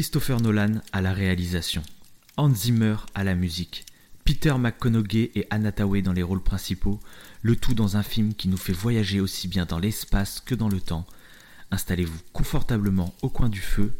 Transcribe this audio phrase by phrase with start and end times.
[0.00, 1.82] Christopher Nolan à la réalisation,
[2.38, 3.84] Hans Zimmer à la musique,
[4.24, 6.98] Peter McConaughey et Anna dans les rôles principaux,
[7.42, 10.70] le tout dans un film qui nous fait voyager aussi bien dans l'espace que dans
[10.70, 11.04] le temps.
[11.70, 13.92] Installez-vous confortablement au coin du feu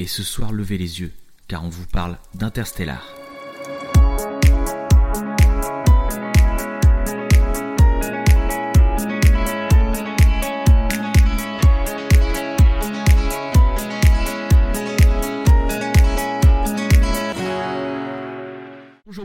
[0.00, 1.12] et ce soir levez les yeux,
[1.46, 3.23] car on vous parle d'Interstellar.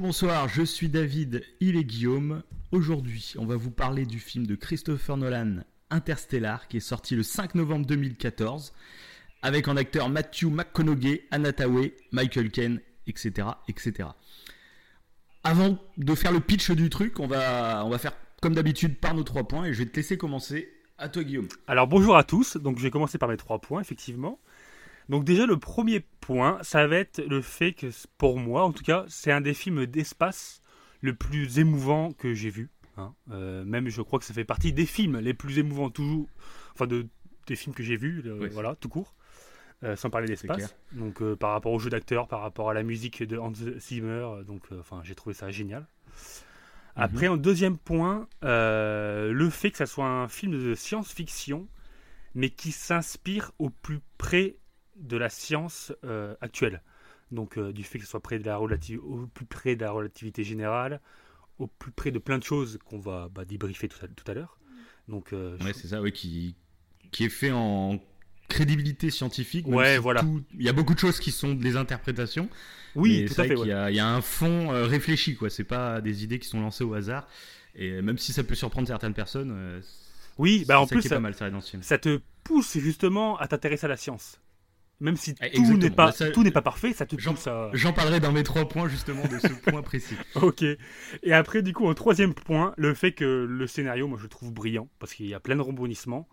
[0.10, 2.42] Bonsoir, je suis David, il est Guillaume.
[2.72, 5.58] Aujourd'hui, on va vous parler du film de Christopher Nolan,
[5.92, 8.74] Interstellar, qui est sorti le 5 novembre 2014,
[9.44, 11.52] avec en acteur Matthew McConaughey, Anna
[12.12, 14.10] Michael Caine, etc., etc.
[15.44, 19.14] Avant de faire le pitch du truc, on va, on va faire comme d'habitude par
[19.14, 20.74] nos trois points, et je vais te laisser commencer.
[20.98, 21.50] À toi, Guillaume.
[21.68, 24.40] Alors bonjour à tous, donc je vais commencer par mes trois points, effectivement.
[25.10, 28.84] Donc déjà le premier point, ça va être le fait que pour moi, en tout
[28.84, 30.62] cas, c'est un des films d'espace
[31.02, 32.70] le plus émouvant que j'ai vu.
[32.98, 33.14] hein.
[33.32, 36.28] Euh, même je crois que ça fait partie des films les plus émouvants toujours,
[36.74, 37.08] enfin de,
[37.48, 38.50] des films que j'ai vus, euh, Oui.
[38.52, 39.16] voilà, tout court.
[39.82, 40.76] Euh, sans parler d'espace.
[40.92, 44.68] Donc par rapport au jeu d'acteur, par rapport à la musique de Hans Zimmer, donc
[44.78, 45.88] enfin j'ai trouvé ça génial.
[46.98, 51.68] Après, en deuxième point, le fait que ça soit un film de science-fiction,
[52.36, 54.58] mais qui s'inspire au plus près
[55.00, 56.82] de la science euh, actuelle.
[57.32, 58.68] Donc euh, du fait que ce soit près de la au
[59.34, 61.00] plus près de la relativité générale,
[61.60, 64.34] au plus près de plein de choses qu'on va bah, débriefer tout à, tout à
[64.34, 64.58] l'heure.
[65.08, 66.56] Donc euh, je- Ouais, c'est ça, ouais, qui,
[67.12, 68.00] qui est fait en
[68.48, 69.68] crédibilité scientifique.
[69.68, 70.22] Ouais, si voilà.
[70.22, 72.50] tout- Il y a beaucoup de choses qui sont des interprétations.
[72.96, 73.56] oui, tout à fait.
[73.56, 75.50] qu'il y, a- il y a un fond réfléchi, quoi.
[75.52, 77.28] C'est pas des idées qui sont lancées au hasard.
[77.76, 79.82] Et même si ça peut surprendre certaines personnes,
[80.40, 81.50] Oui, bah en ça plus ça, pas mal, ça
[81.82, 84.40] ça te pousse justement à t'intéresser à la science.
[85.02, 87.48] Même si Ah, tout n'est pas Bah, ça- tout n'est pas parfait, ça te pousse
[87.48, 90.16] à J'en parlerai dans mes trois points justement de ce point précis.
[90.36, 90.64] Ok.
[91.24, 94.30] Et après, du coup, en troisième point, le fait que le scénario, moi, je le
[94.30, 96.28] trouve brillant parce qu'il y a plein de rebondissements.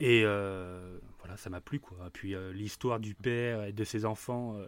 [0.00, 2.10] Et euh, voilà, ça m'a plu, quoi.
[2.12, 4.66] Puis euh, l'histoire du père et de ses enfants, euh,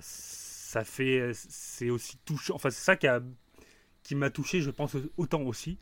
[0.00, 1.30] ça fait.
[1.34, 2.54] C'est aussi touchant.
[2.54, 3.20] Enfin, c'est ça qui, a,
[4.02, 5.78] qui m'a touché, je pense, autant aussi.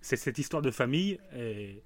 [0.00, 1.18] C'est cette histoire de famille.
[1.36, 1.80] Et,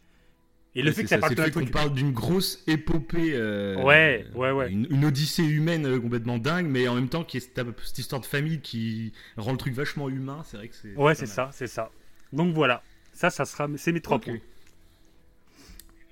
[0.76, 1.70] et le Ouais, fait que ça parle de trucs.
[1.72, 3.32] parle d'une grosse épopée.
[3.34, 4.70] euh, Ouais, ouais, ouais.
[4.70, 7.98] Une, une odyssée humaine euh, complètement dingue, mais en même temps, qui est cette, cette
[7.98, 10.42] histoire de famille qui rend le truc vachement humain.
[10.44, 10.94] C'est vrai que c'est.
[10.94, 11.90] Ouais, c'est ça, c'est ça.
[12.32, 12.82] Donc voilà.
[13.12, 13.66] Ça, ça sera.
[13.76, 14.38] C'est mes trois points.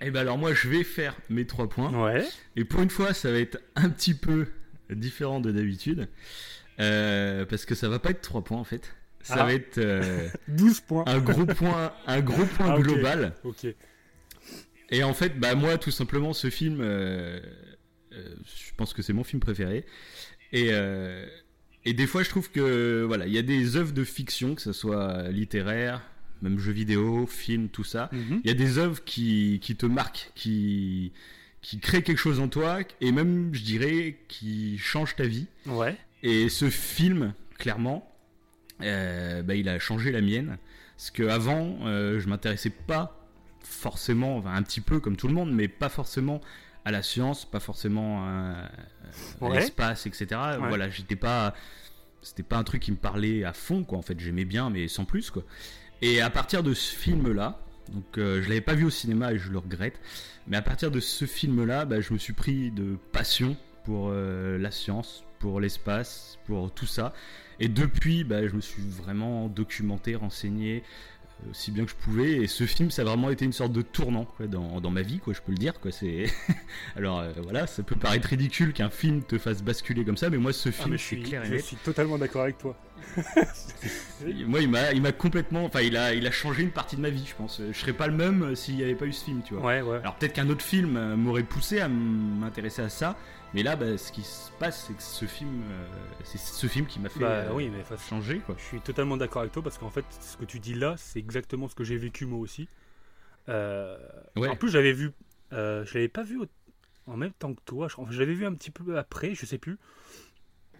[0.00, 1.92] Et ben alors moi je vais faire mes trois points.
[2.04, 2.24] Ouais.
[2.56, 4.48] Et pour une fois ça va être un petit peu
[4.90, 6.08] différent de d'habitude.
[6.80, 8.92] Euh, parce que ça va pas être trois points en fait.
[9.22, 9.44] Ça Ah.
[9.44, 11.04] va être euh, 12 points.
[11.06, 12.82] un gros point, un gros point Ah, ok.
[12.82, 13.34] global.
[13.44, 13.66] Ok.
[14.90, 17.40] Et en fait, bah moi, tout simplement, ce film, euh,
[18.12, 19.84] euh, je pense que c'est mon film préféré.
[20.52, 21.26] Et, euh,
[21.84, 24.62] et des fois, je trouve que voilà, il y a des œuvres de fiction, que
[24.62, 26.02] ce soit littéraire,
[26.42, 28.10] même jeux vidéo, film, tout ça.
[28.12, 28.40] Mhm.
[28.44, 31.12] Il y a des œuvres qui, qui te marquent, qui,
[31.62, 35.46] qui créent quelque chose en toi, et même, je dirais, qui changent ta vie.
[35.66, 35.96] Ouais.
[36.22, 38.10] Et ce film, clairement,
[38.80, 40.58] bah, il a changé la mienne.
[40.96, 43.23] Parce qu'avant, je m'intéressais pas
[43.66, 46.40] forcément, enfin, un petit peu comme tout le monde, mais pas forcément
[46.84, 48.68] à la science, pas forcément à,
[49.40, 49.58] à Ouais.
[49.60, 50.26] l'espace, etc.
[50.58, 51.54] Voilà, j'étais pas.
[52.22, 53.98] C'était pas un truc qui me parlait à fond, quoi.
[53.98, 55.44] En fait, j'aimais bien, mais sans plus, quoi.
[56.02, 57.58] Et à partir de ce film-là,
[57.92, 60.00] donc euh, je l'avais pas vu au cinéma et je le regrette,
[60.46, 64.56] mais à partir de ce film-là, bah, je me suis pris de passion pour euh,
[64.58, 67.12] la science, pour l'espace, pour tout ça.
[67.60, 70.82] Et depuis, bah, je me suis vraiment documenté, renseigné euh,
[71.50, 72.32] aussi bien que je pouvais.
[72.32, 75.02] Et ce film, ça a vraiment été une sorte de tournant quoi, dans, dans ma
[75.02, 75.80] vie, quoi, je peux le dire.
[75.80, 75.90] Quoi.
[75.92, 76.26] C'est...
[76.96, 80.38] Alors euh, voilà, ça peut paraître ridicule qu'un film te fasse basculer comme ça, mais
[80.38, 82.76] moi, ce Ah, film, mais je suis, clair et je suis totalement d'accord avec toi.
[84.46, 87.00] Moi, il m'a, il m'a complètement, enfin, il a, il a changé une partie de
[87.02, 87.60] ma vie, je pense.
[87.70, 89.64] Je serais pas le même euh, s'il n'y avait pas eu ce film, tu vois.
[89.64, 89.98] Ouais, ouais.
[89.98, 93.16] Alors peut-être qu'un autre film euh, m'aurait poussé à m'intéresser à ça,
[93.54, 95.86] mais là, bah, ce qui se passe, c'est que ce film, euh,
[96.24, 98.54] c'est ce film qui m'a fait Bah euh, oui, mais changer, quoi.
[98.58, 101.18] je suis totalement d'accord avec toi parce qu'en fait, ce que tu dis là, c'est
[101.20, 102.68] exactement ce que j'ai vécu moi aussi.
[103.48, 103.96] Euh,
[104.36, 104.48] Ouais.
[104.48, 105.12] En plus, j'avais vu,
[105.52, 106.46] euh, je l'avais pas vu au-
[107.06, 107.88] en même temps que toi.
[107.88, 109.78] Je, enfin, je l'avais vu un petit peu après, je sais plus.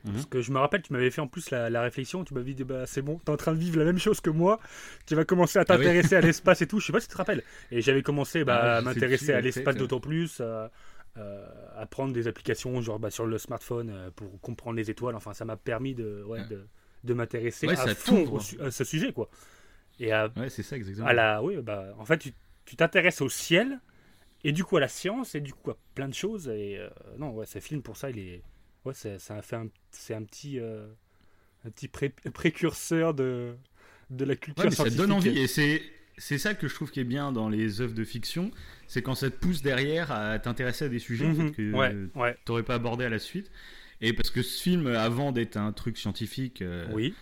[0.05, 0.13] Mhm.
[0.13, 2.25] Parce que je me rappelle, tu m'avais fait en plus la, la réflexion.
[2.25, 4.29] Tu m'avais dit, bah, c'est bon, t'es en train de vivre la même chose que
[4.31, 4.61] moi.
[5.07, 5.85] Tu vas commencer à Ah oui.
[5.85, 6.79] t'intéresser à l'espace et tout.
[6.81, 7.43] Je sais pas si tu te rappelles.
[7.71, 10.41] Et j'avais commencé bah, Ah ouais, à m'intéresser à l'espace d'autant plus.
[10.41, 10.71] à-
[11.17, 15.15] à prendre des applications genre bah, sur le smartphone euh, pour comprendre les étoiles.
[15.15, 16.47] Enfin, ça m'a permis de, ouais, Ouais.
[16.49, 16.67] de,
[17.05, 19.29] de m'intéresser Ouais, à ça fond au à ce sujet, quoi.
[20.01, 21.07] Et à, Ouais, c'est ça exactement.
[21.09, 22.33] à la, oui, bah, en fait, tu
[22.65, 23.79] tu t'intéresses au ciel
[24.43, 26.49] et du coup à la science et du coup à plein de choses.
[26.49, 26.89] Et euh,
[27.19, 28.43] non, ouais, ce film pour ça, il est,
[28.85, 30.87] ouais, c'est un, un, petit, euh,
[31.65, 33.55] un petit précurseur de,
[34.11, 35.83] de la culture Ça donne envie et c'est
[36.17, 38.51] c'est ça que je trouve qui est bien dans les œuvres de fiction,
[38.87, 41.51] c'est quand ça te pousse derrière à t'intéresser à des sujets mhm.
[41.53, 41.71] que tu
[42.47, 43.51] n'aurais pas abordé à la suite.
[44.01, 47.15] Et parce que ce film, avant d'être un truc scientifique, euh, oui.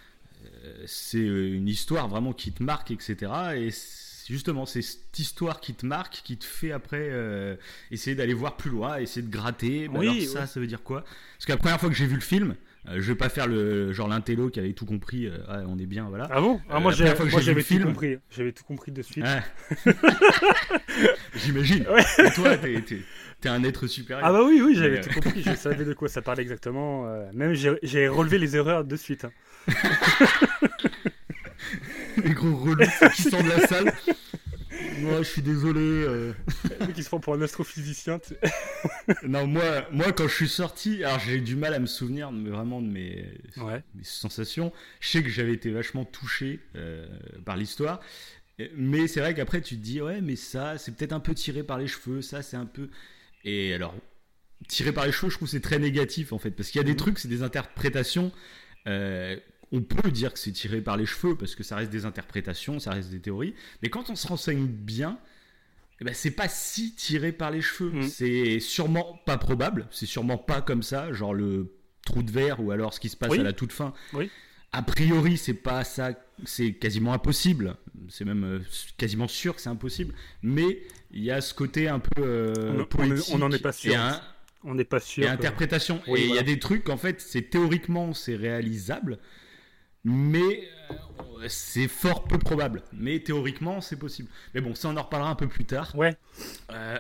[0.65, 3.31] Euh, c'est une histoire vraiment qui te marque, etc.
[3.55, 3.69] Et
[4.29, 7.55] justement, c'est cette histoire qui te marque, qui te fait après euh,
[7.91, 9.89] essayer d'aller voir plus loin, essayer de gratter.
[9.89, 11.03] Bah alors ça, ça veut dire quoi?
[11.03, 12.57] Parce que la première fois que j'ai vu le film,
[12.89, 15.31] euh, je vais pas faire le genre l'intello qui avait tout compris.
[15.49, 16.29] on est bien, voilà.
[16.31, 17.85] Ah bon ah, Moi, j'avais tout film...
[17.85, 18.19] compris.
[18.31, 19.25] J'avais tout compris de suite.
[21.37, 21.85] J'imagine.
[22.35, 22.83] Toi, t'es
[23.41, 24.25] T'es un être supérieur.
[24.25, 25.43] Ah bah oui, oui, j'avais tout compris.
[25.43, 27.07] Je savais de quoi ça parlait exactement.
[27.33, 29.25] même j'ai relevé les erreurs de suite.
[29.25, 29.33] Hein.
[32.25, 33.93] Les gros relous qui sortent de la salle.
[35.03, 35.81] Moi, je suis désolé.
[35.81, 36.33] Euh...
[36.95, 38.21] qui se prend pour un astrophysicien.
[39.23, 42.81] non, moi, moi, quand je suis sorti, alors j'ai du mal à me souvenir vraiment
[42.81, 43.27] de mes,
[43.57, 44.73] mes sensations.
[45.01, 47.07] Je sais que j'avais été vachement touché euh,
[47.45, 48.01] par l'histoire.
[48.77, 51.63] Mais c'est vrai qu'après, tu te dis, ouais, mais ça, c'est peut-être un peu tiré
[51.63, 52.23] par les cheveux.
[52.23, 52.89] Ça, c'est un peu.
[53.45, 53.95] Et alors,
[54.69, 56.51] tiré par les cheveux, je trouve c'est très négatif en fait.
[56.51, 56.99] Parce qu'il y a des mhm.
[56.99, 58.33] trucs, c'est des interprétations.
[58.87, 59.37] Euh,
[59.73, 62.79] on peut dire que c'est tiré par les cheveux parce que ça reste des interprétations,
[62.79, 63.55] ça reste des théories.
[63.83, 65.19] Mais quand on se renseigne bien,
[66.01, 67.91] eh ben, c'est pas si tiré par les cheveux.
[67.91, 68.03] Mm.
[68.03, 69.89] C'est sûrement pas probable.
[69.91, 71.75] C'est sûrement pas comme ça, genre le
[72.05, 73.95] trou de verre ou alors ce qui se passe à la toute fin.
[74.13, 74.31] Oui.
[74.73, 76.13] A priori, c'est pas ça.
[76.45, 77.77] C'est quasiment impossible.
[78.09, 78.59] C'est même euh,
[78.97, 80.15] quasiment sûr que c'est impossible.
[80.43, 80.83] Mais
[81.13, 82.85] il y a ce côté un peu euh,
[83.31, 83.95] on n'en est pas sûr.
[84.65, 85.25] on n'est pas sûr.
[85.25, 86.01] Et interprétation.
[86.09, 89.19] et il y a des trucs, en fait, c'est théoriquement, c'est réalisable
[90.05, 92.83] mais euh, c'est fort peu probable.
[92.93, 94.29] Mais théoriquement, c'est possible.
[94.55, 95.95] Mais bon, ça, on en reparlera un peu plus tard.
[95.97, 96.17] Ouais.
[96.71, 96.99] Euh,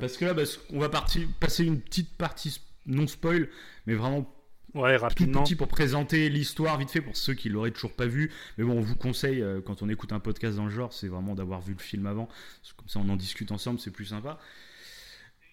[0.00, 0.34] parce que là,
[0.70, 3.48] on va partir, passer une petite partie non spoil,
[3.86, 4.28] mais vraiment
[4.74, 5.40] ouais, rapidement.
[5.40, 8.32] tout petit pour présenter l'histoire vite fait pour ceux qui l'auraient toujours pas vu.
[8.58, 11.08] Mais bon, on vous conseille, euh, quand on écoute un podcast dans le genre, c'est
[11.08, 12.28] vraiment d'avoir vu le film avant.
[12.76, 14.38] Comme ça, on en discute ensemble, c'est plus sympa.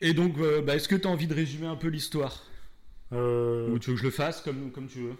[0.02, 2.46] Et donc, bah, est-ce que tu as envie de résumer un peu l'histoire?
[3.12, 5.16] Ou tu veux que je le fasse comme, comme tu veux?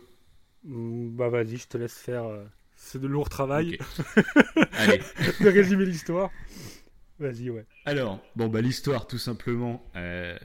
[0.64, 2.26] Bah vas-y, je te laisse faire.
[2.26, 2.44] Euh,
[2.76, 3.78] c'est de lourd travail.
[4.74, 5.02] Allez.
[5.42, 6.32] de résumer l'histoire.
[7.20, 7.66] Vas-y, ouais.
[7.86, 10.38] Alors, bon, bah l'histoire, tout simplement, euh,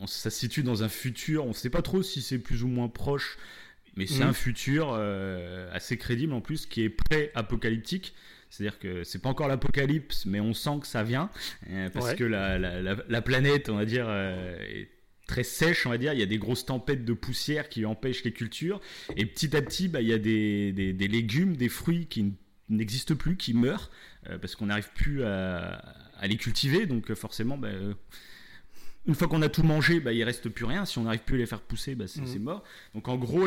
[0.00, 1.44] on, ça se situe dans un futur.
[1.44, 3.38] On ne sait pas trop si c'est plus ou moins proche,
[3.96, 4.28] mais c'est mm.
[4.28, 8.14] un futur euh, assez crédible en plus, qui est pré-apocalyptique.
[8.50, 11.30] C'est-à-dire que c'est pas encore l'apocalypse, mais on sent que ça vient,
[11.92, 14.88] parce que la, la, la, planète, on va dire, est
[15.28, 16.12] très sèche, on va dire.
[16.14, 18.80] Il y a des grosses tempêtes de poussière qui empêchent les cultures.
[19.16, 22.32] Et petit à petit, bah, il y a des, légumes, des fruits qui
[22.68, 23.90] n'existent plus, qui meurent,
[24.28, 25.80] euh, parce qu'on n'arrive plus à,
[26.22, 26.86] les cultiver.
[26.86, 27.94] Donc euh, forcément, bah, euh,
[29.06, 30.84] une fois qu'on a tout mangé, bah, il reste plus rien.
[30.86, 32.38] Si on n'arrive plus à les faire pousser, bah, c'est mmh.
[32.42, 32.64] mort.
[32.94, 33.46] Donc en gros,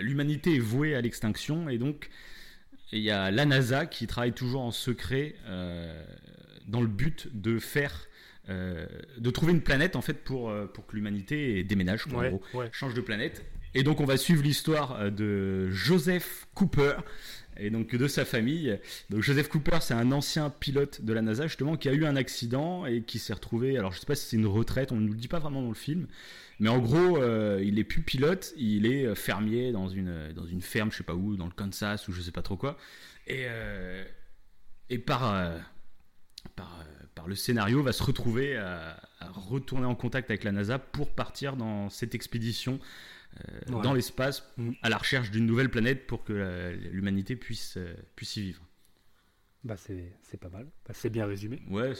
[0.00, 1.70] l'humanité est vouée à l'extinction.
[1.70, 2.10] Et donc,
[2.92, 5.36] il y a la NASA qui travaille toujours en secret
[6.68, 8.06] dans le but de faire
[8.48, 8.86] euh,
[9.18, 12.04] de trouver une planète en fait pour, euh, pour que l'humanité déménage,
[12.70, 13.44] change de planète.
[13.74, 16.94] Et donc on va suivre l'histoire euh, de Joseph Cooper
[17.56, 18.78] et donc de sa famille.
[19.10, 22.14] Donc Joseph Cooper, c'est un ancien pilote de la NASA justement qui a eu un
[22.14, 23.78] accident et qui s'est retrouvé.
[23.78, 25.62] Alors je sais pas si c'est une retraite, on ne nous le dit pas vraiment
[25.62, 26.06] dans le film,
[26.60, 27.18] mais en gros
[27.60, 31.14] il est plus pilote, il est fermier dans une dans une ferme, je sais pas
[31.14, 32.78] où, dans le Kansas ou je sais pas trop quoi.
[33.26, 33.46] Et
[34.88, 35.56] et par
[36.48, 36.86] par
[37.16, 41.56] par le scénario, va se retrouver à, retourner en contact avec la NASA pour partir
[41.56, 42.78] dans cette expédition
[43.40, 44.72] euh, dans l'espace mm.
[44.82, 48.62] à la recherche d'une nouvelle planète pour que l'humanité puisse, euh, puisse y vivre.
[49.64, 51.60] Bah c'est pas mal, bah, c'est bien résumé.
[51.68, 51.94] Ouais,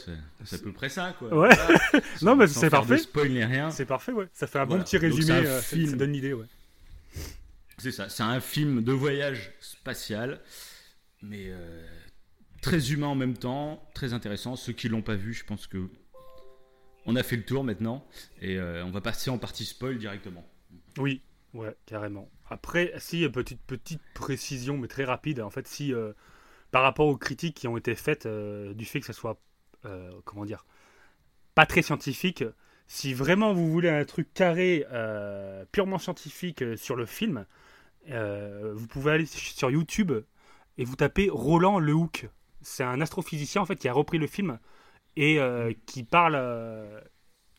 [0.45, 1.35] c'est à peu près ça quoi.
[1.35, 1.49] Ouais.
[2.21, 2.97] non mais c'est parfait.
[2.97, 3.71] Spoil ni rien.
[3.71, 4.29] C'est parfait ouais.
[4.31, 5.31] Ça fait un bon petit résumé.
[5.31, 5.89] Un euh, film...
[5.89, 6.45] Ça donne une idée ouais.
[7.79, 8.07] C'est ça.
[8.07, 10.39] C'est un film de voyage spatial,
[11.21, 11.51] mais
[12.67, 14.57] très humain en même temps, très intéressant.
[14.57, 15.89] Ceux qui l'ont pas vu, je pense que
[17.05, 18.05] on a fait le tour maintenant
[18.41, 20.45] et euh, on va passer en partie spoil directement.
[20.97, 21.21] Oui,
[21.53, 22.29] ouais, carrément.
[22.49, 25.39] Après, si petite petite précision, mais très rapide.
[25.39, 26.11] En fait, si euh,
[26.71, 29.39] par rapport aux critiques qui ont été faites euh, du fait que ça soit
[30.25, 30.65] comment dire
[31.55, 32.43] pas très scientifique,
[32.87, 34.85] si vraiment vous voulez un truc carré,
[35.71, 37.45] purement scientifique sur le film,
[38.05, 40.11] vous pouvez aller sur YouTube
[40.77, 42.27] et vous tapez Roland Le Hook
[42.61, 44.59] c'est un astrophysicien en fait qui a repris le film
[45.15, 47.01] et euh, qui parle, euh,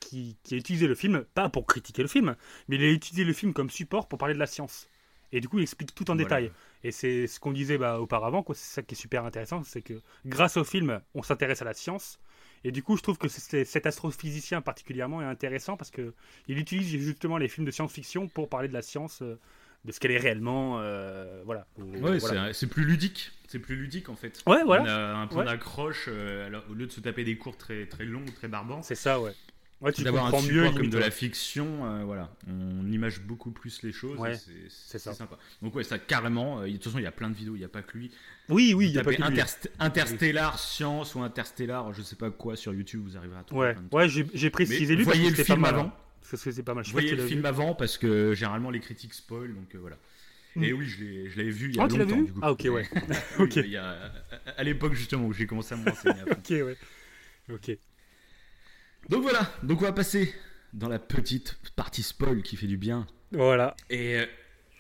[0.01, 2.37] qui, a utilisé le film pas pour critiquer le film,
[2.69, 4.89] mais il a utilisé le film comme support pour parler de la science.
[5.33, 6.51] Et du coup, il explique tout en détail.
[6.85, 10.01] Et c'est ce qu'on disait bah, auparavant, c'est ça qui est super intéressant, c'est que
[10.25, 12.19] grâce au film, on s'intéresse à la science.
[12.65, 16.15] Et du coup, je trouve que cet astrophysicien particulièrement est intéressant parce que
[16.47, 19.39] il utilise justement les films de science-fiction pour parler de la science, euh,
[19.85, 20.81] de ce qu'elle est réellement.
[20.81, 21.67] Euh, voilà.
[21.79, 22.19] Ouais,
[22.53, 23.33] c'est plus ludique.
[23.49, 24.43] C'est plus ludique en fait.
[24.47, 24.83] Ouais, voilà.
[24.83, 28.05] On a un point d'accroche euh, au lieu de se taper des cours très très
[28.05, 28.83] longs, très barbants.
[28.83, 29.33] C'est ça, ouais.
[29.81, 33.81] Ouais, tu d'avoir un mieux comme de la fiction, euh, voilà, on image beaucoup plus
[33.85, 34.19] les choses.
[34.69, 35.39] c'est sympa.
[35.63, 36.63] Donc ouais, ça carrément.
[36.63, 38.11] de toute façon, il y a plein de vidéos, il n'y a pas que lui.
[38.49, 39.23] Oui, oui, il y a pas que
[39.79, 43.75] Interstellar science ou Interstellar, je sais pas quoi sur YouTube, vous arriverez à trouver.
[43.93, 45.05] Ouais, ouais, j'ai précisé lui.
[45.05, 45.93] Voyez le film avant.
[46.21, 46.85] Parce que c'est pas mal.
[46.87, 49.97] voyez le film avant parce que généralement les critiques spoil, donc euh, voilà.
[50.57, 50.65] Mm.
[50.65, 52.17] Et oui, je l'avais vu il y a oh, longtemps.
[52.17, 52.41] Vu du coup.
[52.43, 52.89] Ah ok, ouais.
[53.39, 53.57] ok.
[53.57, 54.13] Il y a,
[54.57, 56.23] à l'époque justement où j'ai commencé à me renseigner.
[56.31, 56.77] ok, ouais.
[57.53, 57.79] Ok.
[59.09, 60.35] Donc voilà, donc on va passer
[60.73, 63.07] dans la petite partie spoil qui fait du bien.
[63.33, 63.75] Voilà.
[63.89, 64.27] Et euh,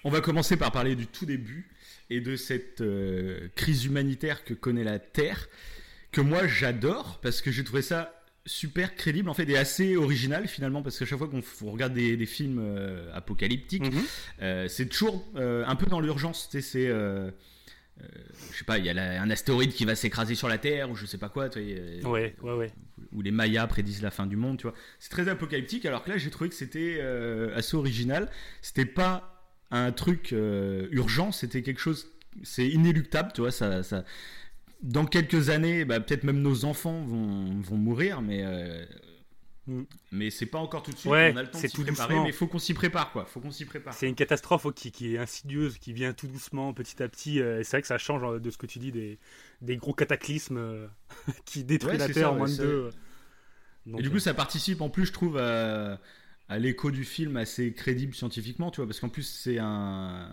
[0.04, 1.70] on va commencer par parler du tout début
[2.10, 5.48] et de cette euh, crise humanitaire que connaît la Terre,
[6.12, 8.17] que moi j'adore parce que j'ai trouvé ça
[8.48, 12.26] super crédible en fait et assez original finalement parce qu'à chaque fois qu'on regarde des,
[12.26, 14.68] films euh, apocalyptiques, mhm.
[14.68, 16.48] c'est toujours un peu dans l'urgence.
[16.50, 16.92] C'est
[18.52, 20.94] je sais pas, il y a un astéroïde qui va s'écraser sur la Terre ou
[20.94, 21.48] je sais pas quoi.
[21.48, 21.60] Tu
[22.00, 22.72] vois, ouais, ouais, ouais
[23.12, 24.74] où les Mayas prédisent la fin du monde, tu vois.
[24.98, 28.30] C'est très apocalyptique, alors que là, j'ai trouvé que c'était euh, assez original.
[28.62, 32.12] C'était pas un truc euh, urgent, c'était quelque chose,
[32.42, 33.50] c'est inéluctable, tu vois.
[33.50, 34.04] Ça, ça...
[34.82, 38.42] Dans quelques années, bah, peut-être même nos enfants vont, vont mourir, mais.
[38.44, 38.84] Euh,
[39.66, 39.82] mm.
[40.12, 41.10] Mais c'est pas encore tout de suite.
[41.10, 43.24] Ouais, on a le temps de s'y préparer, mais il faut qu'on s'y prépare, quoi.
[43.26, 43.92] Faut qu'on s'y prépare.
[43.94, 47.38] C'est une catastrophe qui, qui, est insidieuse, qui vient tout doucement, petit à petit.
[47.38, 49.18] et c'est vrai que ça change de ce que tu dis des,
[49.60, 50.88] des gros cataclysmes
[51.44, 52.90] qui détruisent la Terre en moins de deux
[53.96, 55.98] et du coup, euh, ça participe en plus, je trouve, à,
[56.58, 60.30] l'écho du film assez crédible scientifiquement, tu vois, parce qu'en plus, c'est un,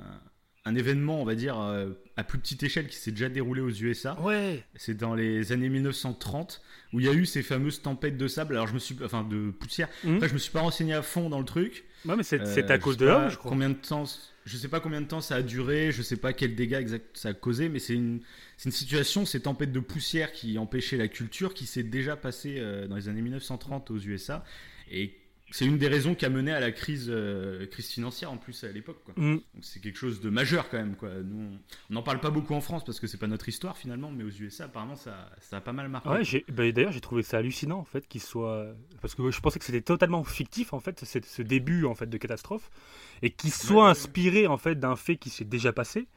[0.66, 3.70] un événement, on va dire, euh, à plus petite échelle qui s'est déjà déroulé aux
[3.70, 4.20] USA.
[4.22, 4.64] Ouais.
[4.76, 8.56] C'est dans les années 1930 où il y a eu ces fameuses tempêtes de sable.
[8.56, 9.90] Alors je me suis, enfin de poussière.
[10.04, 10.16] Mmh.
[10.16, 11.86] Après, je me suis pas renseigné à fond dans le truc.
[12.06, 13.52] Ouais, mais c'est euh, à cause de l'homme, je crois.
[13.52, 14.06] Combien de temps
[14.46, 15.92] Je sais pas combien de temps ça a duré.
[15.92, 18.22] Je sais pas quel dégât exact ça a causé, mais c'est une,
[18.64, 22.88] une situation, ces tempêtes de poussière qui empêchaient la culture, qui s'est déjà passée euh,
[22.88, 24.44] dans les années 1930 aux USA
[24.90, 25.14] et
[25.56, 28.66] c'est une des raisons qui a mené à la crise, euh, crise financière en plus
[28.66, 28.98] à l'époque.
[29.16, 29.38] Mm.
[29.62, 30.98] C'est quelque chose de majeur quand même.
[30.98, 31.10] Quoi.
[31.24, 31.58] Nous,
[31.90, 34.26] on n'en parle pas beaucoup en France parce que c'est pas notre histoire finalement, mais
[34.26, 36.10] aux USA apparemment ça, ça a pas mal marqué.
[36.10, 39.58] Ouais, bah, d'ailleurs j'ai trouvé ça hallucinant en fait qu'il soit parce que je pensais
[39.58, 42.70] que c'était totalement fictif en fait ce début en fait de catastrophe
[43.22, 46.10] et qu'il soit inspiré en fait d'un fait qui s'est déjà passé.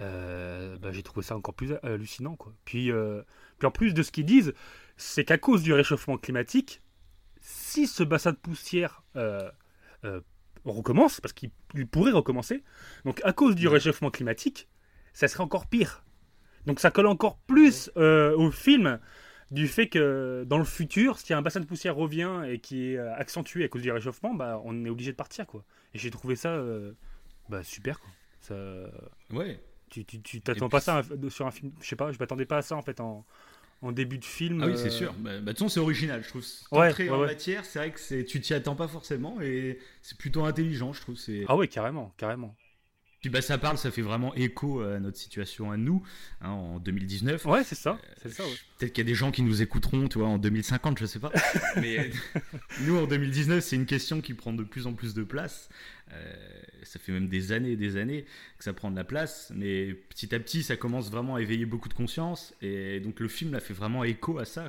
[0.00, 2.52] Euh, bah, j'ai trouvé ça encore plus hallucinant quoi.
[2.64, 3.22] Puis, euh,
[3.58, 4.54] puis en plus de ce qu'ils disent,
[4.96, 6.82] c'est qu'à cause du réchauffement climatique
[7.46, 9.48] si ce bassin de poussière euh,
[10.04, 10.20] euh,
[10.64, 11.52] recommence, parce qu'il
[11.86, 12.64] pourrait recommencer,
[13.04, 14.68] donc à cause du réchauffement climatique,
[15.12, 16.04] ça serait encore pire.
[16.66, 18.98] Donc ça colle encore plus euh, au film
[19.52, 22.98] du fait que dans le futur, si un bassin de poussière revient et qui est
[22.98, 25.46] accentué à cause du réchauffement, bah, on est obligé de partir.
[25.46, 25.64] quoi.
[25.94, 26.60] Et j'ai trouvé ça
[27.48, 28.00] bah, super.
[28.00, 28.10] Quoi.
[28.40, 28.56] Ça...
[29.30, 29.60] Ouais.
[29.88, 30.04] Tu
[30.40, 31.70] t'attends pas ça sur un film.
[31.80, 33.24] Je sais pas, je m'attendais pas à ça en fait en,
[33.82, 34.62] en début de film.
[34.62, 35.14] Ah oui, c'est euh, sûr.
[35.18, 36.44] Bah, bah, de toute c'est original, je trouve.
[36.72, 40.92] Ouais, en matière, c'est vrai que tu t'y attends pas forcément et c'est plutôt intelligent,
[40.92, 41.16] je trouve.
[41.48, 42.56] Ah oui, carrément, carrément.
[43.20, 46.02] Puis bah, ça parle, ça fait vraiment écho à notre situation à nous,
[46.42, 47.44] hein, en 2019.
[47.46, 47.98] Ouais, c'est ça.
[48.24, 48.44] ça
[48.78, 51.18] Peut-être qu'il y a des gens qui nous écouteront, tu vois, en 2050, je sais
[51.18, 51.32] pas.
[51.76, 52.10] Mais
[52.82, 55.68] nous, en 2019, c'est une question qui prend de plus en plus de place.
[56.12, 56.34] Euh,
[56.84, 58.26] ça fait même des années et des années
[58.58, 61.66] que ça prend de la place, mais petit à petit, ça commence vraiment à éveiller
[61.66, 62.54] beaucoup de conscience.
[62.62, 64.68] Et donc le film a fait vraiment écho à ça.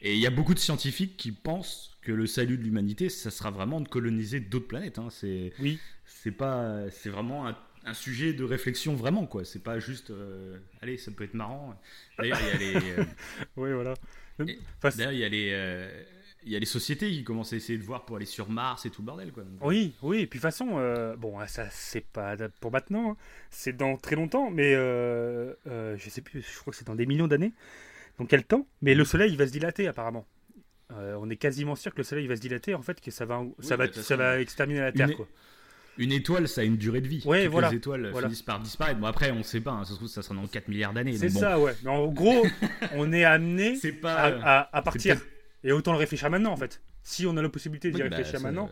[0.00, 3.30] Et il y a beaucoup de scientifiques qui pensent que le salut de l'humanité, ça
[3.30, 4.98] sera vraiment de coloniser d'autres planètes.
[4.98, 5.08] Hein.
[5.10, 5.78] C'est, oui.
[6.22, 9.44] C'est pas, c'est vraiment un, sujet de réflexion vraiment quoi.
[9.44, 11.78] C'est pas juste, euh, allez, ça peut être marrant.
[12.18, 12.90] D'ailleurs, il y a les.
[12.92, 13.04] Euh,
[13.56, 13.94] oui, voilà.
[14.38, 15.52] D'ailleurs, il y a les
[16.44, 18.84] il y a les sociétés qui commencent à essayer de voir pour aller sur Mars
[18.86, 19.32] et tout le bordel.
[19.32, 19.44] Quoi.
[19.60, 23.16] oui, oui, et puis de toute façon, euh, bon, ça c'est pas pour maintenant, hein.
[23.50, 26.94] c'est dans très longtemps, mais euh, euh, je sais plus, je crois que c'est dans
[26.94, 27.52] des millions d'années.
[28.18, 30.26] Donc quel temps Mais le Soleil il va se dilater apparemment.
[30.90, 33.42] on est quasiment sûr que le Soleil va se dilater, en fait, que ça va,
[33.60, 35.10] ça va, ça va exterminer la Terre.
[35.10, 35.28] Une, quoi.
[35.98, 37.22] Une étoile, ça a une durée de vie.
[37.24, 37.70] Ouais, voilà.
[37.70, 38.98] Les étoiles finissent par disparaître.
[38.98, 41.16] Bon, après, on sait pas, hein, ça se trouve, ça sera dans 4 milliards d'années.
[41.16, 41.74] C'est ça, ouais.
[41.82, 42.46] Mais en gros,
[42.94, 45.20] on est amené à, à, partir
[45.64, 46.80] et autant le réfléchir maintenant, en fait.
[47.02, 48.70] Si on a la possibilité d'y bah, réfléchir maintenant,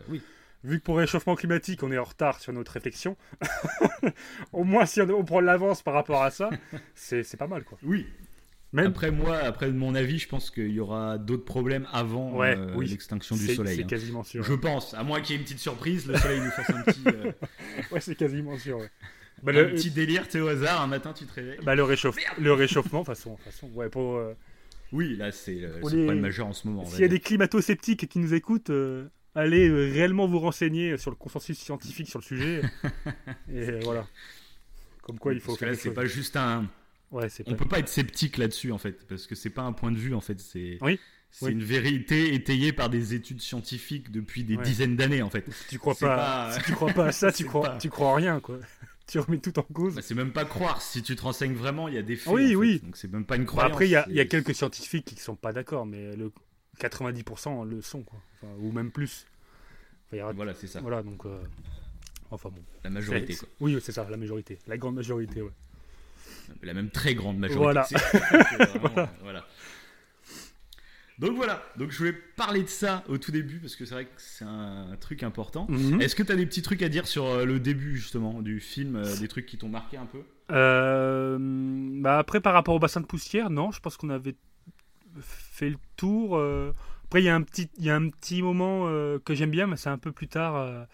[0.63, 3.17] vu que pour le réchauffement climatique, on est en retard sur notre réflexion,
[4.53, 6.49] au moins si on, prend l'avance par rapport à ça,
[6.95, 7.77] c'est pas mal, quoi.
[7.83, 8.07] Oui.
[8.73, 8.87] Même...
[8.87, 13.35] Après moi, après mon avis, je pense qu'il y aura d'autres problèmes avant euh, l'extinction
[13.35, 13.75] du soleil.
[13.75, 13.87] C'est hein.
[13.87, 14.43] quasiment sûr.
[14.43, 16.81] Je pense, à moins qu'il y ait une petite surprise, le soleil nous fasse un
[16.83, 17.03] petit.
[17.07, 17.31] Euh,
[17.91, 18.79] ouais, c'est quasiment sûr.
[19.43, 19.73] Bah, un le...
[19.73, 21.57] petit délire, tu au hasard, un matin tu te réveilles.
[21.63, 22.15] Bah, le, réchauffe...
[22.37, 24.17] le réchauffement, façon, façon, ouais, pour.
[24.17, 24.35] Euh,
[24.91, 26.85] Oui, là, c'est le problème majeur en ce moment.
[26.85, 28.71] S'il y a des climato-sceptiques qui nous écoutent,
[29.33, 32.61] allez réellement vous renseigner sur le consensus scientifique sur le sujet.
[33.51, 34.05] et voilà.
[35.01, 35.53] Comme quoi, il faut.
[35.53, 36.67] Parce que là, c'est pas juste un.
[37.11, 39.91] Ouais, on peut pas être sceptique là-dessus en fait, parce que c'est pas un point
[39.91, 40.97] de vue en fait, c'est oui.
[41.29, 45.45] c'est une vérité étayée par des études scientifiques depuis des dizaines d'années en fait.
[45.51, 48.59] Si tu crois pas, tu crois pas à ça, tu crois, tu crois rien quoi.
[49.07, 49.95] tu remets tout en cause.
[49.95, 50.81] Bah, c'est même pas croire.
[50.81, 52.31] Si tu te renseignes vraiment, il y a des faits.
[52.31, 52.79] Oui, oui.
[52.79, 53.71] Donc c'est même pas une croyance.
[53.71, 56.31] après, il y, a, y, a quelques scientifiques qui sont pas d'accord, mais le
[56.79, 58.19] 90% le sont quoi,
[58.59, 59.27] ou même plus.
[60.11, 60.79] voilà, c'est ça.
[60.79, 61.25] Voilà, donc.
[61.25, 61.41] Euh,
[62.29, 62.63] enfin bon.
[62.85, 63.49] La majorité quoi.
[63.59, 65.51] Oui, c'est ça, la majorité, la grande majorité, ouais
[66.63, 67.95] la même très grande majorité.
[69.21, 69.45] Voilà.
[71.21, 74.05] Donc voilà, donc je voulais parler de ça au tout début parce que c'est vrai
[74.05, 75.67] que c'est un truc important.
[75.69, 76.01] Mhm.
[76.01, 78.59] Est-ce que tu as des petits trucs à dire sur euh, le début justement du
[78.59, 80.23] film, euh, des trucs qui t'ont marqué un peu?
[80.51, 84.35] Euh, bah Après par rapport au bassin de poussière, non, je pense qu'on avait
[85.19, 86.41] fait le tour.
[87.03, 88.87] Après il y, a un petit, il y a un petit moment
[89.23, 90.87] que j'aime bien, mais c'est un peu plus tard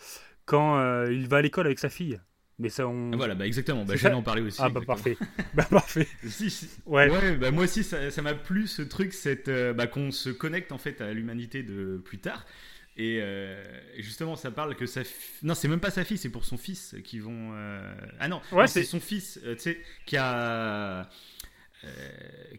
[0.44, 2.20] quand il va à l'école avec sa fille.
[2.60, 3.12] Mais ça, on...
[3.14, 3.86] Ah, voilà, bah exactement.
[3.86, 4.60] Bah, J'allais en parler aussi.
[4.62, 5.16] Ah bah parfait.
[5.54, 6.08] bah parfait.
[6.86, 7.10] Ouais.
[7.10, 10.72] ouais bah, moi aussi, ça m'a plu ce truc, cette, euh, bah, qu'on se connecte
[10.72, 12.46] en fait à l'humanité de plus tard.
[12.96, 13.64] Et, euh,
[14.00, 15.02] justement, ça parle que sa
[15.44, 17.52] non, c'est même pas sa fille, c'est pour son fils qui vont.
[17.54, 21.08] Euh, ah non, ouais, c'est son fils, tu sais, qui a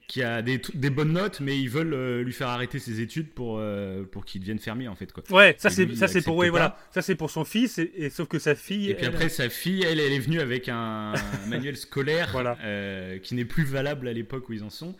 [0.08, 3.28] qui a des, des, bonnes notes, mais ils veulent euh, lui faire arrêter ses études
[3.28, 5.12] pour, euh, pour qu'il devienne fermier en fait.
[5.12, 5.22] Quoi.
[5.30, 8.38] Ouais, ça c'est ça c'est pour voilà, ça c'est pour son fils et, sauf que
[8.38, 8.90] sa fille.
[8.90, 11.12] Et puis après sa fille, elle, elle est venue avec un,
[11.48, 12.56] manuel scolaire voilà.
[13.22, 14.96] qui n'est plus valable à l'époque où ils en sont.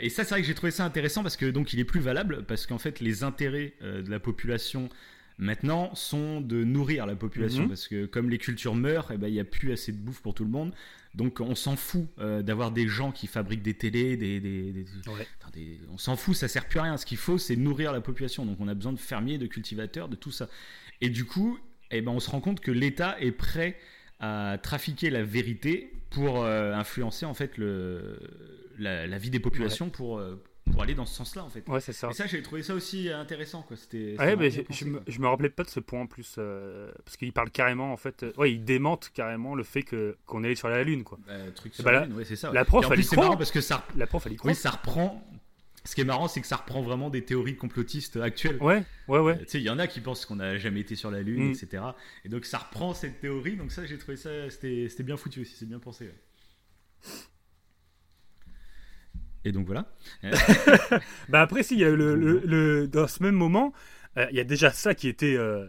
[0.00, 2.00] Et ça, c'est vrai que j'ai trouvé ça intéressant parce que donc il est plus
[2.00, 4.90] valable parce qu'en fait les intérêts de la population
[5.38, 7.68] maintenant sont de nourrir la population mhm.
[7.68, 10.20] parce que comme les cultures meurent, eh ben, il n'y a plus assez de bouffe
[10.20, 10.72] pour tout le monde.
[11.16, 14.84] Donc on s'en fout euh, d'avoir des gens qui fabriquent des télés, des,
[15.90, 16.98] on s'en fout, ça sert plus à rien.
[16.98, 18.44] Ce qu'il faut, c'est nourrir la population.
[18.44, 20.48] Donc on a besoin de fermiers, de cultivateurs, de tout ça.
[21.00, 21.58] Et du coup,
[21.90, 23.78] eh ben, on se rend compte que l'État est prêt
[24.20, 28.18] à trafiquer la vérité pour euh, influencer en fait le,
[28.78, 30.42] la, vie des populations pour, euh,
[30.76, 31.66] pour aller dans ce sens-là en fait.
[31.68, 32.10] Ouais, c'est ça.
[32.10, 33.78] Et ça, j'ai trouvé ça aussi intéressant quoi.
[33.78, 34.14] C'était.
[34.18, 37.16] Ouais, mais je, me, je me rappelais pas de ce point en plus euh, parce
[37.16, 38.24] qu'il parle carrément en fait.
[38.24, 41.18] Euh, ouais, il démente carrément le fait que qu'on est allé sur la lune quoi.
[41.26, 42.52] Bah, truc sur bah, la lune, ouais, c'est ça.
[42.52, 43.86] La prof, elle c'est marrant parce que ça.
[43.96, 44.50] La prof, elle y croit.
[44.50, 45.26] Oui, ça reprend.
[45.86, 48.58] Ce qui est marrant, c'est que ça reprend vraiment des théories complotistes actuelles.
[48.60, 49.38] Ouais, ouais, ouais.
[49.38, 51.48] tu sais, il y en a qui pensent qu'on n'a jamais été sur la Lune,
[51.48, 51.52] mm.
[51.52, 51.82] etc.
[52.26, 53.56] Et donc ça reprend cette théorie.
[53.56, 56.10] Donc ça, j'ai trouvé ça, c'était bien foutu aussi, c'est bien pensé.
[59.46, 59.86] Et donc voilà.
[61.28, 63.72] bah après, si, il y a le, le, dans ce même moment,
[64.18, 65.36] euh, il y a déjà ça qui était.
[65.36, 65.68] Euh,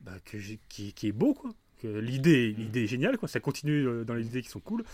[0.00, 0.36] bah, que
[0.68, 1.50] qui, qui, est beau, quoi.
[1.82, 3.28] L'idée, l'idée est géniale, quoi.
[3.28, 4.84] Ça continue euh, dans les idées qui sont cool.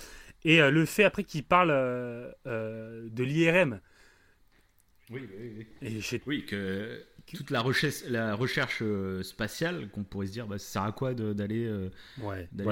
[0.44, 1.68] Et le fait après qu'il parle
[2.46, 3.80] de l'IRM.
[5.10, 6.20] Oui, oui, oui.
[6.26, 10.66] Oui, que toute la recherche, la recherche euh, spatiale, qu'on pourrait se dire, bah, ça
[10.66, 11.88] sert à quoi d'aller euh,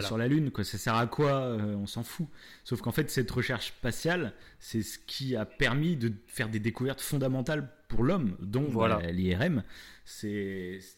[0.00, 0.64] sur la Lune quoi?
[0.64, 2.26] Ça sert à quoi euh, On s'en fout?
[2.64, 7.00] Sauf qu'en fait, cette recherche spatiale, c'est ce qui a permis de faire des découvertes
[7.00, 9.00] fondamentales pour l'homme, dont voilà.
[9.10, 9.62] l'IRM.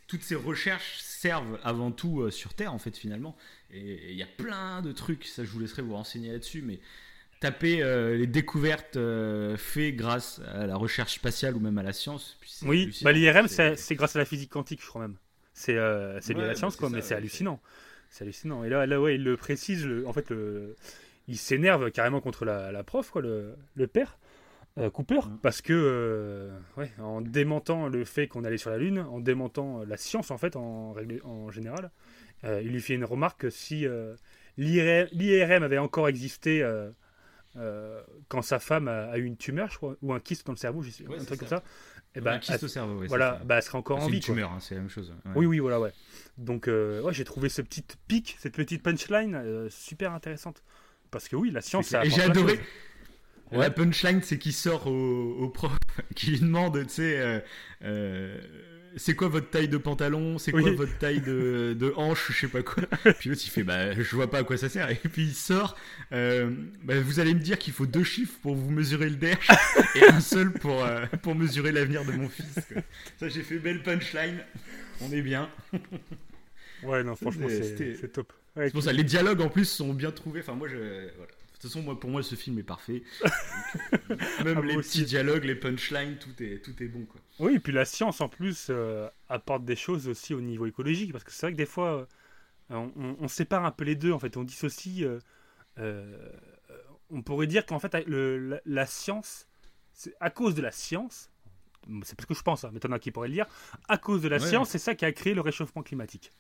[0.06, 3.36] Toutes ces recherches servent avant tout sur Terre, en fait, finalement.
[3.70, 6.80] Et il y a plein de trucs, ça je vous laisserai vous renseigner là-dessus, mais
[7.42, 11.92] taper euh, les découvertes euh, faites grâce à la recherche spatiale ou même à la
[11.92, 12.38] science.
[12.64, 15.16] oui, bah, l'IRM, c'est grâce à la physique quantique, je crois même.
[15.52, 17.60] C'est euh, bien la science, quoi, mais c'est hallucinant.
[18.10, 18.62] C'est hallucinant.
[18.62, 20.32] Et là, là ouais, il le précise, en fait,
[21.26, 24.18] il s'énerve carrément contre la, prof, quoi, le, le père.
[24.94, 25.38] Cooper, mm.
[25.42, 29.98] parce que ouais, en démentant le fait qu'on allait sur la Lune, en démentant la
[29.98, 31.90] science en fait en, en général,
[32.44, 33.84] il lui fait une remarque que si
[34.56, 36.64] l'IRM avait encore existé
[37.56, 40.58] euh, quand sa femme a, eu une tumeur, je crois, ou un kyste dans le
[40.58, 41.62] cerveau, un truc comme ça.
[42.14, 44.12] Et ben, un kyste au cerveau, voilà, bah, elle serait encore en vie.
[44.12, 45.14] C'est une tumeur, hein, c'est la même chose.
[45.34, 45.92] Oui, oui, voilà, ouais.
[46.38, 50.62] Donc, euh, ouais, j'ai trouvé ce petit pic, cette petite punchline euh, super intéressante.
[51.10, 52.58] Parce que oui, la science, Et j'ai adoré.
[53.50, 55.76] La punchline, c'est qu'il sort au, au, prof,
[56.14, 57.44] qui lui demande, tu sais,
[58.96, 60.38] c'est quoi votre taille de pantalon?
[60.38, 62.30] C'est quoi votre taille de, de, hanche?
[62.32, 62.82] Je sais pas quoi.
[63.18, 64.90] Puis l'autre il fait bah je vois pas à quoi ça sert.
[64.90, 65.76] Et puis il sort.
[66.12, 66.50] Euh,
[66.82, 69.48] bah, vous allez me dire qu'il faut deux chiffres pour vous mesurer le derche
[69.94, 72.58] et un seul pour euh, pour mesurer l'avenir de mon fils.
[73.18, 74.38] Ça j'ai fait belle punchline.
[75.00, 75.50] On est bien.
[76.82, 78.32] ouais non franchement c'est top.
[78.56, 80.40] c'est pour ça les dialogues en plus sont bien trouvés.
[80.40, 80.76] Enfin moi je
[81.16, 81.32] voilà.
[81.62, 83.04] Toute façon, moi, pour moi, ce film est parfait.
[84.44, 87.04] même ah, les petits dialogues, les punchlines, tout est, tout est bon.
[87.04, 87.20] Quoi.
[87.38, 91.12] Oui, et puis la science, en plus, euh, apporte des choses aussi au niveau écologique.
[91.12, 92.08] Parce que c'est vrai que des fois,
[92.72, 92.88] euh,
[93.20, 94.10] on, sépare un peu les deux.
[94.10, 95.06] En fait, on dissocie.
[95.78, 96.28] Euh,
[97.10, 99.46] on pourrait dire qu'en fait, le, la, science
[99.92, 101.30] c'est à cause de la science,
[102.02, 103.46] c'est parce que je pense, hein, mais t'en as qui pourraient le dire,
[103.88, 106.32] à cause de la science, c'est ça qui a créé le réchauffement climatique.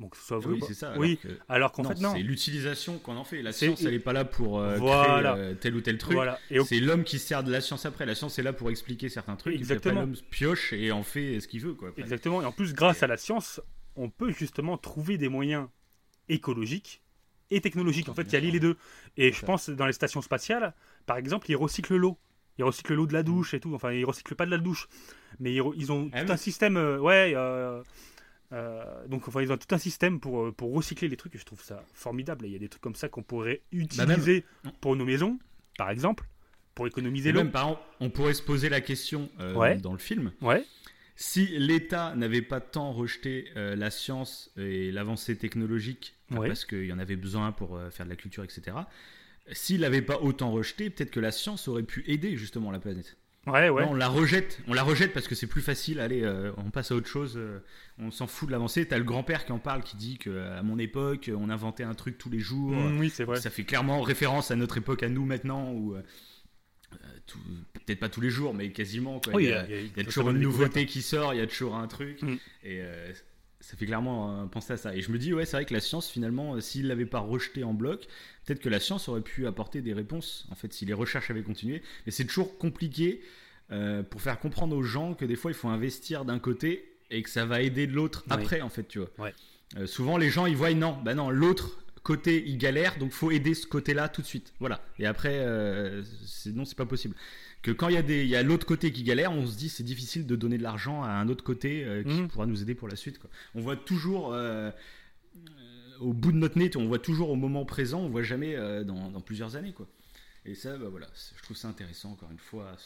[0.00, 0.94] Donc, que ce soit oui, c'est ça.
[0.98, 2.14] Oui, alors qu'en fait, non.
[2.14, 3.42] C'est l'utilisation qu'on en fait.
[3.42, 6.14] La science, elle n'est pas là pour euh, créer euh, tel ou tel truc.
[6.14, 6.38] Voilà.
[6.66, 8.04] C'est l'homme qui sert de la science après.
[8.04, 9.54] La science est là pour expliquer certains trucs.
[9.54, 10.00] Exactement.
[10.00, 11.74] L'homme pioche et en fait ce qu'il veut.
[11.74, 12.42] Quoi, Exactement.
[12.42, 13.60] Et en plus, grâce à la science,
[13.94, 15.68] on peut justement trouver des moyens
[16.28, 17.02] écologiques
[17.50, 18.08] et technologiques.
[18.08, 18.76] En fait, il y a les deux.
[19.16, 20.74] Et je pense dans les stations spatiales,
[21.06, 22.18] par exemple, ils recyclent l'eau.
[22.58, 23.26] Ils recyclent l'eau de la mm.
[23.26, 23.74] douche et tout.
[23.74, 24.88] Enfin, ils recyclent pas de la douche,
[25.38, 26.76] mais ils, ont ah tout un système.
[26.76, 27.34] Euh, ouais.
[28.54, 31.34] Euh, euh, donc, enfin, ils ont tout un système pour, pour recycler les trucs.
[31.34, 32.46] Et je trouve ça formidable.
[32.46, 34.44] Il y a des trucs comme ça qu'on pourrait bah, utiliser
[34.80, 35.38] pour nos maisons,
[35.76, 36.24] par exemple,
[36.74, 37.40] pour économiser l'eau.
[37.40, 40.32] Même, par exemple, on pourrait se poser la question dans le film.
[40.40, 40.64] Ouais.
[41.16, 46.98] Si l'État n'avait pas tant rejeté la science et l'avancée technologique, parce qu'il y en
[46.98, 48.76] avait besoin pour faire de la culture, etc.,
[49.52, 53.18] s'il n'avait pas autant rejeté, peut-être que la science aurait pu aider justement la planète.
[53.46, 53.84] Ouais, ouais.
[53.84, 56.00] on la rejette, on la rejette parce que c'est plus facile.
[56.00, 57.34] Allez, euh, on passe à autre chose.
[57.36, 57.60] Euh,
[57.98, 58.86] on s'en fout de l'avancée.
[58.86, 61.94] T'as le grand-père qui en parle, qui dit que à mon époque, on inventait un
[61.94, 62.72] truc tous les jours.
[62.72, 63.40] Mm, oui, c'est vrai.
[63.40, 66.02] Ça fait clairement référence à notre époque, à nous maintenant, où euh,
[67.74, 69.20] peut-être pas tous les jours, mais quasiment.
[69.20, 69.42] Quoi.
[69.42, 72.22] il, y a, toujours une nouveauté qui sort, il y a toujours un truc.
[72.22, 72.36] Mm.
[72.64, 72.82] Et
[73.64, 74.94] ça fait clairement penser à ça.
[74.94, 77.64] Et je me dis, ouais, c'est vrai que la science, finalement, s'il l'avait pas rejeté
[77.64, 78.06] en bloc,
[78.44, 81.42] peut-être que la science aurait pu apporter des réponses, en fait, si les recherches avaient
[81.42, 81.82] continué.
[82.06, 83.22] Mais c'est toujours compliqué
[83.72, 87.22] euh, pour faire comprendre aux gens que des fois, il faut investir d'un côté et
[87.22, 89.10] que ça va aider de l'autre après, en fait, tu vois.
[89.76, 93.30] Euh, souvent, les gens, ils voient, non, bah non, l'autre côté, il galère, donc faut
[93.30, 94.52] aider ce côté-là tout de suite.
[94.60, 94.82] Voilà.
[94.98, 96.02] Et après, euh,
[96.52, 97.16] non, c'est pas possible.
[97.64, 99.56] Que quand il y a, des, il y a l'autre côté qui galère, on se
[99.56, 102.28] dit c'est difficile de donner de l'argent à un autre côté euh, qui mhm.
[102.28, 103.18] pourra nous aider pour la suite.
[103.18, 103.30] Quoi.
[103.56, 104.32] On voit toujours
[106.00, 108.84] au bout de notre nez, on voit toujours au moment présent, on voit jamais euh,
[108.84, 109.86] dans, plusieurs années, quoi.
[110.46, 112.76] Et ça, bah, voilà, je trouve ça intéressant, encore une fois.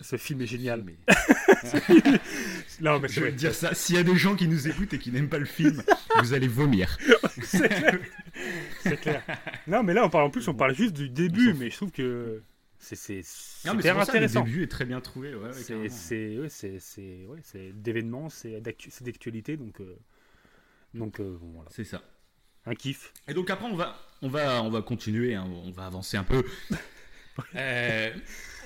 [0.00, 0.82] Ce, film est génial.
[0.82, 0.96] mais...
[2.80, 3.72] non, mais je veux dire ça.
[3.72, 5.80] S'il y a des gens qui nous écoutent et qui n'aiment pas le film,
[6.20, 6.98] vous allez vomir.
[7.44, 9.22] c'est clair.
[9.68, 11.92] Non, mais là, on parle en plus, on parle juste du début, mais je trouve
[11.92, 12.42] que
[12.84, 14.40] c'est super intéressant.
[14.40, 15.34] le début est très bien trouvé.
[15.34, 19.96] Ouais, c'est ouais, d'événements, c'est d'actualité, donc euh,
[20.94, 21.70] donc euh, voilà.
[21.70, 22.02] C'est ça
[22.66, 23.12] un kiff.
[23.28, 26.24] Et donc après, on va, on va, on va continuer, hein, on va avancer un
[26.24, 26.44] peu.
[27.56, 28.12] Euh,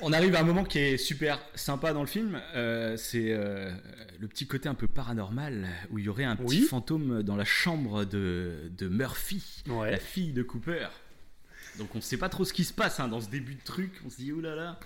[0.03, 2.39] on arrive à un moment qui est super sympa dans le film.
[2.55, 3.73] Euh, c'est euh,
[4.19, 7.47] le petit côté un peu paranormal où il y aurait un petit fantôme dans la
[7.47, 10.89] chambre de, de Murphy, la fille de Cooper.
[11.79, 13.63] Donc on ne sait pas trop ce qui se passe hein, dans ce début de
[13.63, 13.93] truc.
[14.05, 14.57] On se dit, oulala.
[14.57, 14.81] Là là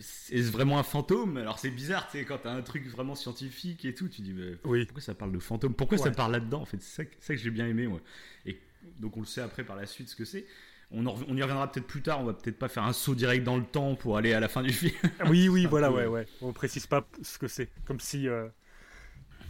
[0.00, 1.36] c'est vraiment un fantôme?
[1.36, 4.32] Alors c'est bizarre, tu sais, quand t'as un truc vraiment scientifique et tout, tu dis,
[4.32, 5.74] mais pourquoi ça parle de fantôme?
[5.74, 8.00] Pourquoi ça parle là-dedans En fait, c'est ça, que j'ai bien aimé, moi.
[8.46, 8.58] Et
[8.98, 10.46] donc on le sait après par la suite ce que c'est.
[10.92, 13.44] On, on, y reviendra peut-être plus tard, on va peut-être pas faire un saut direct
[13.44, 14.92] dans le temps pour aller à la fin du film.
[15.28, 16.26] oui, oui, voilà, ouais, ouais.
[16.40, 17.68] On précise pas ce que c'est.
[17.84, 18.26] Comme si.
[18.26, 18.48] Euh,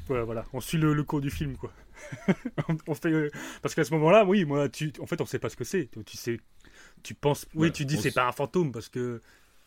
[0.07, 1.73] voilà, on suit le, cours du film, quoi.
[2.87, 3.31] on, fait, euh,
[3.63, 5.89] Parce qu'à ce moment-là, oui, moi, tu, en fait, on sait pas ce que c'est.
[6.07, 6.41] Tu sais.
[7.03, 7.47] Tu penses.
[7.55, 9.21] Oui, tu dis c'est pas un fantôme parce que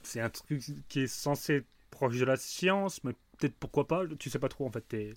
[0.03, 4.03] c'est un truc qui est censé être proche de la science, mais peut-être pourquoi pas,
[4.19, 4.81] tu sais pas trop en fait.
[4.87, 5.13] T'es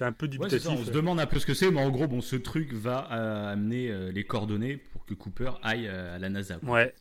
[0.00, 0.68] es un peu dubitatif.
[0.68, 3.08] on se demande un peu ce que c'est, mais en gros, bon, ce truc va
[3.12, 6.58] euh, amener euh, les coordonnées pour que Cooper aille euh, à la NASA.
[6.62, 6.92] Ouais.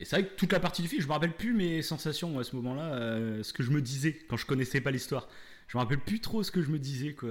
[0.00, 2.38] Et c'est vrai que toute la partie du film, je me rappelle plus mes sensations
[2.38, 5.28] à ce moment-là, ce que je me disais quand je connaissais pas l'histoire.
[5.66, 7.28] Je me rappelle plus trop ce que je me disais, quoi.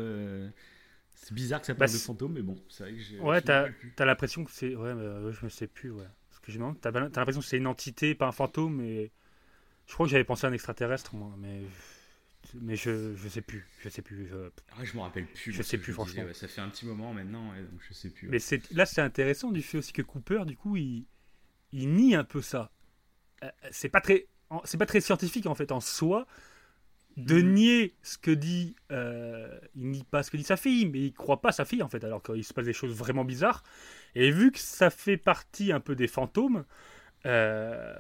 [1.20, 3.20] C'est bizarre que ça parle bah, de fantôme, mais bon, c'est vrai que j'ai.
[3.20, 4.76] Ouais, t'as as, l'impression que c'est.
[4.76, 6.08] Ouais, mais je me sais plus, ouais
[6.52, 9.12] tu T'as as, l'impression que c'est une entité, pas un fantôme, mais
[9.86, 11.62] je crois que j'avais pensé à un extraterrestre, moi, mais
[12.62, 14.28] mais je, je sais plus, je sais plus.
[14.28, 15.52] Je, ah, je me rappelle plus.
[15.52, 16.24] Je sais plus franchement.
[16.34, 18.30] ça fait un petit moment maintenant, donc je sais plus.
[18.30, 18.38] Mais
[18.72, 21.06] là, c'est intéressant du fait aussi que Cooper, du coup, il,
[21.74, 22.72] il nie un peu ça.
[23.44, 24.28] Euh, c'est pas très,
[24.64, 26.26] c'est pas très scientifique en fait en soi
[27.18, 27.54] de mm.
[27.54, 31.14] nier ce que dit, euh, il nie pas ce que dit sa fille, mais il
[31.14, 33.64] croit pas sa fille en fait, alors qu'il se passe des choses vraiment bizarres.
[34.16, 36.64] Et vu que ça fait partie un peu des fantômes,
[37.26, 37.94] euh,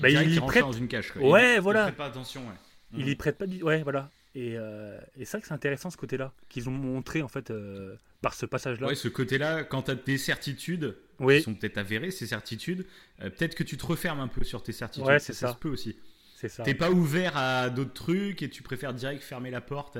[0.00, 1.12] bah, il, y prête dans une cage.
[1.16, 1.80] Ouais, voilà.
[1.80, 2.42] Il prête pas attention.
[2.42, 2.54] Ouais.
[2.96, 3.46] Il y prête pas.
[3.46, 4.10] Ouais, voilà.
[4.34, 7.50] Et, euh, et c'est vrai que c'est intéressant ce côté-là qu'ils ont montré en fait
[7.50, 8.86] euh, par ce passage-là.
[8.86, 12.86] Ouais, ce côté-là, quand tu as des certitudes qui sont peut-être avérées, ces certitudes,
[13.18, 15.06] peut-être que tu te refermes un peu sur tes certitudes.
[15.06, 15.48] Ouais, c'est ça.
[15.48, 15.96] Ça se peut aussi.
[16.42, 16.62] C'est ça.
[16.62, 19.96] T'es pas ouvert à d'autres trucs et tu préfères direct fermer la porte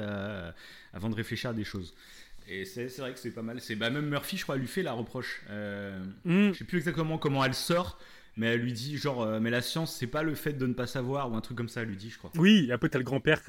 [0.92, 1.94] avant de réfléchir à des choses.
[2.48, 3.60] Et c'est vrai que c'est pas mal.
[3.60, 5.42] C'est bah, même Murphy, je crois, lui fait la reproche.
[5.50, 6.52] Euh, mm.
[6.52, 7.98] Je sais plus exactement comment elle sort,
[8.36, 10.74] mais elle lui dit genre, euh, mais la science, c'est pas le fait de ne
[10.74, 11.82] pas savoir ou un truc comme ça.
[11.82, 12.30] Elle lui dit, je crois.
[12.36, 13.42] Oui, peu t'as le grand-père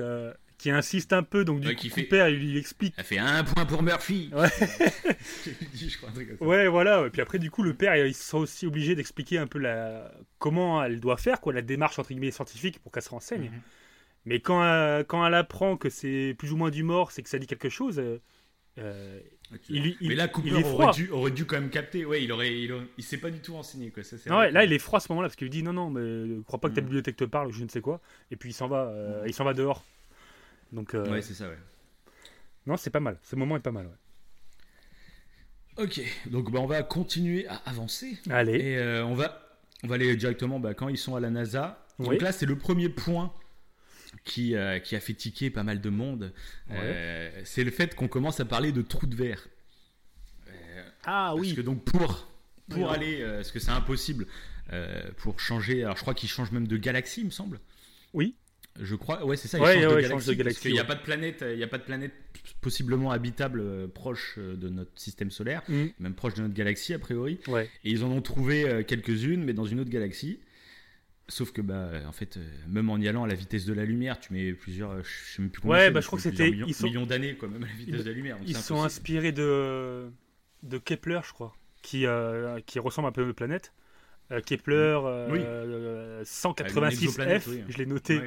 [0.63, 2.93] qui insiste un peu, donc du Ouais, coup, fait- il lui explique.
[2.97, 4.29] Elle fait un point pour Murphy.
[4.33, 4.47] Ouais.
[5.61, 6.45] Il dit, je crois, un truc comme ça.
[6.45, 7.05] Ouais, voilà.
[7.05, 10.09] Et puis après, du coup, le père, il sera aussi obligé d'expliquer un peu la...
[10.39, 13.49] comment elle doit faire, quoi, la démarche entre guillemets scientifique pour qu'elle se renseigne.
[13.51, 13.61] Mhm.
[14.25, 17.29] Mais quand, euh, quand elle apprend que c'est plus ou moins du mort, c'est que
[17.29, 17.99] ça dit quelque chose.
[17.99, 18.21] euh,
[18.79, 19.19] euh,
[19.69, 22.05] il, il- Mais là, il Cooper est aurait dû, aurait dû quand même capter.
[22.05, 24.01] Ouais, il aurait, il, aurait- il s'est pas du tout renseigné quoi.
[24.03, 25.73] Ça, c'est Non, ouais, là, il est froid à ce moment-là parce qu'il dit non,
[25.73, 26.87] non, mais crois pas que ta Mhm.
[26.87, 27.99] bibliothèque te parle, ou je ne sais quoi.
[28.31, 29.83] Et puis il s'en va, euh, il s'en va dehors.
[30.73, 31.57] Donc, euh, Ouais, c'est ça, ouais.
[32.65, 33.17] non, c'est pas mal.
[33.23, 33.85] Ce moment est pas mal.
[33.85, 33.93] ouais.
[35.83, 38.17] Ok, donc bah, on va continuer à avancer.
[38.29, 38.59] Allez.
[38.59, 41.83] Et euh, on, va, on va aller directement bah, quand ils sont à la NASA.
[41.99, 42.09] Oui.
[42.09, 43.33] Donc là, c'est le premier point
[44.23, 46.31] qui, euh, qui a fait tiquer pas mal de monde.
[46.69, 46.75] Ouais.
[46.79, 49.47] Euh, c'est le fait qu'on commence à parler de trous de verre.
[50.47, 52.27] Euh, Ah parce que donc pour,
[52.69, 52.95] pour Oui.
[52.95, 54.27] aller, euh, parce que c'est impossible,
[54.73, 57.59] euh, pour changer, alors je crois qu'ils changent même de galaxie, il me semble.
[58.13, 58.35] Oui.
[58.79, 59.59] Je crois, ouais, c'est ça.
[59.61, 59.85] Ouais, de
[60.43, 62.11] de qu'il n'y a pas de planète, il y a pas de planète
[62.59, 65.91] possiblement habitable euh, proche euh, de notre système solaire, Mhm.
[65.99, 67.39] même proche de notre galaxie a priori.
[67.47, 67.69] Ouais.
[67.83, 70.39] Et ils en ont trouvé euh, quelques-unes, mais dans une autre galaxie.
[71.29, 73.85] Sauf que, bah, en fait, euh, même en y allant à la vitesse de la
[73.85, 74.91] lumière, tu mets plusieurs.
[74.91, 77.05] euh, Je sais même plus combien Ouais, bah, je crois que c'était- Millions, sont- millions
[77.05, 78.37] d'années, quoi, même à la vitesse de la lumière.
[78.45, 78.85] Ils sont impossible.
[78.87, 80.09] inspirés de,
[80.63, 83.71] de Kepler, je crois, qui, euh, qui ressemble un peu nos planètes.
[84.31, 85.39] Euh, Kepler euh, Oui.
[85.43, 87.63] euh, Ah, 186F, l'exoplanète, oui.
[87.67, 88.21] je l'ai noté,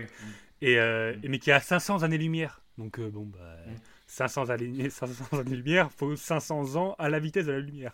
[0.60, 2.60] et, euh, et- mais qui est à 500 années-lumière.
[2.78, 3.72] Donc, euh, bon, bah, Mm.
[4.06, 7.92] 500 années, 500 années-lumière, faut 500 ans à la vitesse de la lumière.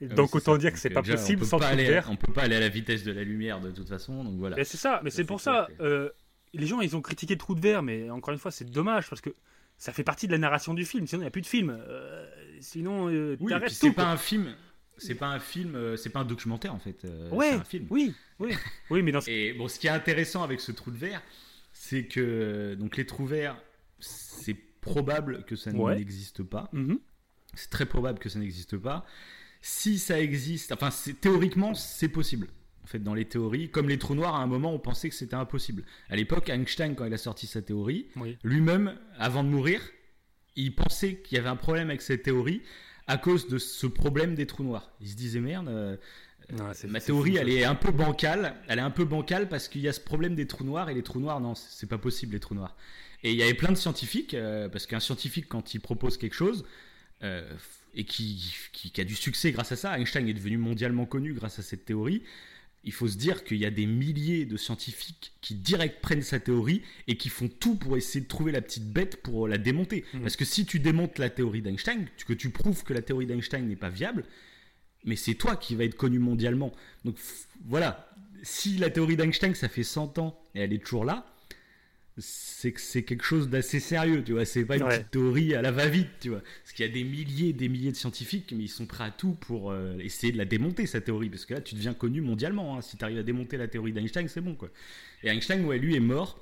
[0.00, 0.58] Et Ah oui, donc, autant ça.
[0.58, 2.00] dire que c'est pas euh, déjà, possible on sans pas aller.
[2.08, 4.56] On peut pas aller à la vitesse de la lumière de toute façon, donc voilà.
[4.64, 5.68] C'est ça, mais c'est pour ça.
[5.78, 6.08] que- euh,
[6.52, 9.08] les gens, ils ont critiqué le trou de verre, mais encore une fois, c'est dommage
[9.08, 9.30] parce que
[9.76, 11.06] ça fait partie de la narration du film.
[11.08, 11.76] Sinon, il n'y a plus de film.
[11.76, 12.26] Euh,
[12.60, 14.54] sinon, euh, Oui, c'est pas un film.
[14.98, 17.04] C'est pas un film, euh, c'est pas un documentaire en fait.
[17.04, 17.86] euh, Ouais, c'est un film.
[17.90, 18.52] oui, oui,
[18.90, 19.30] oui, mais dans ce...
[19.30, 21.22] Et bon, ce qui est intéressant avec ce trou de verre,
[21.72, 23.60] c'est que donc les trous verts,
[24.00, 25.96] c'est probable que ça Ouais.
[25.96, 26.68] n'existe pas.
[26.72, 26.98] Mhm.
[27.54, 29.04] C'est très probable que ça n'existe pas.
[29.62, 32.48] Si ça existe, enfin, c'est- théoriquement, c'est possible.
[32.82, 35.14] En fait, dans les théories, comme les trous noirs, à un moment, on pensait que
[35.14, 35.84] c'était impossible.
[36.10, 38.36] À l'époque, Einstein, quand il a sorti sa théorie, Oui.
[38.44, 39.80] lui-même, avant de mourir,
[40.54, 42.60] il pensait qu'il y avait un problème avec cette théorie
[43.06, 44.90] à cause de ce problème des trous noirs.
[45.00, 45.68] Il se disait merde.
[45.68, 45.96] euh,
[46.56, 48.54] Non, Ma théorie, elle est un peu bancale.
[48.68, 50.94] Elle est un peu bancale parce qu'il y a ce problème des trous noirs et
[50.94, 52.76] les trous noirs, non, c'est c'est pas possible les trous noirs.
[53.22, 56.34] Et il y avait plein de scientifiques euh, parce qu'un scientifique quand il propose quelque
[56.34, 56.64] chose
[57.22, 57.50] euh,
[57.94, 61.32] et qui, qui, qui a du succès grâce à ça, Einstein est devenu mondialement connu
[61.32, 62.22] grâce à cette théorie.
[62.84, 66.38] Il faut se dire qu'il y a des milliers de scientifiques qui direct prennent sa
[66.38, 70.04] théorie et qui font tout pour essayer de trouver la petite bête pour la démonter.
[70.12, 70.22] Mhm.
[70.22, 73.66] Parce que si tu démontes la théorie d'Einstein, que tu prouves que la théorie d'Einstein
[73.66, 74.24] n'est pas viable,
[75.04, 76.72] mais c'est toi qui vas être connu mondialement.
[77.04, 77.16] Donc
[77.64, 78.10] voilà,
[78.42, 81.33] si la théorie d'Einstein, ça fait 100 ans et elle est toujours là,
[82.16, 84.44] c'est que c'est quelque chose d'assez sérieux, tu vois.
[84.44, 84.98] C'est pas une Ouais.
[84.98, 86.40] petite théorie à la va-vite, tu vois.
[86.62, 89.04] Parce qu'il y a des milliers et des milliers de scientifiques, mais ils sont prêts
[89.04, 91.28] à tout pour euh, essayer de la démonter, sa théorie.
[91.28, 92.76] Parce que là, tu deviens connu mondialement.
[92.76, 92.82] hein.
[92.82, 94.70] Si tu arrives à démonter la théorie d'Einstein, c'est bon, quoi.
[95.24, 96.40] Et Einstein, ouais, lui est mort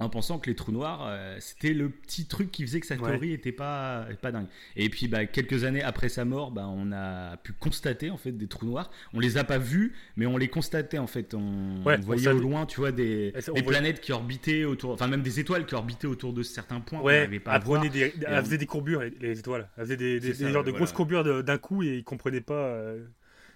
[0.00, 2.96] en pensant que les trous noirs, euh, c'était le petit truc qui faisait que sa
[2.96, 4.46] théorie était pas, pas dingue.
[4.76, 8.30] Et puis, bah, quelques années après sa mort, bah, on a pu constater en fait
[8.32, 8.90] des trous noirs.
[9.12, 11.34] On les a pas vus, mais on les constatait en fait.
[11.34, 14.12] On, Ouais, on on voyait au loin, tu vois, des, on des voyait- planètes qui
[14.12, 17.00] orbitaient autour, enfin même des étoiles qui orbitaient autour de certains points.
[17.00, 17.88] Ouais, n'arrivait pas à elle, voir.
[17.88, 19.68] des, elle on- faisait des courbures, les, les étoiles.
[19.76, 22.04] Elle faisait des, des, C'est ça, des genres de grosses courbures d'un coup et ils
[22.04, 23.04] comprenaient pas euh,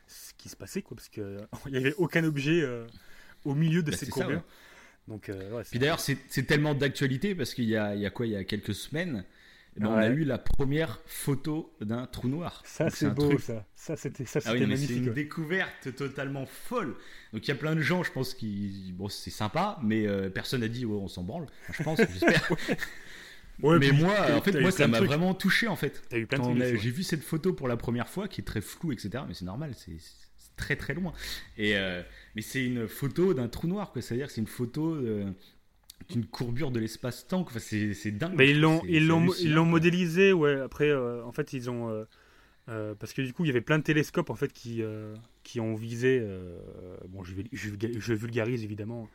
[0.08, 1.24] ce qui se passait, quoi, parce qu'il
[1.70, 2.84] n'y avait aucun objet euh,
[3.44, 4.42] au milieu de Bah, ces ça, courbures.
[5.12, 8.10] Donc, euh, ouais, Puis d'ailleurs, c'est tellement d'actualité parce qu'il y a, il y a
[8.10, 9.24] quoi Il y a quelques semaines,
[9.76, 12.62] eh ben, on a eu la première photo d'un trou noir.
[12.64, 13.66] ça, c'est beau, truc ça.
[13.74, 14.96] Ça, c'était ça, Ah oui, c'est magnifique.
[14.96, 15.14] une ouais.
[15.14, 16.96] découverte totalement folle.
[17.34, 18.94] Donc il y a plein de gens, je pense, qui.
[18.96, 21.46] Bon, c'est sympa, mais euh, personne n'a dit, ouais, on s'en branle.
[21.68, 22.50] Enfin, je pense, j'espère.
[23.62, 26.02] Ouais, mais puis, moi, en fait, moi, ça m'a vraiment touché, en fait.
[26.10, 29.24] J'ai vu cette photo pour la première fois, qui est très floue, etc.
[29.28, 29.92] Mais c'est normal, c'est
[30.62, 31.12] très très loin.
[31.58, 32.02] Et, euh,
[32.34, 33.92] mais c'est une photo d'un trou noir.
[33.94, 35.24] C'est-à-dire que c'est une photo euh,
[36.08, 37.40] d'une courbure de l'espace-temps.
[37.40, 38.34] Enfin, c'est dingue.
[38.36, 40.60] Mais ils l'ont, ils ils modélisé, ouais.
[40.60, 41.88] Après, euh, en fait, ils ont,
[42.68, 44.82] euh, parce que du coup, il y avait plein de télescopes en fait qui,
[45.42, 46.24] qui ont visé.
[47.08, 49.08] bon, je vulgarise évidemment.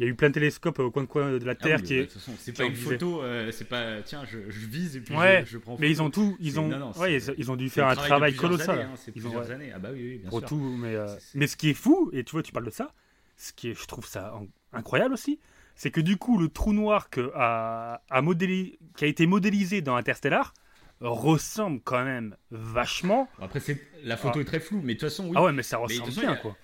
[0.00, 1.78] Il y a eu plein de télescopes au coin de coin de la Ah Terre
[1.82, 2.02] oui, qui bah, est.
[2.06, 5.00] de toute façon, c'est pas une photo, euh, c'est pas tiens, je, je vise et
[5.00, 5.76] puis Ouais, je, je prends.
[5.78, 6.06] Mais ils photo.
[6.06, 8.78] ont tout, ils ont, non, non, ouais, ils, ont dû faire un travail colossal.
[8.78, 9.50] années, hein, Ils ont- ouais.
[9.50, 9.72] années.
[9.74, 10.48] Ah bah oui, oui, bien pour sûr.
[10.48, 12.94] tout, mais, euh, mais ce qui est fou, et tu vois, tu parles de ça,
[13.36, 14.32] ce qui est, je trouve ça
[14.72, 15.38] incroyable aussi,
[15.74, 19.82] c'est que du coup, le trou noir que a, a modéli- qui a été modélisé
[19.82, 20.54] dans Interstellar
[21.00, 23.28] ressemble quand même vachement.
[23.40, 24.42] Après, c'est la photo Ah.
[24.42, 25.32] est très floue, mais de toute façon, oui.
[25.36, 26.56] Ah ouais, mais ça ressemble façon, bien, a- quoi.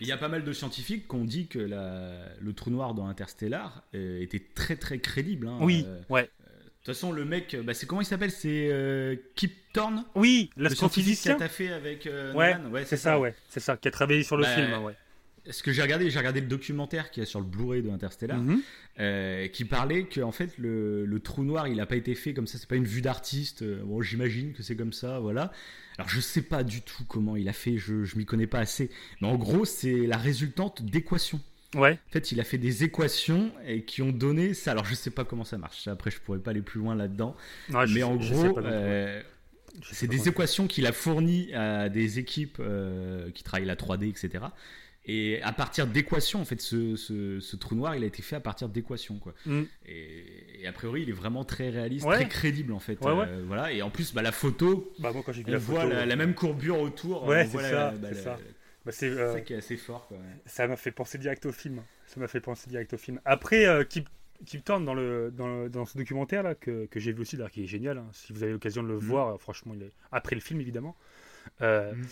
[0.00, 2.92] Il y a pas mal de scientifiques qui ont dit que la, le trou noir
[2.94, 5.48] dans Interstellar euh, était très très crédible.
[5.48, 5.58] hein.
[5.60, 6.22] Oui, Euh, ouais.
[6.24, 6.28] De
[6.92, 10.04] toute façon, le mec, bah, c'est comment il s'appelle C'est euh, Kip Thorne?
[10.14, 11.34] Oui, Le scientifique qui l'astrophysicien.
[11.34, 12.84] a taffé avec euh, Ouais, Nolan?
[12.86, 13.34] C'est ça, ouais.
[13.48, 14.94] C'est ça, qui a travaillé sur le Bah, film, hein, ouais.
[15.50, 18.38] Ce que j'ai regardé, j'ai regardé le documentaire qui est sur le Blu-ray de Interstellar,
[18.38, 18.60] Mhm.
[19.00, 22.34] euh, qui parlait que en fait le, le trou noir, il n'a pas été fait
[22.34, 22.58] comme ça.
[22.58, 23.62] C'est pas une vue d'artiste.
[23.62, 25.52] Euh, Bon, j'imagine que c'est comme ça, voilà.
[25.98, 27.78] Alors je sais pas du tout comment il a fait.
[27.78, 28.90] Je, je m'y connais pas assez.
[29.20, 31.40] Mais en gros, c'est la résultante d'équations.
[31.74, 34.70] Ouais, En fait, il a fait des équations et qui ont donné ça.
[34.70, 35.88] Alors, je sais pas comment ça marche.
[35.88, 37.36] Après, je pourrais pas aller plus loin là-dedans.
[37.70, 39.20] Ouais, mais en gros, euh,
[39.92, 44.44] c'est des équations qu'il a fournies à des équipes euh, qui travaillent la 3D, etc.
[45.08, 48.34] Et à partir d'équations, en fait, ce, ce- ce trou noir, il a été fait
[48.36, 49.34] à partir d'équations, quoi.
[49.46, 49.62] Mm.
[49.86, 52.16] Et, et a priori, il est vraiment très réaliste, Ouais.
[52.16, 53.00] très crédible, en fait.
[53.00, 53.26] Ouais, ouais.
[53.28, 53.72] Euh, voilà.
[53.72, 55.94] Et en plus, bah, la photo, Bah, moi, quand j'ai vu on la voit photo,
[55.94, 57.24] la, même courbure autour.
[57.24, 58.38] Ouais, c'est ça, bah, c'est ça.
[58.84, 60.16] Bah, c'est, c'est euh, ça qui est assez fort, quoi.
[60.44, 61.82] ça m'a fait penser direct au film.
[62.06, 63.20] Ça m'a fait penser direct au film.
[63.24, 64.08] Après, euh, Kip
[64.64, 67.48] Thorne, dans, le, dans, le- dans ce documentaire là que, que j'ai vu aussi, là,
[67.48, 67.98] qui est génial.
[67.98, 68.06] hein.
[68.12, 69.00] Si vous avez l'occasion de le Mhm.
[69.00, 69.92] voir, euh, franchement, il est...
[70.12, 70.96] après le film évidemment.
[71.62, 72.06] euh, Mhm.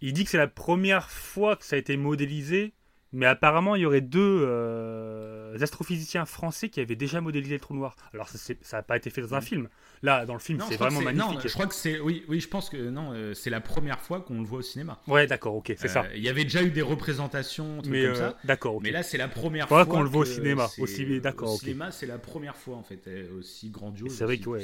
[0.00, 2.72] Il dit que c'est la première fois que ça a été modélisé,
[3.12, 7.74] mais apparemment il y aurait deux euh, astrophysiciens français qui avaient déjà modélisé le trou
[7.74, 7.96] noir.
[8.12, 9.44] Alors ça n'a pas été fait dans un Mhm.
[9.44, 9.68] film.
[10.02, 11.48] Là, dans le film, c'est vraiment c'est- non, magnifique.
[11.48, 12.00] je crois que c'est.
[12.00, 14.62] Oui, oui, je pense que non, euh, c'est la première fois qu'on le voit au
[14.62, 15.00] cinéma.
[15.06, 16.06] Ouais, d'accord, ok, c'est Euh, ça.
[16.14, 18.36] Il y avait déjà eu des représentations, trucs Mais comme euh, ça.
[18.44, 18.80] d'accord.
[18.82, 19.86] Mais là, c'est la première fois.
[19.86, 23.06] qu'on le voit au cinéma, aussi, d'accord, Au cinéma, c'est la première fois, en fait,
[23.06, 24.12] euh, aussi grandiose.
[24.14, 24.58] C'est vrai que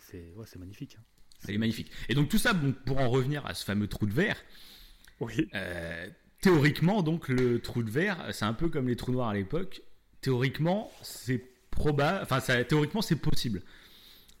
[0.00, 0.96] c'est ouais, c'est magnifique.
[0.98, 1.02] hein.
[1.46, 1.90] Elle est magnifique.
[2.08, 4.36] Et donc, tout ça, bon, pour en revenir à ce fameux trou de verre,
[5.20, 5.48] Oui.
[5.54, 6.06] euh,
[6.40, 9.82] théoriquement, donc, le trou de verre, c'est un peu comme les trous noirs à l'époque.
[10.20, 12.20] Théoriquement, c'est probable.
[12.22, 13.62] Enfin, ça, théoriquement, c'est possible.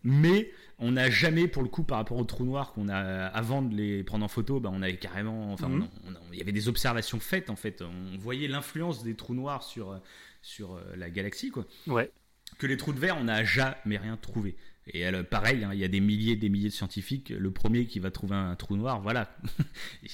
[0.02, 3.62] Mais on n'a jamais, pour le coup, par rapport aux trous noirs qu'on a avant
[3.62, 5.88] de les prendre en photo, bah, on avait carrément, enfin, Mhm.
[6.32, 7.82] il y avait des observations faites en fait.
[7.82, 10.00] On voyait l'influence des trous noirs sur
[10.40, 11.66] sur euh, la galaxie, quoi.
[11.88, 12.10] Ouais.
[12.58, 14.56] Que les trous de verre, on n'a jamais rien trouvé.
[14.94, 17.30] Et pareil, hein, il y a des milliers, des milliers de scientifiques.
[17.30, 19.34] Le premier qui va trouver un trou noir, voilà,
[20.02, 20.08] Et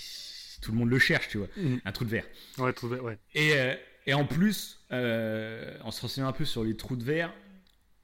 [0.61, 1.81] tout le monde le cherche, tu vois, Mhm.
[1.85, 2.27] un trou de verre.
[2.59, 3.19] Ouais, tout- ouais.
[3.35, 3.75] Et, euh,
[4.07, 7.33] et en plus, euh, en se renseignant un peu sur les trous de verre,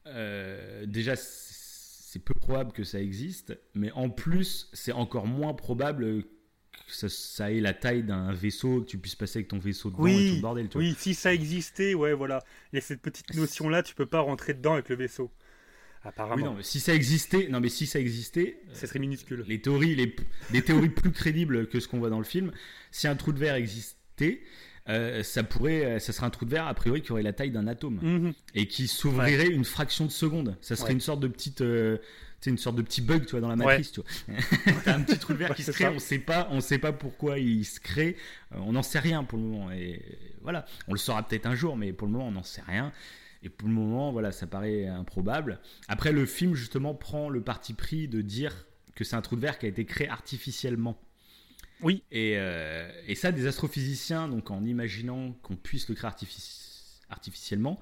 [0.06, 6.22] euh, déjà c'est peu probable que ça existe, mais en plus c'est encore moins probable
[6.22, 9.90] que ça, ça ait la taille d'un vaisseau, que tu puisses passer avec ton vaisseau
[9.90, 10.68] dedans et tout Oui, le bordel.
[10.68, 10.82] tu vois.
[10.82, 12.42] oui, si ça existait, ouais, voilà.
[12.72, 15.30] Il y a cette petite notion-là, tu peux pas rentrer dedans avec le vaisseau.
[16.02, 16.36] Apparemment.
[16.36, 19.44] Oui, non, mais si ça existait, non mais si ça existait, Ce serait minuscule.
[19.46, 20.16] les théories, les,
[20.52, 22.52] les théories plus crédibles que ce qu'on voit dans le film,
[22.90, 24.40] si un trou de verre existait,
[24.88, 27.34] euh, ça pourrait, euh, ça serait un trou de verre a priori qui aurait la
[27.34, 27.98] taille d'un atome.
[28.02, 28.32] Mhm.
[28.54, 30.56] et qui s'ouvrirait une fraction de seconde.
[30.62, 30.94] Ça serait Ouais.
[30.94, 31.98] une sorte de petite, euh,
[32.46, 34.36] une sorte de petit bug, tu vois, dans la matrice, tu vois.
[34.86, 35.92] T'as un petit trou de verre Ouais, qui se crée, ça.
[35.92, 38.16] on sait pas, on sait pas pourquoi il se crée,
[38.54, 39.70] Euh, on n'en sait rien pour le moment.
[39.70, 40.02] Et
[40.40, 42.90] voilà, on le saura peut-être un jour, mais pour le moment, on n'en sait rien.
[43.42, 45.60] Et pour le moment, voilà, ça paraît improbable.
[45.88, 49.40] Après, le film justement prend le parti pris de dire que c'est un trou de
[49.40, 51.00] verre qui a été créé artificiellement.
[51.80, 52.02] Oui.
[52.10, 57.80] Et, euh, et ça, des astrophysiciens, donc en imaginant qu'on puisse le créer artifici- artificiellement,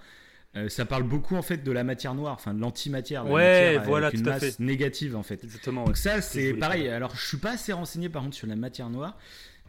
[0.57, 3.35] euh, ça parle beaucoup en fait de la matière noire, enfin de l'antimatière, de la
[3.35, 4.61] Ouais, matière voilà, avec une masse fait.
[4.61, 5.43] négative en fait.
[5.43, 5.81] Exactement.
[5.83, 5.87] ouais.
[5.89, 6.89] Donc ça, c'est pareil.
[6.89, 9.19] Alors, je suis pas assez renseigné par contre sur la matière noire,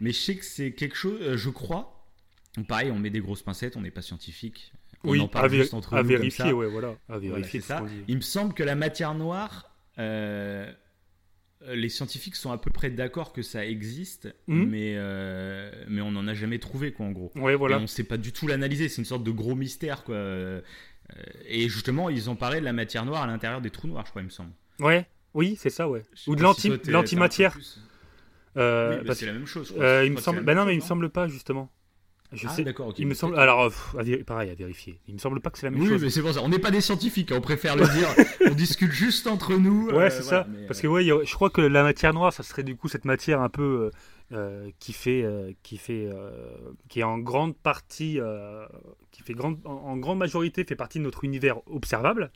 [0.00, 2.06] mais je sais que c'est quelque chose, euh, je crois.
[2.56, 4.72] Donc pareil, on met des grosses pincettes, on n'est pas scientifique.
[5.04, 6.54] On Oui, en à, parle vé- juste entre à nous comme vérifier, ça.
[6.54, 6.94] ouais, voilà.
[7.08, 7.82] À vérifier ça.
[8.08, 10.70] Il me semble que la matière noire, euh,
[11.72, 14.68] les scientifiques sont à peu près d'accord que ça existe, Mhm.
[14.68, 17.32] mais, euh, mais on n'en a jamais trouvé, quoi, en gros.
[17.36, 17.78] Ouais, Et voilà.
[17.78, 20.14] on ne sait pas du tout l'analyser, c'est une sorte de gros mystère, quoi.
[20.14, 20.60] Euh,
[21.48, 24.10] Et justement, ils ont parlé de la matière noire à l'intérieur des trous noirs, je
[24.10, 24.52] crois, il me semble.
[24.78, 26.02] Ouais, oui, c'est ça, ouais.
[26.28, 27.58] Ou de si l'antimatière.
[28.56, 29.72] Euh, Oui, bah, parce- c'est la même chose.
[29.76, 30.42] Je il me semble.
[30.42, 31.68] Bah non, mais il me semble pas justement.
[32.32, 32.62] Je Ah, sais.
[32.62, 32.94] d'accord.
[32.96, 33.36] Il me semble.
[33.38, 35.00] Alors, euh, pareil, à vérifier.
[35.08, 36.02] Il me semble pas que c'est la même Oui, chose.
[36.02, 36.42] mais c'est pour ça.
[36.42, 38.08] On n'est pas des scientifiques, hein, on préfère le dire.
[38.46, 39.86] on discute juste entre nous.
[39.88, 40.48] Ouais, euh, c'est voilà, ça.
[40.48, 42.76] mais, Parce euh, que ouais, a- je crois que la matière noire, ça serait du
[42.76, 43.90] coup cette matière un peu
[44.32, 45.24] euh, qui fait,
[45.64, 46.08] qui fait,
[46.88, 48.20] qui est en grande partie,
[49.10, 52.30] qui fait grande, en, en grande majorité fait partie de notre univers observable.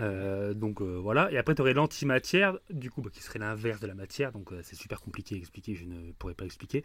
[0.00, 1.30] Donc voilà.
[1.30, 4.32] Et après, tu aurais l'antimatière, du coup, bah, qui serait l'inverse de la matière.
[4.32, 5.76] Donc c'est super compliqué à expliquer.
[5.76, 6.82] Je ne pourrais pas expliquer.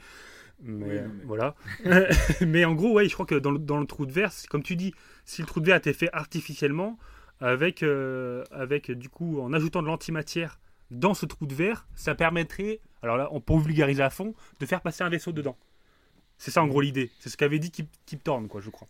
[0.61, 1.55] Mais, Oui, non, mais- voilà.
[2.41, 4.63] mais en gros, ouais, je crois que dans le, dans le trou de verre, comme
[4.63, 4.93] tu dis,
[5.25, 6.97] si le trou de verre a été fait artificiellement,
[7.41, 10.59] avec, euh, avec du coup, en ajoutant de l'antimatière
[10.91, 14.65] dans ce trou de verre, ça permettrait, alors là, on peut vulgariser à fond, de
[14.65, 15.57] faire passer un vaisseau dedans.
[16.37, 17.11] C'est ça en gros l'idée.
[17.19, 18.87] C'est ce qu'avait dit Kip, Kip Thorne, quoi, je crois.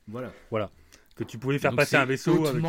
[0.49, 0.69] Voilà.
[1.15, 2.45] Que tu pouvais faire Donc, passer un vaisseau.
[2.47, 2.61] avec-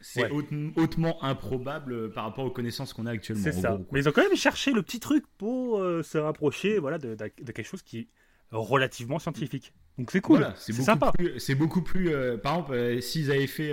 [0.00, 0.30] C'est Ouais.
[0.30, 3.42] haute- hautement improbable euh, par rapport aux connaissances qu'on a actuellement.
[3.44, 3.70] C'est ça.
[3.72, 3.86] gros.
[3.92, 7.14] Mais ils ont quand même cherché le petit truc pour euh, se rapprocher voilà, de,
[7.14, 8.08] de- de quelque chose qui
[8.52, 9.72] relativement scientifique.
[9.98, 11.10] Donc c'est cool, c'est sympa.
[11.38, 12.10] C'est beaucoup plus.
[12.10, 13.72] Euh, par exemple, euh, s'ils avaient fait.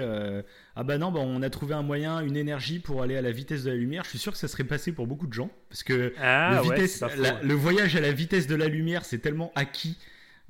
[0.76, 3.32] Ah bah non, bah on a trouvé un moyen, une énergie pour aller à la
[3.32, 5.52] vitesse de la lumière, je suis sûr que ça serait passé pour beaucoup de gens.
[5.70, 9.98] Parce que ah le, voyage à la vitesse de la lumière, c'est tellement acquis.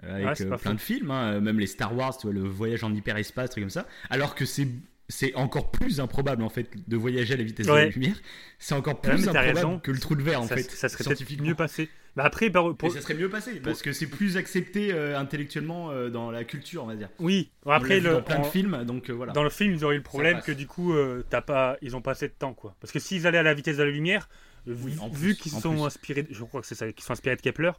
[0.04, 3.50] Avec plein de films, hein, même les Star Wars, tu vois, le voyage en hyperespace,
[3.52, 3.88] trucs comme ça.
[4.10, 4.68] Alors que c'est
[5.10, 8.16] c'est encore plus improbable en fait de voyager à la vitesse de la lumière.
[8.58, 10.70] C'est encore plus improbable que le trou de verre en fait.
[10.72, 11.90] Ça serait peut-être mieux passé.
[12.16, 12.92] Mais après, pour...
[12.92, 16.84] ça serait mieux passé parce que c'est plus accepté euh, intellectuellement euh, dans la culture,
[16.84, 17.10] on va dire.
[17.20, 17.50] Oui.
[17.66, 18.12] Après, le...
[18.12, 19.34] dans plein de films, donc euh, voilà.
[19.34, 20.94] Dans le film, ils auraient eu le problème que du coup,
[21.30, 22.76] t'as pas, ils ont pas assez de temps, quoi.
[22.80, 24.30] Parce que s'ils allaient à la vitesse de la lumière,
[24.66, 27.72] vu qu'ils sont inspirés, je crois que c'est ça, qu'ils sont inspirés de Kepler,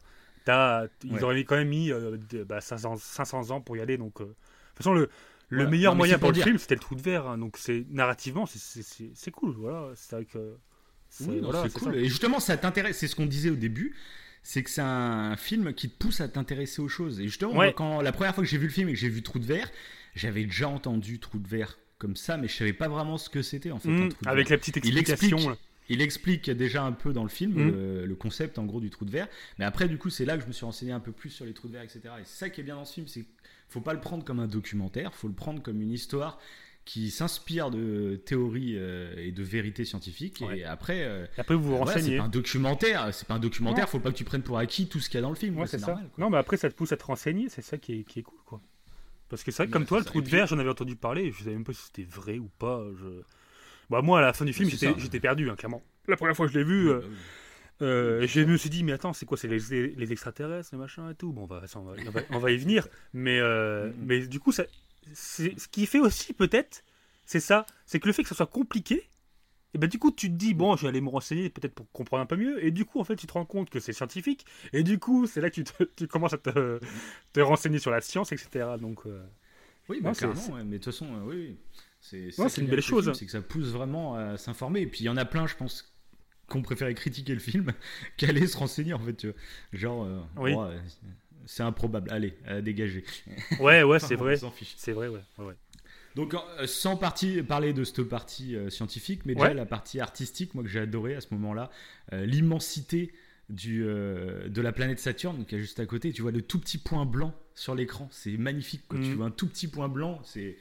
[0.48, 1.92] as, ils auraient quand même mis
[2.60, 3.96] 500, 500, bah, ans pour y aller.
[3.96, 4.36] Donc, de toute
[4.76, 5.08] façon, le
[5.48, 7.26] le meilleur moyen pour, le film, c'était le trou de verre.
[7.26, 7.38] Hein.
[7.38, 9.54] donc c'est narrativement, c'est cool.
[9.58, 10.56] Voilà, c'est vrai que.
[11.20, 11.96] Oui, c'est cool.
[11.96, 12.98] Et justement, ça t'intéresse.
[12.98, 13.94] C'est ce qu'on disait au début.
[14.46, 17.18] C'est que c'est un film qui te pousse à t'intéresser aux choses.
[17.20, 19.22] Et justement, quand la première fois que j'ai vu le film et que j'ai vu
[19.22, 19.70] Trou de verre,
[20.14, 23.40] j'avais déjà entendu Trou de verre comme ça, mais je savais pas vraiment ce que
[23.40, 23.88] c'était en fait.
[23.88, 25.56] Mmh, avec la petite explication.
[25.88, 28.04] Il explique, déjà un peu dans le film mmh.
[28.04, 29.28] le, concept en gros du trou de verre.
[29.58, 31.44] Mais après, du coup, c'est là que je me suis renseigné un peu plus sur
[31.44, 32.00] les trous de verre, etc.
[32.20, 33.24] Et c'est ça qui est bien dans ce film, c'est
[33.74, 36.38] faut pas le prendre comme un documentaire, faut le prendre comme une histoire
[36.84, 41.72] qui s'inspire de théories euh, et de vérités scientifiques et après euh, après vous vous
[41.72, 42.10] bah renseignez.
[42.10, 44.86] c'est pas un documentaire c'est pas un documentaire faut pas que tu prennes pour acquis
[44.86, 45.98] tout ce qu'il y a dans le film c'est ça.
[46.18, 48.22] non mais après ça te pousse à te renseigner c'est ça qui est, qui est
[48.22, 48.60] cool quoi.
[49.30, 51.32] Parce que c'est vrai que comme toi le trou de verre j'en avais entendu parler
[51.32, 53.22] je savais même pas si c'était vrai ou pas je...
[53.88, 55.82] bah moi à la fin du film j'étais perdu hein, clairement.
[56.06, 57.06] La première fois que je l'ai vu euh, bah
[57.82, 61.10] euh, je me suis dit, mais attends, c'est quoi C'est les, les, extraterrestres, les machins
[61.10, 61.32] et tout.
[61.32, 61.62] Bon, on, va,
[62.30, 62.88] on, va, y venir.
[63.12, 63.94] Mais, euh, mm.
[63.98, 64.64] mais du coup, ça,
[65.12, 66.84] ce qui fait aussi, peut-être,
[67.26, 69.08] c'est ça c'est que le fait que ça soit compliqué,
[69.74, 71.90] et ben du coup, tu te dis, bon, je vais aller me renseigner peut-être pour
[71.90, 72.64] comprendre un peu mieux.
[72.64, 74.46] Et du coup, en fait, tu te rends compte que c'est scientifique.
[74.72, 75.64] Et du coup, c'est là que tu,
[75.96, 76.78] tu, commences à te,
[77.32, 78.66] te, renseigner sur la science, etc.
[78.80, 79.20] Donc, euh,
[79.88, 80.12] oui, bah,
[80.64, 81.58] mais de toute façon, oui.
[82.00, 83.10] C'est une belle chose.
[83.14, 84.82] C'est que ça pousse vraiment à s'informer.
[84.82, 85.93] Et puis, il y en a plein, je pense,
[86.48, 87.72] qu'on préférait critiquer le film
[88.16, 89.26] qu'aller se renseigner en fait.
[89.72, 90.78] Genre, euh, euh,
[91.46, 92.10] c'est improbable.
[92.10, 93.04] Allez, à dégager.
[93.60, 94.36] Ouais, ouais, c'est vrai.
[94.76, 95.20] C'est vrai, ouais.
[95.38, 95.54] ouais.
[96.14, 100.62] Donc, euh, sans partie, parler de cette partie scientifique, mais déjà la partie artistique, moi
[100.62, 101.70] que j'ai adoré à ce moment-là,
[102.12, 103.12] l'immensité
[103.50, 106.12] du de la planète Saturne qui est juste à côté.
[106.12, 108.82] Tu vois le tout petit point blanc sur l'écran, c'est magnifique.
[108.88, 109.14] Quand Tu mm.
[109.14, 110.56] vois un tout petit point blanc, c'est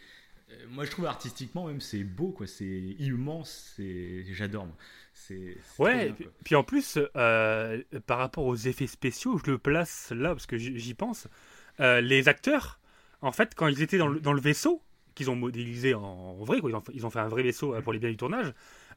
[0.69, 2.65] moi je trouve artistiquement même c'est beau quoi, c'est
[2.99, 4.67] immense, c'est j'adore.
[5.13, 6.11] C'est, ouais,
[6.43, 10.57] puis, en plus, euh, par rapport aux effets spéciaux, je le place là parce que
[10.57, 11.27] j'y pense.
[11.79, 12.79] Euh, les acteurs,
[13.21, 14.81] en fait, quand ils étaient dans le, dans le vaisseau,
[15.13, 17.81] qu'ils ont modélisé en, vrai, quoi, ils, ont, ils, ont, fait un vrai vaisseau euh,
[17.81, 18.53] pour les biens du tournage,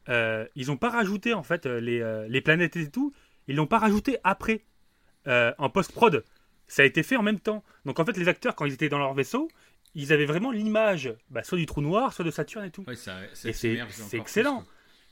[0.09, 3.13] ils n'ont pas rajouté en fait les, les, planètes et tout,
[3.47, 4.65] ils l'ont pas rajouté après,
[5.27, 6.25] en post-prod.
[6.69, 7.63] Ça a été fait en même temps.
[7.85, 9.49] Donc en fait, les acteurs, quand ils étaient dans leur vaisseau,
[9.97, 12.85] ils avaient vraiment l'image, bah, soit du trou noir, soit de Saturne et tout.
[12.89, 14.65] et c'est excellent.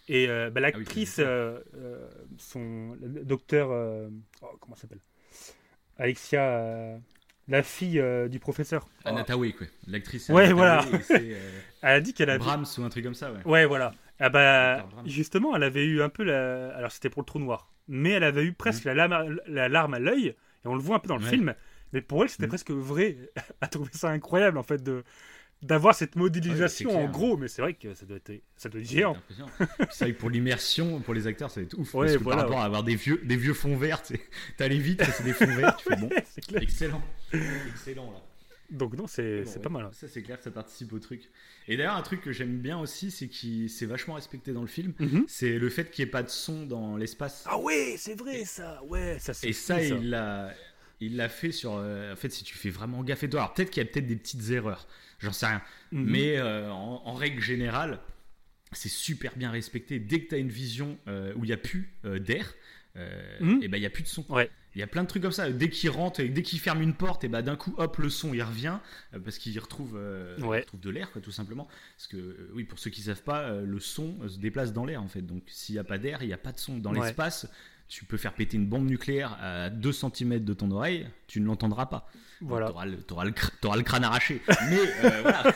[0.06, 2.06] Et euh, bah, ah l'actrice, euh, euh,
[2.36, 3.70] son le docteur,
[4.42, 5.00] oh, comment s'appelle?
[5.96, 7.00] Alexia,
[7.48, 8.86] la fille du professeur.
[9.06, 9.66] Anatawe, quoi.
[9.86, 10.28] L'actrice.
[10.28, 10.84] Ouais, voilà.
[11.10, 11.38] elle
[11.82, 12.36] a dit qu'elle a.
[12.36, 13.40] Brahms ou un truc comme ça, ouais.
[13.46, 13.94] Ouais, voilà.
[14.20, 16.76] Ah bah, justement, elle avait eu un peu la.
[16.76, 17.72] Alors, c'était pour le trou noir.
[17.88, 18.94] Mais elle avait eu presque mhm.
[18.94, 20.26] la, larme, la larme à l'œil.
[20.64, 21.54] Et on le voit un peu dans le film.
[21.94, 22.48] Mais pour elle, c'était mhm.
[22.48, 23.16] presque vrai.
[23.60, 25.04] Elle trouvé ça incroyable, en fait, de,
[25.62, 28.88] d'avoir cette modélisation en gros, mais c'est vrai que ça doit être, ça doit être
[28.88, 29.16] géant.
[29.90, 31.92] c'est vrai que pour l'immersion, pour les acteurs, ça va être ouf.
[31.92, 34.02] parce que par rapport à avoir des vieux, des vieux fonds verts,
[34.58, 36.10] t'allais vite, c'est des fonds verts, tu fais bon,
[36.60, 38.22] excellent, excellent là.
[38.70, 39.84] Donc non, c'est pas mal.
[39.84, 39.90] Hein.
[39.92, 41.30] Ça c'est clair, ça participe au truc.
[41.68, 44.66] Et d'ailleurs un truc que j'aime bien aussi, c'est qui c'est vachement respecté dans le
[44.66, 45.24] film, mhm.
[45.28, 47.44] c'est le fait qu'il n'y ait pas de son dans l'espace.
[47.46, 50.52] Ah ouais, c'est vrai ça, ouais, ça Et ça, il l'a,
[51.00, 51.76] il l'a fait sur.
[51.76, 53.90] Euh, en fait, si tu fais vraiment gaffe et toi, alors peut-être qu'il y a
[53.90, 54.86] peut-être des petites erreurs
[55.24, 55.62] j'en sais rien.
[55.92, 56.04] Mhm.
[56.04, 58.00] Mais euh, en, règle générale,
[58.72, 59.98] c'est super bien respecté.
[59.98, 62.54] Dès que tu as une vision euh, où il n'y a plus euh, d'air,
[63.40, 63.60] mhm.
[63.62, 64.24] et ben il n'y a plus de son.
[64.76, 65.50] Il y a plein de trucs comme ça.
[65.50, 68.34] Dès qu'il rentre, dès qu'il ferme une porte, et ben d'un coup, hop, le son
[68.34, 68.78] il revient
[69.24, 69.92] parce qu'il retrouve,
[70.38, 71.68] retrouve, de l'air, tout simplement.
[71.96, 75.06] Parce que oui, pour ceux qui savent pas, le son se déplace dans l'air en
[75.06, 75.22] fait.
[75.22, 77.46] Donc s'il n'y a pas d'air, il n'y a pas de son dans l'espace.
[77.94, 81.46] Tu peux faire péter une bombe nucléaire à 2 cm de ton oreille, tu ne
[81.46, 82.10] l'entendras pas.
[82.40, 82.74] Voilà.
[83.06, 84.42] Tu auras, le crâne arraché.
[84.68, 85.54] Mais euh, voilà.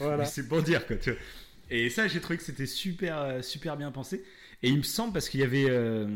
[0.00, 0.24] voilà.
[0.24, 0.96] C'est pour dire quoi.
[1.70, 4.24] Et ça, j'ai trouvé que c'était super, euh, super bien pensé.
[4.64, 6.08] Et il me semble parce qu'il y avait euh,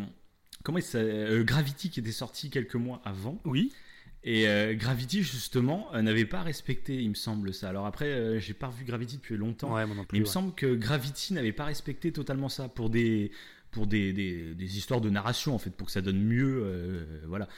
[0.65, 3.41] comment il Gravity qui était sorti quelques mois avant.
[3.45, 3.73] Oui.
[4.25, 7.69] Et Gravity justement n'avait pas respecté, il me semble ça.
[7.69, 9.73] Alors après, j'ai pas revu Gravity depuis longtemps.
[9.73, 13.31] Ouais, non plus, il me semble que Gravity n'avait pas respecté totalement ça pour des
[13.71, 17.49] pour des, des, histoires de narration en fait, pour que ça donne mieux, voilà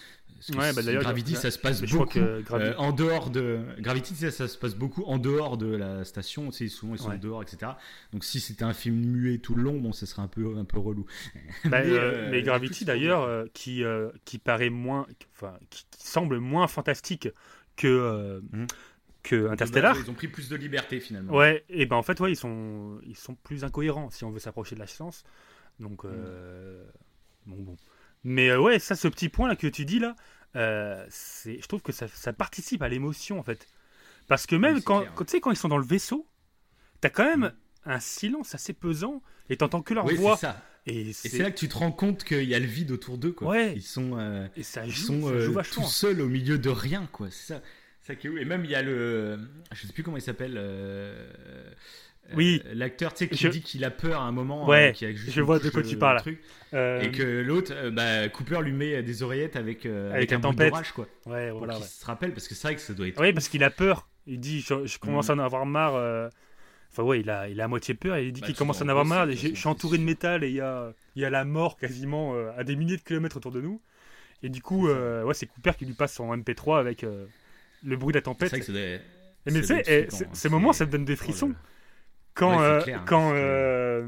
[0.51, 4.49] Ouais, bah, Gravity, ça se passe beaucoup que euh, en dehors de Gravity, ça, ça
[4.49, 6.51] se passe beaucoup en dehors de la station.
[6.51, 7.19] Tu sais, souvent ils sont Ouais.
[7.19, 7.73] dehors, etc.
[8.13, 10.65] Donc si c'était un film muet tout le long, bon, ça serait un peu un
[10.65, 11.07] peu relou.
[11.65, 15.85] Bah, Mais, euh, euh, mais Gravity d'ailleurs, euh, qui, euh, qui paraît moins, enfin, qui,
[15.91, 17.29] qui semble moins fantastique
[17.77, 18.67] que, euh, Mhm.
[19.23, 19.97] que Interstellar.
[19.97, 21.35] Ils ont pris plus de liberté finalement.
[21.35, 24.41] Ouais, et ben en fait, ouais, ils sont, ils sont plus incohérents si on veut
[24.41, 25.23] s'approcher de la science.
[25.81, 26.85] Donc, euh,
[27.47, 27.77] bon, bon.
[28.25, 30.15] Mais euh, ouais, ça, ce petit point là que tu dis là,
[30.57, 33.67] euh, c'est, je trouve que ça, ça participe à l'émotion en fait.
[34.29, 36.27] Parce que même Oui, quand, quand- tu sais, quand ils sont dans le vaisseau,
[37.01, 37.41] t'as quand même
[37.87, 37.93] Mhm.
[37.95, 40.37] un silence assez pesant et t'entends que leur Oui, voix.
[40.37, 40.63] ça.
[40.87, 43.17] Et Et c'est, là que tu te rends compte qu'il y a le vide autour
[43.19, 43.33] d'eux.
[43.33, 43.49] Quoi.
[43.49, 43.73] Ouais.
[43.75, 45.83] Ils sont, euh, et ça ils joue, sont ça joue vachement.
[45.85, 47.09] tout seuls au milieu de rien.
[47.11, 47.29] quoi.
[47.31, 47.63] C'est ça,
[48.01, 48.31] ça qui est.
[48.41, 49.39] Et même il y a le,
[49.73, 50.55] je sais plus comment il s'appelle.
[50.57, 51.73] euh,
[52.35, 52.63] Oui.
[52.67, 54.67] euh, L'acteur, tu sais, qui Je- dit qu'il a peur à un moment.
[54.67, 56.21] Ouais, a juste je vois de quoi tu parles.
[56.21, 56.41] truc.
[56.73, 60.37] Euh, Et que l'autre, euh, bah, Cooper lui met des oreillettes avec, Avec avec, la
[60.39, 60.71] un tempête.
[60.71, 61.07] d'orage, quoi.
[61.27, 61.75] ouais, Pour voilà.
[61.75, 61.89] qu'il ouais.
[61.89, 63.21] se rappelle, parce que c'est vrai que ça doit être.
[63.21, 64.09] Oui, parce qu'il a peur.
[64.27, 65.41] Il dit, je, je commence Mhm.
[65.41, 65.95] à en avoir marre.
[66.91, 68.81] Enfin, ouais, il a, il a à moitié peur et il dit Bah, qu'il commence
[68.81, 69.31] à en avoir marre.
[69.31, 72.35] Je suis entouré de c'est métal et il y a, y a la mort quasiment
[72.57, 73.81] à des milliers de kilomètres autour de nous.
[74.43, 78.13] Et du coup, C'est ouais, c'est Cooper qui lui passe son MP3 avec le bruit
[78.13, 78.51] de la C'est tempête.
[78.51, 78.73] vrai que ça
[79.55, 80.29] mais tu sais, eh, c'est- hein.
[80.33, 81.53] ces moments, C'est- ça me donne des Oh frissons.
[82.35, 84.07] Quand, Ouais, euh, clair, hein, quand, euh,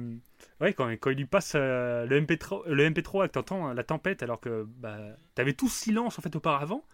[0.61, 3.85] ouais, quand, quand il lui passe euh, le MP3, le MP3 et que t'entends la
[3.85, 4.99] tempête alors que bah,
[5.35, 6.85] t'avais tout silence en fait auparavant,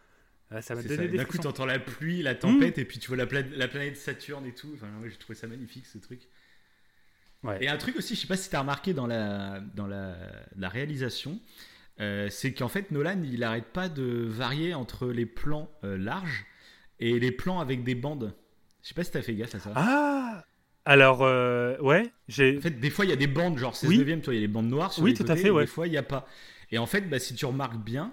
[0.61, 1.03] ça m'a donné ça.
[1.07, 3.69] des D'un coup, t'entends la pluie, la tempête, et puis tu vois la, pla- la
[3.69, 4.71] planète Saturne et tout.
[4.75, 6.23] Enfin, ouais, j'ai trouvé ça magnifique ce truc.
[7.45, 7.63] Ouais.
[7.65, 10.17] Et un truc aussi, je sais pas si t'as remarqué dans la, dans la,
[10.57, 11.39] la réalisation,
[12.01, 16.45] euh, c'est qu'en fait, Nolan, il arrête pas de varier entre les plans euh, larges
[16.99, 18.35] et les plans avec des bandes.
[18.83, 19.73] Je sais pas si t'as fait gaffe à ça.
[19.77, 20.45] Ah
[20.91, 22.59] Alors, euh, ouais, j'ai.
[22.59, 23.99] En fait, des fois, il y a des bandes, genre 16 Oui.
[23.99, 25.49] neuvième, tu vois, il y a des bandes noires sur Oui, les tout à fait,
[25.49, 25.63] ouais.
[25.63, 26.27] Des fois, il n'y a pas.
[26.73, 28.13] Et en fait, bah, si tu remarques bien,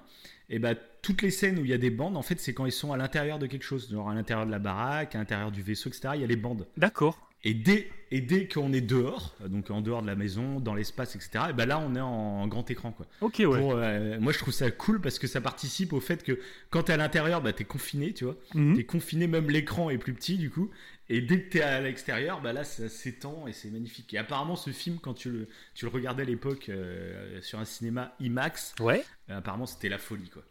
[0.51, 2.67] et bah, toutes les scènes où il y a des bandes, en fait, c'est quand
[2.67, 5.51] ils sont à l'intérieur de quelque chose, genre à l'intérieur de la baraque, à l'intérieur
[5.51, 6.09] du vaisseau, etc.
[6.13, 6.67] Il y a les bandes.
[6.77, 7.27] D'accord.
[7.43, 11.15] Et dès, et dès qu'on est dehors, donc en dehors de la maison, dans l'espace,
[11.15, 13.07] etc., et bah là, on est en, grand écran, quoi.
[13.21, 13.59] Ok, ouais.
[13.59, 16.39] Pour, euh, moi, je trouve ça cool parce que ça participe au fait que
[16.71, 18.35] quand t'es à l'intérieur, bah, t'es confiné, tu vois.
[18.53, 18.75] Mhm.
[18.75, 20.69] T'es confiné, même l'écran est plus petit du coup.
[21.09, 24.13] Et dès que t'es à l'extérieur, bah là ça s'étend et c'est magnifique.
[24.13, 27.65] Et apparemment ce film, quand tu le, tu le regardais à l'époque euh, sur un
[27.65, 29.03] cinéma IMAX, Ouais.
[29.29, 30.43] euh, apparemment c'était la folie quoi.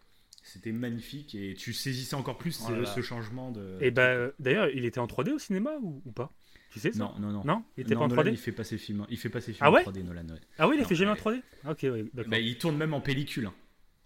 [0.43, 3.77] C'était magnifique et tu saisissais encore plus Oh ce, changement de.
[3.81, 6.33] Et bah, euh, d'ailleurs, il était en 3D au cinéma ou, ou pas?
[6.71, 7.01] Tu sais ça?
[7.01, 7.43] Non non non.
[7.45, 7.65] Non?
[7.77, 9.41] Il était Non, pas en Nolan, 3D il fait pas ses films, il fait pas
[9.41, 9.87] ses films Ah ouais?
[9.87, 10.23] en 3D Nolan.
[10.29, 10.41] ouais.
[10.59, 11.21] Ah oui, il a Non, fait jamais en ouais.
[11.21, 12.31] 3D Ok, ouais, d'accord.
[12.31, 13.47] Bah, il tourne même en pellicule.
[13.47, 13.55] hein.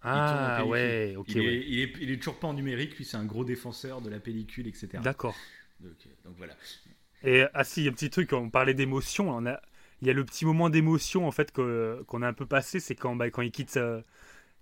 [0.03, 1.63] ah ouais, ok, il, est, ouais.
[1.67, 4.19] il, est, il est toujours pas en numérique, lui c'est un gros défenseur de la
[4.19, 4.89] pellicule, etc.
[5.03, 5.35] D'accord.
[5.81, 5.93] Donc,
[6.25, 6.53] donc voilà.
[7.23, 9.61] Et ah si, il y a un petit truc, on parlait d'émotion, on a,
[10.01, 12.79] il y a le petit moment d'émotion en fait que- qu'on a un peu passé,
[12.79, 14.01] c'est quand, bah, quand il quitte, euh,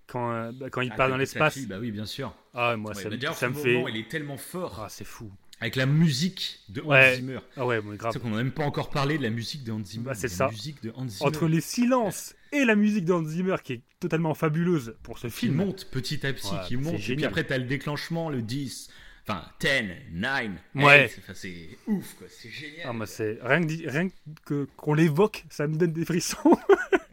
[0.07, 1.53] quand, euh, bah, quand il Ah, part dans l'espace.
[1.53, 2.33] fille, Bah oui bien sûr.
[2.53, 4.89] Ah moi Ouais, ça, bah me- ça me fait, moment, il est tellement fort ah
[4.89, 5.31] c'est fou.
[5.61, 7.15] avec la musique de Hans Ouais.
[7.15, 7.39] Zimmer.
[7.55, 8.13] Ah ouais, C'est grave.
[8.13, 10.05] ça qu'on n'a même pas encore parlé de la musique de Hans Zimmer.
[10.05, 10.47] Bah, c'est la ça.
[10.49, 14.33] musique de Hans Zimmer Entre les silences et la musique d'Hans Zimmer qui est totalement
[14.33, 15.55] fabuleuse pour ce qui film.
[15.55, 17.09] monte petit à petit, Ouais, qui c'est monte.
[17.09, 18.89] Et puis après, t'as le déclenchement, le 10,
[19.29, 19.67] enfin 10,
[20.11, 21.07] 9, Ouais.
[21.07, 21.19] 8.
[21.19, 22.95] Enfin, c'est ouf quoi, c'est génial.
[23.01, 24.09] Ah, c'est rien que, rien
[24.45, 26.57] que qu'on l'évoque, ça me donne des frissons.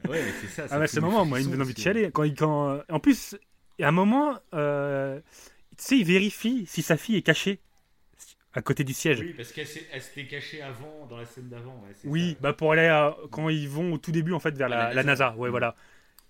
[0.08, 0.64] Ouais, mais c'est ça.
[0.66, 2.10] Ah ça le des moment, moi, il me donne envie de chialer.
[2.12, 2.80] Quand quand...
[2.88, 3.36] En plus,
[3.78, 5.20] il y a un moment, euh,
[5.76, 7.58] tu sais, il vérifie si sa fille est cachée
[8.54, 9.20] à côté du siège.
[9.20, 11.74] Oui, parce qu'elle s'est- elle s'était cachée avant, dans la scène d'avant.
[11.84, 12.38] ouais, c'est Oui, ça.
[12.40, 14.76] bah pour aller à- quand ils vont au tout début en fait vers À la,
[14.88, 15.24] la la NASA.
[15.26, 15.36] NASA.
[15.36, 15.50] Ouais, Mm.
[15.50, 15.76] voilà.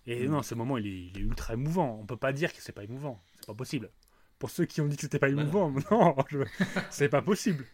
[0.09, 0.31] Et Mm.
[0.31, 1.99] non, ce moment il est, il est ultra émouvant.
[2.03, 3.23] On peut pas dire que c'est pas émouvant.
[3.37, 3.91] C'est pas possible.
[4.39, 6.39] Pour ceux qui ont dit que c'était pas Bah émouvant, non, je-
[6.91, 7.65] c'est pas possible.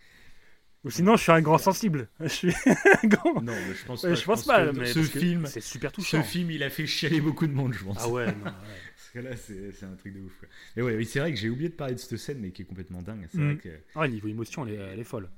[0.84, 2.08] Ou sinon, je suis un grand sensible.
[2.20, 3.40] Je suis un grand.
[3.40, 4.14] Non, mais je pense pas.
[4.14, 6.22] je pense pas, que mais ce film, c'est super ce touchant.
[6.24, 7.98] film, il a fait chialer beaucoup de monde, je pense.
[8.00, 8.50] Ah ouais, non, ouais.
[8.96, 10.32] Parce que là, c'est un truc de ouf.
[10.76, 12.62] Et ouais, oui, c'est vrai que j'ai oublié de parler de cette scène, mais qui
[12.62, 13.28] est complètement dingue.
[13.30, 13.44] C'est Mm.
[13.52, 15.30] vrai que Ah, niveau émotion, elle est, elle est folle.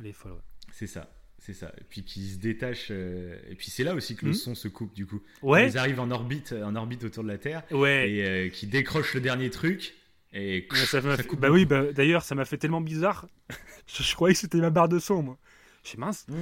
[0.00, 0.32] Elle est folle.
[0.32, 0.38] ouais.
[0.72, 1.12] c'est ça.
[1.40, 1.72] C'est ça.
[1.80, 2.88] Et puis qui se détache.
[2.90, 4.34] euh, Et puis c'est là aussi que le Mm.
[4.34, 5.22] son se coupe, du coup.
[5.42, 7.62] Ouais, Ils arrivent en orbite, en orbite autour de la Terre.
[7.70, 8.10] ouais.
[8.10, 9.94] Et euh, qui décroche le dernier truc.
[10.32, 13.26] Et Ouais, ça ça fait- coupe Bah oui, bah, d'ailleurs, ça m'a fait tellement bizarre.
[13.86, 15.38] je, je croyais que c'était ma barre de son, moi.
[15.82, 16.26] Je suis mince.
[16.28, 16.34] Mm.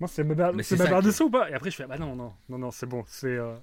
[0.00, 0.62] Moi, c'est ma barre, ma
[1.02, 1.50] de son ou pas?
[1.50, 3.04] Et après, je fais, bah non, non, non, non, c'est bon.
[3.06, 3.28] C'est.
[3.28, 3.54] euh,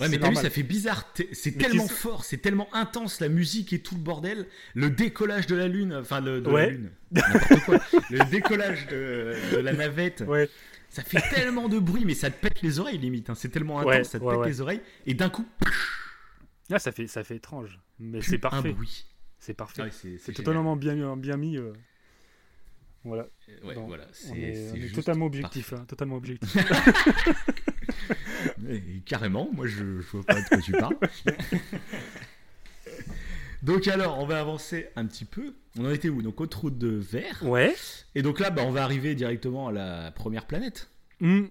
[0.00, 1.12] Ouais, mais t'as vu, ça fait bizarre.
[1.32, 4.46] C'est tellement fort, c'est tellement intense, la musique et tout le bordel.
[4.74, 6.66] Le décollage de la Lune, enfin, le, de Ouais.
[6.66, 6.90] la Lune.
[7.64, 7.78] Quoi.
[8.10, 10.22] Le décollage de, de la navette.
[10.26, 10.48] Ouais,
[10.88, 13.28] Ça fait tellement de bruit, mais ça te pète les oreilles limite.
[13.28, 13.34] hein.
[13.34, 14.80] C'est tellement intense, Ouais, ça te pète les oreilles.
[15.04, 15.46] Et d'un coup,
[16.70, 17.80] là, ça fait, ça fait étrange.
[18.00, 18.72] Mais c'est un parfait.
[18.72, 19.06] bruit.
[19.38, 19.82] C'est parfait.
[19.82, 21.56] Ah ouais, c'est totalement bien, bien mis.
[21.56, 21.72] euh.
[23.04, 23.28] Voilà.
[23.64, 24.06] Ouais, voilà.
[24.12, 25.72] C'est on est, on totalement objectif.
[25.72, 26.56] hein, totalement objectif.
[28.58, 30.96] Mais carrément, moi je, je vois pas de quoi tu parles.
[33.62, 35.54] Donc alors, on va avancer un petit peu.
[35.78, 36.22] On en était où?
[36.22, 37.42] Donc au trou de verre.
[37.44, 37.74] Ouais.
[38.14, 40.90] Et donc là, bah, on va arriver directement à la première planète.
[41.20, 41.46] Hmm.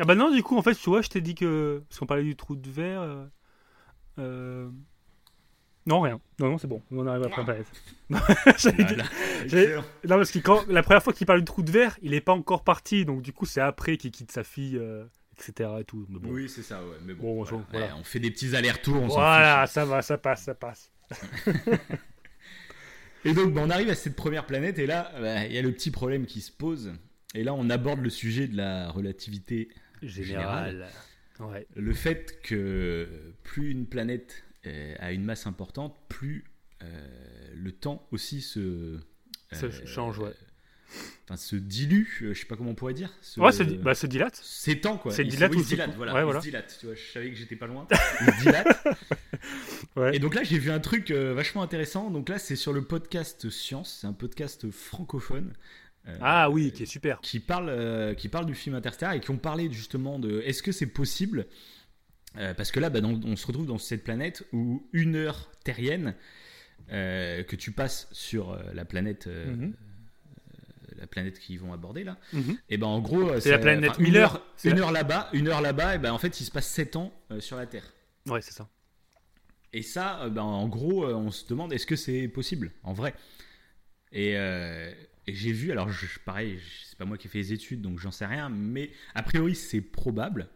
[0.00, 1.82] Ah bah non, du coup, en fait, tu vois, je t'ai dit que...
[1.88, 3.02] Parce qu'on parlait du trou de verre...
[3.02, 3.26] euh,
[4.18, 4.70] euh,
[5.86, 6.20] Non, rien.
[6.38, 6.80] Non, non, c'est bon.
[6.92, 8.56] On arrive à la première planète.
[8.58, 9.04] J'allais dire- Voilà.
[9.48, 9.82] j'ai- Excellent.
[10.04, 12.20] Non, parce que quand, la première fois qu'il parle du trou de verre, il est
[12.20, 15.04] pas encore parti, donc du coup, c'est après qu'il quitte sa fille, euh,
[15.38, 15.70] etc.
[15.80, 16.06] Et tout.
[16.08, 16.28] Mais bon.
[16.30, 16.96] Oui, c'est ça, ouais.
[17.04, 17.56] Mais bon, Bon, voilà.
[17.56, 17.86] on- voilà.
[17.86, 19.06] Ouais, on fait des petits allers-retours.
[19.06, 20.90] Voilà, ça va, ça passe, ça passe.
[23.24, 25.62] Et donc, bah, on arrive à cette première planète, et là, bah, il y a
[25.62, 26.92] le petit problème qui se pose.
[27.34, 29.68] Et là, on aborde le sujet de la relativité.
[30.02, 30.88] Général.
[31.38, 31.66] Ouais.
[31.76, 33.08] Le fait que
[33.44, 36.44] plus une planète euh, a une masse importante, plus
[36.82, 36.86] euh,
[37.54, 38.98] le temps aussi se.
[39.52, 40.32] Ça euh, change, ouais.
[41.24, 43.10] Enfin, se dilue, je sais pas comment on pourrait dire.
[43.22, 44.36] Se, Ouais, se, bah, se dilate.
[44.36, 45.10] s'étend quoi.
[45.12, 46.12] c'est Il se- dilate oui, il se dilate, se- voilà.
[46.14, 46.40] ouais, il voilà.
[46.40, 47.86] se dilate, tu vois, je savais que j'étais pas loin.
[48.20, 48.86] Il se dilate.
[49.96, 50.16] Ouais.
[50.16, 52.10] Et donc là, j'ai vu un truc euh, vachement intéressant.
[52.10, 55.52] Donc là, c'est sur le podcast Science, c'est un podcast francophone.
[56.08, 57.20] euh, Ah oui, qui est super.
[57.20, 60.62] qui parle, euh, qui parle du film Interstellar et qui ont parlé justement de est-ce
[60.62, 61.46] que c'est possible
[62.38, 65.50] Euh, Parce que là, bah, dans- on se retrouve dans cette planète où une heure
[65.64, 66.14] terrienne
[66.90, 69.74] euh, que tu passes sur euh, la planète, euh, Mhm.
[70.96, 72.56] la planète qu'ils vont aborder là, Mhm.
[72.68, 75.94] et ben en gros, C'est la planète une heure, une heure là-bas, une heure là-bas,
[75.94, 77.92] et ben en fait, il se passe 7 ans sur la Terre.
[78.26, 78.68] Ouais, c'est ça.
[79.72, 83.14] Et ça, ben, en gros, on se demande est-ce que c'est possible en vrai?
[84.12, 86.58] Et, et j'ai vu, alors je, pareil,
[86.88, 89.54] c'est pas moi qui ai fait les études, donc j'en sais rien, mais a priori
[89.54, 90.48] c'est probable.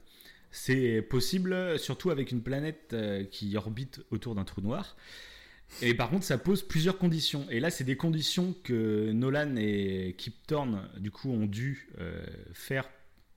[0.51, 4.97] C'est possible, surtout avec une planète euh, qui orbite autour d'un trou noir.
[5.82, 7.47] Et par contre, ça pose plusieurs conditions.
[7.51, 12.24] Et là, c'est des conditions que Nolan et Kip Thorne, du coup, ont dû euh,
[12.53, 12.88] faire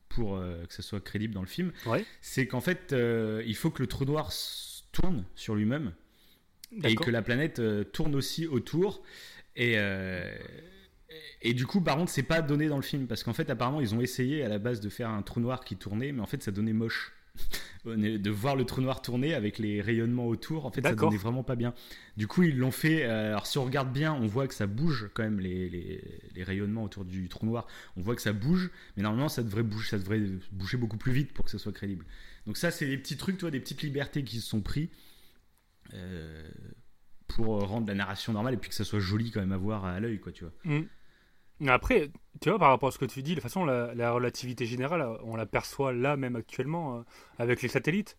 [0.10, 1.72] pour euh, que ça soit crédible dans le film.
[1.86, 2.06] Ouais.
[2.22, 2.96] C'est qu'en fait,
[3.46, 4.32] il faut que le trou noir
[4.92, 5.92] tourne sur lui-même
[6.84, 9.02] et que la planète tourne aussi autour.
[9.56, 9.76] Et,
[11.42, 13.82] et du coup, par contre, c'est pas donné dans le film parce qu'en fait, apparemment,
[13.82, 16.26] ils ont essayé à la base de faire un trou noir qui tournait, mais en
[16.26, 17.14] fait, ça donnait moche.
[17.86, 21.44] de voir le trou noir tourner avec les rayonnements autour, en fait, ça donnait vraiment
[21.44, 21.74] pas bien.
[22.18, 23.06] Du coup, ils l'ont fait.
[23.06, 26.04] euh, alors, si on regarde bien, on voit que ça bouge quand même les, les,
[26.36, 27.68] les rayonnements autour du trou noir.
[27.96, 31.14] On voit que ça bouge, mais normalement, ça devrait bouger, ça devrait bouger beaucoup plus
[31.14, 32.06] vite pour que ça soit crédible.
[32.46, 34.90] Donc ça, c'est des petits trucs, toi, des petites libertés qui se sont pris
[35.94, 36.50] euh,
[37.28, 39.86] pour rendre la narration normale et puis que ça soit joli quand même à voir
[39.86, 40.54] à l'œil, quoi, tu vois.
[40.66, 40.86] Mm.
[41.68, 42.10] Après,
[42.42, 44.66] tu vois, par rapport à ce que tu dis, de toute façon, la, la relativité
[44.66, 47.02] générale, on l'aperçoit là même actuellement euh,
[47.38, 48.18] avec les satellites.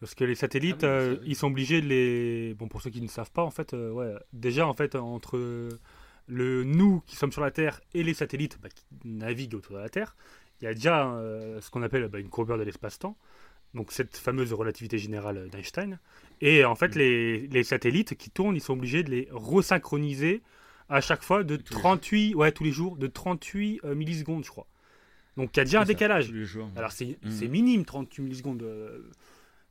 [0.00, 2.54] Parce que les satellites, Ah oui, euh, ils sont obligés de les.
[2.54, 5.68] Bon, pour ceux qui ne savent pas, en fait, euh, ouais, déjà, en fait, entre
[6.28, 9.80] le nous qui sommes sur la Terre et les satellites bah, qui naviguent autour de
[9.80, 10.16] la Terre,
[10.60, 11.20] il y a déjà
[11.60, 13.16] ce qu'on appelle bah, une courbure de l'espace-temps.
[13.74, 15.98] Donc, cette fameuse relativité générale d'Einstein.
[16.40, 16.98] Et en fait, Mm.
[16.98, 20.42] les, les satellites qui tournent, ils sont obligés de les resynchroniser
[20.92, 24.44] à chaque fois de Tous les 38, ouais, tous les jours, de 38 euh, millisecondes,
[24.44, 24.66] je crois.
[25.36, 26.26] Donc il y a déjà un ça, décalage.
[26.28, 26.68] tous les jours.
[26.76, 27.30] Alors c'est Mhm.
[27.30, 28.62] c'est minime 38 millisecondes.
[28.62, 29.10] euh,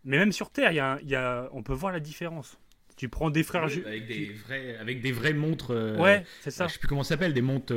[0.03, 2.57] Mais même sur Terre, il y a, y a- on peut voir la différence.
[2.97, 3.65] Tu prends des frères.
[3.67, 5.71] Oui, avec, des tu- vrais, avec des vraies montres.
[5.71, 6.67] euh, Ouais, c'est ça.
[6.67, 7.73] Je sais plus comment ça s'appelle, des montres.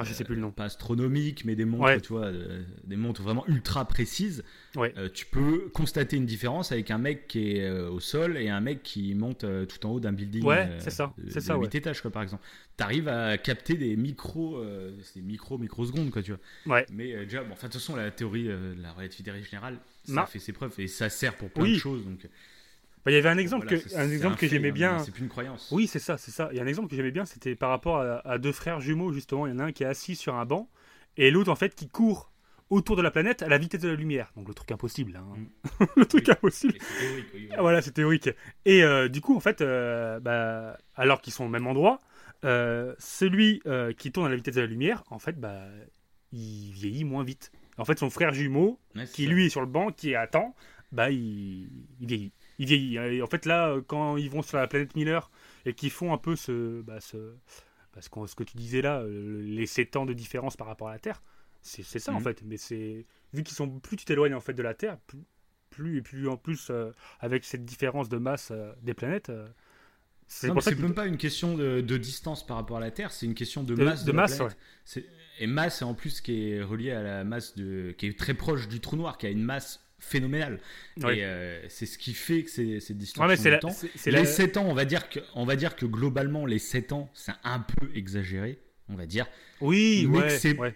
[0.00, 0.50] Ah, je sais plus le nom.
[0.50, 2.00] Pas astronomiques, mais des montres, Ouais.
[2.00, 4.44] tu vois, euh, des montres vraiment ultra précises.
[4.76, 4.94] Ouais.
[4.96, 8.48] Euh, tu peux constater une différence avec un mec qui est euh, au sol et
[8.48, 10.44] un mec qui monte tout en haut d'un building.
[10.44, 11.68] Ouais, c'est ça, c'est ça, 8 ouais.
[11.78, 12.42] étages, quoi, par exemple.
[12.76, 14.62] Tu arrives à capter des micros,
[15.14, 16.76] des micro, microsecondes, quoi, tu vois.
[16.76, 16.86] Ouais.
[16.92, 20.26] Mais déjà, bon, enfin, de toute façon, la théorie de la relativité générale, ça Non.
[20.26, 21.72] fait ses preuves et ça sert pour plein Oui.
[21.74, 22.04] de choses.
[22.04, 22.26] Donc,
[23.08, 24.98] Il y avait un exemple voilà, que, un exemple que j'aimais bien.
[25.00, 25.68] C'est plus une croyance.
[25.72, 26.48] Oui, c'est ça, c'est ça.
[26.52, 28.80] Il y a un exemple que j'aimais bien, c'était par rapport à, à deux frères
[28.80, 29.46] jumeaux, justement.
[29.46, 30.68] Il y en a un qui est assis sur un banc
[31.16, 32.30] et l'autre, en fait, qui court
[32.70, 34.30] autour de la planète à la vitesse de la lumière.
[34.36, 35.16] Donc le truc impossible.
[35.16, 35.86] hein.
[35.96, 36.32] le truc Oui.
[36.32, 36.74] impossible.
[36.76, 37.56] Et c'est théorique, oui, oui.
[37.58, 38.30] Voilà, c'est théorique.
[38.66, 41.98] Et euh, du coup, en fait, euh, bah, alors qu'ils sont au même endroit,
[42.44, 43.62] euh, celui
[43.96, 45.64] qui tourne à la vitesse de la lumière, en fait, bah,
[46.32, 47.52] il vieillit moins vite.
[47.78, 49.30] En fait, son frère jumeau, Ouais, qui ça.
[49.30, 50.54] lui est sur le banc, qui attend,
[50.92, 51.68] bah, il,
[52.00, 52.32] il vieillit.
[52.58, 52.96] Il vieillit.
[52.96, 55.30] Et en fait, là, quand ils vont sur la planète Miller
[55.64, 57.16] et qu'ils font un peu ce, bah, ce,
[57.94, 60.88] bah, ce, qu'on- ce que tu disais là, les 7 ans de différence par rapport
[60.88, 61.22] à la Terre,
[61.62, 62.24] c'est ça en Mhm.
[62.24, 62.42] fait.
[62.44, 65.24] Mais c'est vu qu'ils sont plus tu t'éloignes en fait de la Terre, plus,
[65.70, 66.90] plus et plus en plus euh,
[67.20, 69.28] avec cette différence de masse euh, des planètes.
[69.30, 69.48] euh,
[70.30, 73.34] c'est même pas une question de, de distance par rapport à la Terre, c'est une
[73.34, 74.04] question de, De- masse.
[74.04, 74.56] de masse, planète.
[75.40, 78.66] Et masse, en plus, qui est reliée à la masse de, qui est très proche
[78.68, 79.80] du trou noir, qui a une masse
[81.10, 84.24] Et euh, c'est ce qui fait que c'est cette distorsion Ouais, c'est- c'est Les la-
[84.24, 87.32] 7 ans, on va dire que, on va dire que globalement, les 7 ans, c'est
[87.44, 89.26] un peu exagéré, on va dire.
[89.60, 90.72] Oui, mais ouais, c'est ouais.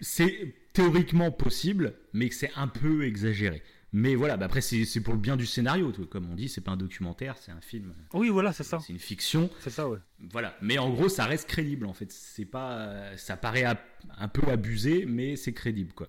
[0.73, 3.61] théoriquement possible, mais que c'est un peu exagéré.
[3.95, 6.71] Mais voilà, bah après c'est pour le bien du scénario, comme on dit, c'est pas
[6.71, 7.93] un documentaire, c'est un film.
[8.13, 8.79] Oui, voilà, c'est ça.
[8.79, 9.51] C'est une fiction.
[9.59, 9.99] C'est ça, ouais.
[10.31, 12.11] Voilà, mais en gros, ça reste crédible en fait.
[12.11, 13.65] C'est pas, ça paraît
[14.17, 16.07] un peu abusé, mais c'est crédible quoi.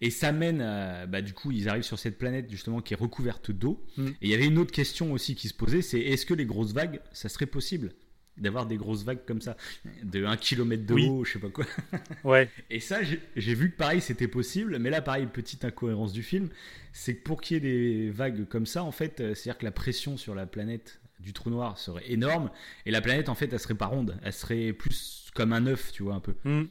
[0.00, 2.96] Et ça mène, à, bah, du coup, ils arrivent sur cette planète justement qui est
[2.96, 3.84] recouverte d'eau.
[3.96, 4.06] Mm.
[4.08, 6.46] Et il y avait une autre question aussi qui se posait, c'est est-ce que les
[6.46, 7.92] grosses vagues, ça serait possible
[8.36, 9.56] d'avoir des grosses vagues comme ça,
[10.02, 11.64] de 1 km de haut, je sais pas quoi.
[12.24, 12.50] Ouais.
[12.70, 16.50] Et ça, j'ai vu que pareil, c'était possible, mais là, pareil, petite incohérence du film,
[16.92, 19.64] c'est que pour qu'il y ait des vagues comme ça, en fait, euh, c'est-à-dire que
[19.64, 22.50] la pression sur la planète du trou noir serait énorme,
[22.84, 25.92] et la planète, en fait, elle serait pas ronde, elle serait plus comme un œuf,
[25.92, 26.34] tu vois, un peu.
[26.44, 26.64] Hmm.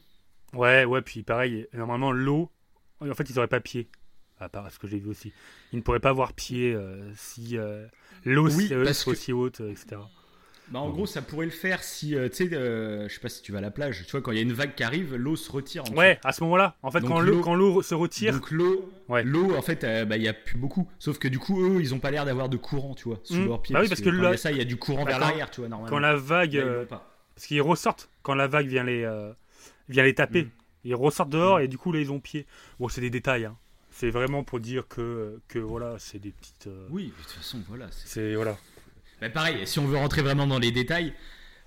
[0.52, 2.50] Ouais, ouais, puis pareil, normalement, l'eau,
[3.00, 3.88] en fait, ils n'auraient pas pied.
[4.38, 5.32] À part ce que j'ai vu aussi.
[5.72, 7.86] Ils ne pourraient pas avoir pied euh, si euh,
[8.26, 9.96] l'eau oui, serait aussi haute, etc.
[10.68, 13.28] Bah, en gros, ça pourrait le faire si, euh, tu sais, euh, je sais pas
[13.28, 14.82] si tu vas à la plage, tu vois, quand il y a une vague qui
[14.82, 15.84] arrive, l'eau se retire.
[15.88, 18.32] En ouais, à ce moment-là, en fait, quand l'eau, quand l'eau se retire.
[18.34, 19.22] Donc l'eau, ouais.
[19.22, 20.88] l'eau, en fait, euh, bah, il y a plus beaucoup.
[20.98, 23.34] Sauf que du coup, eux, ils ont pas l'air d'avoir de courant, tu vois, sous
[23.34, 23.46] mmh.
[23.46, 23.74] leurs pieds.
[23.74, 25.12] Bah oui, parce, que, quand il y a ça, il y a du courant bah,
[25.12, 25.94] vers l'arrière, tu vois, normalement.
[25.94, 29.08] Quand la vague, parce qu'ils ressortent quand la vague vient les,
[29.88, 30.44] vient les taper.
[30.44, 30.50] Mmh.
[30.86, 31.62] Ils ressortent dehors mmh.
[31.62, 32.46] et du coup, là, ils ont pied.
[32.78, 33.56] Bon, c'est des détails, hein.
[33.90, 36.68] C'est vraiment pour dire que, que voilà, c'est des petites.
[36.90, 37.86] Oui, de toute façon, voilà.
[37.90, 38.58] C'est voilà.
[39.20, 41.14] Bah, pareil, si on veut rentrer vraiment dans les détails,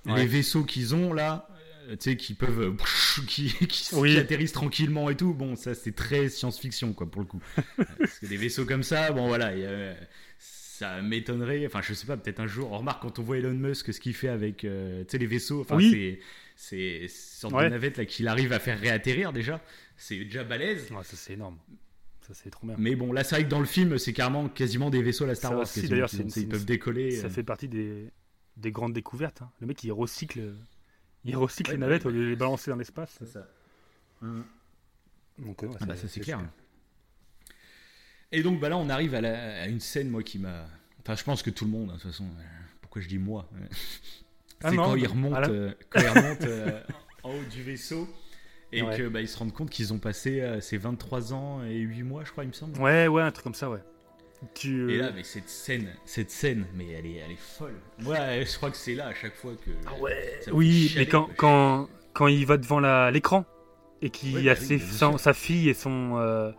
[0.05, 1.47] les vaisseaux qu'ils ont là,
[1.89, 5.33] euh, tu sais, qui peuvent, euh, qui, qui, atterrissent tranquillement et tout.
[5.33, 7.41] Bon, ça c'est très science-fiction quoi pour le coup.
[7.97, 9.51] Parce que des vaisseaux comme ça, bon voilà,
[10.37, 11.65] ça m'étonnerait.
[11.65, 12.71] Enfin, je sais pas, peut-être un jour.
[12.71, 15.27] On remarque quand on voit Elon Musk ce qu'il fait avec, euh, tu sais, les
[15.27, 15.61] vaisseaux.
[15.61, 16.19] Enfin, c'est
[16.61, 19.61] c'est sorte de navette là qu'il arrive à faire réatterrir déjà.
[19.95, 20.89] C'est déjà balèze.
[20.89, 21.57] ça c'est énorme.
[22.27, 22.75] Ça c'est trop bien.
[22.77, 25.27] Mais bon, là c'est vrai que dans le film, c'est carrément quasiment des vaisseaux à
[25.27, 25.65] la Star Wars.
[25.87, 27.11] D'ailleurs, ils peuvent décoller.
[27.11, 28.11] Ça fait partie des
[28.57, 29.41] des grandes découvertes.
[29.41, 29.49] Hein.
[29.61, 30.53] Le mec, il recycle,
[31.23, 33.15] il recycle les navettes au lieu de les balancer dans l'espace.
[33.19, 33.47] C'est ça.
[35.37, 36.41] Donc, ah bah, ça c'est clair.
[38.33, 40.67] Et donc bah là, on arrive à, une scène moi qui m'a.
[40.99, 42.25] Enfin, je pense que tout le monde, hein, de toute façon.
[42.25, 42.43] Euh,
[42.81, 43.49] pourquoi je dis moi
[44.63, 46.81] ah C'est quand, ils remontent, euh, quand ils remontent euh,
[47.23, 48.07] en haut du vaisseau
[48.71, 52.23] et qu'ils bah, se rendent compte qu'ils ont passé ces 23 ans et 8 mois,
[52.23, 52.79] je crois, il me semble.
[52.79, 53.79] Ouais, ouais, un truc comme ça, ouais.
[54.63, 57.75] Et là, mais cette scène, cette scène, mais elle est, elle est folle.
[57.99, 59.71] Moi, je crois que c'est là à chaque fois que.
[59.85, 60.39] Ah ouais.
[60.51, 62.79] Oui, mais quand, quand, quand il va devant
[63.09, 63.45] l'écran
[64.01, 66.17] et qu'il y a bah sa fille et son.
[66.17, 66.51] Euh,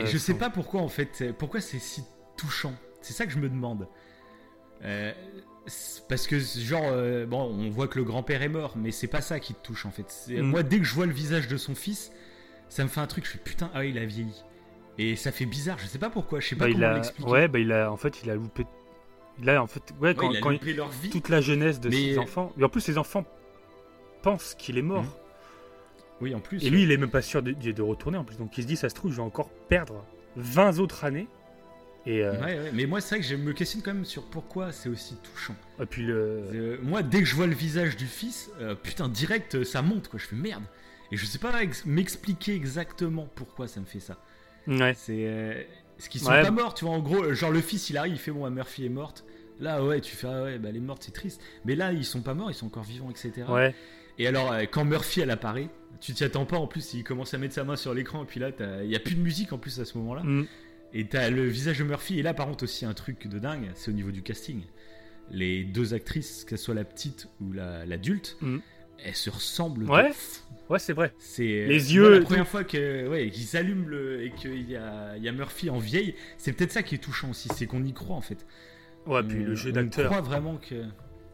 [0.00, 2.02] et je sais pas pourquoi en fait, pourquoi c'est si
[2.36, 2.74] touchant.
[3.00, 3.88] C'est ça que je me demande.
[5.68, 9.06] Euh, parce que genre euh, bon, on voit que le grand-père est mort, mais c'est
[9.06, 10.12] pas ça qui te touche en fait.
[10.28, 10.40] Mm.
[10.40, 12.10] Moi, dès que je vois le visage de son fils,
[12.68, 13.24] ça me fait un truc.
[13.26, 14.44] Je fais putain, ah il a vieilli.
[14.98, 17.30] Et ça fait bizarre, je sais pas pourquoi, je sais pas bah, comment l'expliquer.
[17.30, 18.66] Ouais, bah il a, en fait, il a loupé.
[19.40, 21.10] Là, en fait, ouais, quand, il a loupé leur vie.
[21.10, 22.52] toute la jeunesse de ses enfants.
[22.58, 23.24] Et en plus, ses enfants
[24.22, 25.04] pensent qu'il est mort.
[25.04, 25.10] Mhm.
[26.20, 26.64] Oui, en plus.
[26.64, 28.36] Et lui, il est même pas sûr de, de, retourner en plus.
[28.36, 30.04] Donc il se dit, ça se trouve, je vais encore perdre
[30.34, 31.28] 20 autres années.
[32.08, 34.22] Et euh, ouais, ouais, mais moi, c'est vrai que je me questionne quand même sur
[34.22, 35.54] pourquoi c'est aussi touchant.
[35.78, 36.14] Et puis le...
[36.54, 40.08] Euh, moi, dès que je vois le visage du fils, euh, putain, direct, ça monte,
[40.08, 40.18] quoi.
[40.18, 40.62] Je fais merde.
[41.12, 41.52] Et je sais pas
[41.84, 44.16] m'expliquer exactement pourquoi ça me fait ça.
[44.66, 44.94] Ouais.
[44.96, 46.94] C'est ce qu'ils sont pas morts, tu vois.
[46.94, 49.24] En gros, genre le fils, il arrive, il fait bon, Murphy est morte.
[49.60, 51.42] Là, ouais, tu fais ah ouais, bah elle est morte, c'est triste.
[51.66, 53.44] Mais là, ils sont pas morts, ils sont encore vivants, etc.
[53.50, 53.74] Ouais.
[54.18, 55.68] Et alors, quand Murphy elle apparaît,
[56.00, 56.56] tu t'y attends pas.
[56.56, 58.50] En plus, il commence à mettre sa main sur l'écran, et puis là,
[58.82, 60.22] il y a plus de musique en plus à ce moment-là.
[60.22, 60.46] Mm.
[60.94, 62.18] Et t'as le visage de Murphy.
[62.18, 64.62] Et là, par contre, aussi un truc de dingue, c'est au niveau du casting.
[65.30, 68.58] Les deux actrices, que ce soit la petite ou l'adulte, mm.
[69.04, 69.84] elles se ressemblent.
[69.90, 70.12] Ouais.
[70.70, 71.12] Ouais, c'est vrai.
[71.18, 72.18] C'est euh, les yeux.
[72.18, 75.70] la première fois que ouais, qu'ils allument le et qu'il y a, y a Murphy
[75.70, 78.46] en vieille, c'est peut-être ça qui est touchant aussi, c'est qu'on y croit en fait.
[79.06, 80.06] Ouais, puis le jeu d'acteur.
[80.06, 80.84] On croit vraiment que.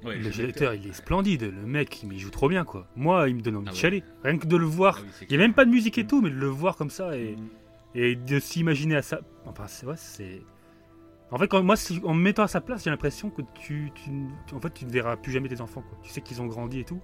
[0.05, 1.42] Ouais, le jeu d'acteur, il est splendide.
[1.42, 2.86] Le mec, il joue trop bien, quoi.
[2.94, 4.05] Moi, il me donne envie ah de chialer.
[4.22, 5.00] Rien que de le voir.
[5.00, 6.90] Ah il n'y a même pas de musique et tout, mais de le voir comme
[6.90, 7.48] ça et, mm.
[7.95, 9.20] Et de s'imaginer à ça.
[9.47, 10.42] Enfin, c'est vrai, c'est.
[11.30, 14.11] En fait, quand, moi, en me mettant à sa place, j'ai l'impression que tu, tu,
[14.55, 15.82] en fait, tu ne verras plus jamais tes enfants.
[15.82, 15.99] Quoi.
[16.03, 17.01] Tu sais qu'ils ont grandi et tout.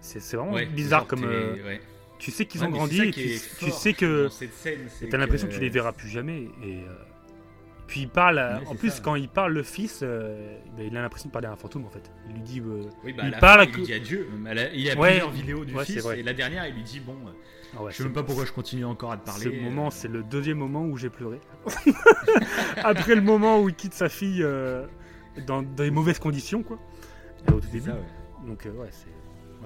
[0.00, 1.24] C'est vraiment bizarre comme.
[1.24, 1.78] Euh,
[2.18, 4.28] tu sais qu'ils ont grandi et tu, sais que.
[4.28, 6.48] Tu as l'impression que tu les verras plus jamais.
[6.62, 6.78] Et.
[6.78, 6.94] Euh,
[7.86, 11.28] puis il parle, en plus quand il parle le fils, euh, ben, il a l'impression
[11.28, 12.10] de parler à un fantôme en fait.
[12.28, 14.28] Il lui dit, oui, bah, il parle, il lui dit adieu.
[14.74, 17.16] Il a plusieurs vidéos du fils et la dernière il lui dit bon,
[17.76, 19.44] ah je sais même pas pourquoi je continue encore à te parler.
[19.44, 21.40] Ce moment, c'est le deuxième moment où j'ai pleuré.
[22.84, 24.44] Après le moment où il quitte sa fille
[25.46, 26.78] dans des mauvaises conditions quoi.
[27.52, 27.90] Au début.
[28.46, 28.90] Donc ouais,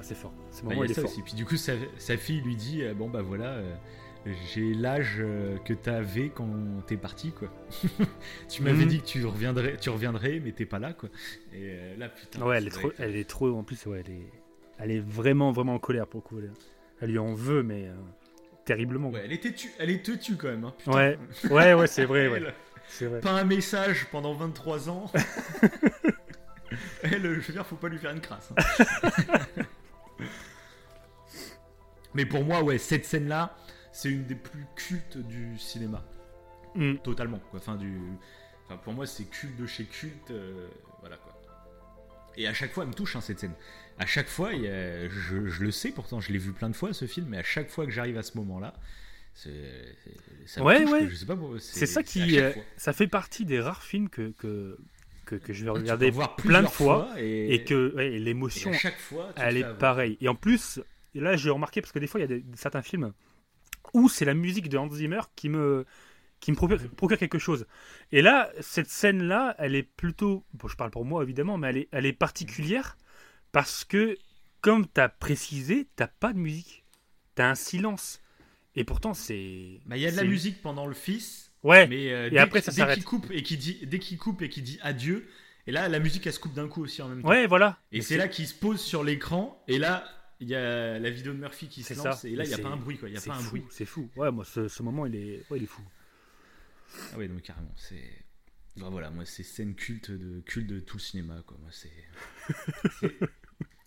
[0.02, 0.32] c'est fort.
[0.50, 1.22] C'est bah, il Aussi.
[1.22, 3.74] Puis du coup, sa, fille lui dit euh, Bon, bah voilà, euh,
[4.26, 6.48] j'ai l'âge euh, que t'avais quand
[6.86, 7.48] t'es parti, quoi.
[8.48, 8.88] tu m'avais mhm.
[8.88, 11.08] dit que tu reviendrais, tu reviendrais, mais t'es pas là, quoi.
[11.52, 12.42] Et là, putain.
[12.42, 13.56] Ouais, elle est, trop, elle est trop.
[13.56, 14.32] En plus, ouais, elle est,
[14.78, 16.40] elle est vraiment, vraiment en colère pour le coup.
[17.00, 17.88] Elle, lui en veut, mais
[18.64, 19.10] terriblement.
[19.10, 20.64] Ouais, elle était tu, elle est tue quand même.
[20.64, 20.74] Hein.
[20.86, 21.18] Ouais,
[21.50, 22.28] ouais, ouais, c'est vrai.
[22.28, 22.52] ouais.
[23.00, 23.20] Vrai.
[23.20, 25.12] Pas un message pendant 23 ans.
[27.02, 28.50] Elle, je veux dire, faut pas lui faire une crasse.
[28.56, 28.62] hein.
[32.14, 33.56] Mais pour moi, ouais, cette scène-là,
[33.98, 36.04] c'est une des plus cultes du cinéma.
[36.76, 36.98] Mm.
[37.02, 37.40] Totalement.
[37.50, 37.58] Quoi.
[37.58, 37.98] Enfin, du...
[38.64, 40.30] enfin, pour moi, c'est culte de chez culte.
[40.30, 40.68] euh,
[41.00, 41.34] voilà quoi.
[42.36, 43.54] Et à chaque fois, elle me touche hein, cette scène.
[43.98, 46.70] À chaque fois, il y a- je, je le sais pourtant, je l'ai vu plein
[46.70, 48.74] de fois ce film, mais à chaque fois que j'arrive à ce moment-là,
[49.34, 49.96] c'est,
[50.46, 51.08] ça me Ouais, touche, ouais.
[51.08, 51.58] Je sais pas pourquoi.
[51.58, 52.38] C'est ça qui.
[52.38, 54.78] euh, ça fait partie des rares films que, que,
[55.26, 57.08] que, que je vais peux regarder voir plein de fois.
[57.18, 60.16] et, Et que ouais, l'émotion, chaque fois, elle est pareille.
[60.20, 60.80] Et en plus,
[61.16, 63.12] là j'ai remarqué, parce que des fois il y a des, certains films
[63.94, 65.84] où c'est la musique de Hans Zimmer qui me,
[66.40, 67.66] qui me procure, procure quelque chose.
[68.12, 70.44] Et là, cette scène-là, elle est plutôt.
[70.54, 72.96] Bon, je parle pour moi évidemment, mais elle est, elle est particulière
[73.52, 74.16] parce que,
[74.60, 76.84] comme tu as précisé, t'as pas de musique.
[77.36, 78.20] Tu as un silence.
[78.76, 79.80] Et pourtant, c'est.
[79.86, 82.38] Bah, il y a de la musique pendant le fils, Ouais, mais euh, Et dès,
[82.38, 84.78] après, qu'il- ça dès qu'il coupe et qu'il dit, dès qu'il coupe et qu'il dit
[84.82, 85.26] adieu,
[85.66, 87.28] et là, la musique elle se coupe d'un coup aussi en même temps.
[87.28, 87.78] ouais, voilà.
[87.90, 90.04] Et c'est là qu'il se pose sur l'écran, et là,
[90.40, 92.28] il y a la vidéo de Murphy qui se lance, ça.
[92.28, 93.08] et là, il n'y a pas un bruit, quoi.
[93.08, 93.64] Il y a c'est pas un fou, bruit.
[93.70, 94.08] C'est fou.
[94.16, 95.82] Ouais, moi, ce, ce moment, il est, ouais, il est fou.
[97.12, 98.04] Ah ouais, donc carrément, c'est.
[98.76, 101.56] Bah, voilà, moi, c'est scène culte de, culte de tout le cinéma, quoi.
[101.60, 101.90] Moi, c'est.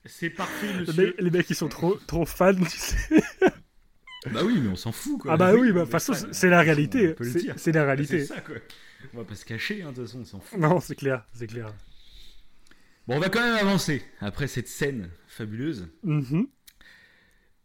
[0.06, 1.16] c'est- parfait, Les, monsieur.
[1.18, 3.24] les mecs, ils sont trop, trop fans, tu sais.
[4.32, 5.34] Bah oui, mais on s'en fout, quoi.
[5.34, 7.16] Ah bah oui, bah, de toute façon, c'est la réalité.
[7.22, 8.26] C'est la C'est réalité.
[8.26, 8.56] ça, quoi.
[9.14, 10.60] On va pas se cacher, hein, de toute façon, on s'en fout.
[10.60, 11.74] Non, c'est clair, c'est clair.
[13.08, 15.90] Bon, on va quand même avancer après cette scène fabuleuse.
[16.04, 16.48] Mhm.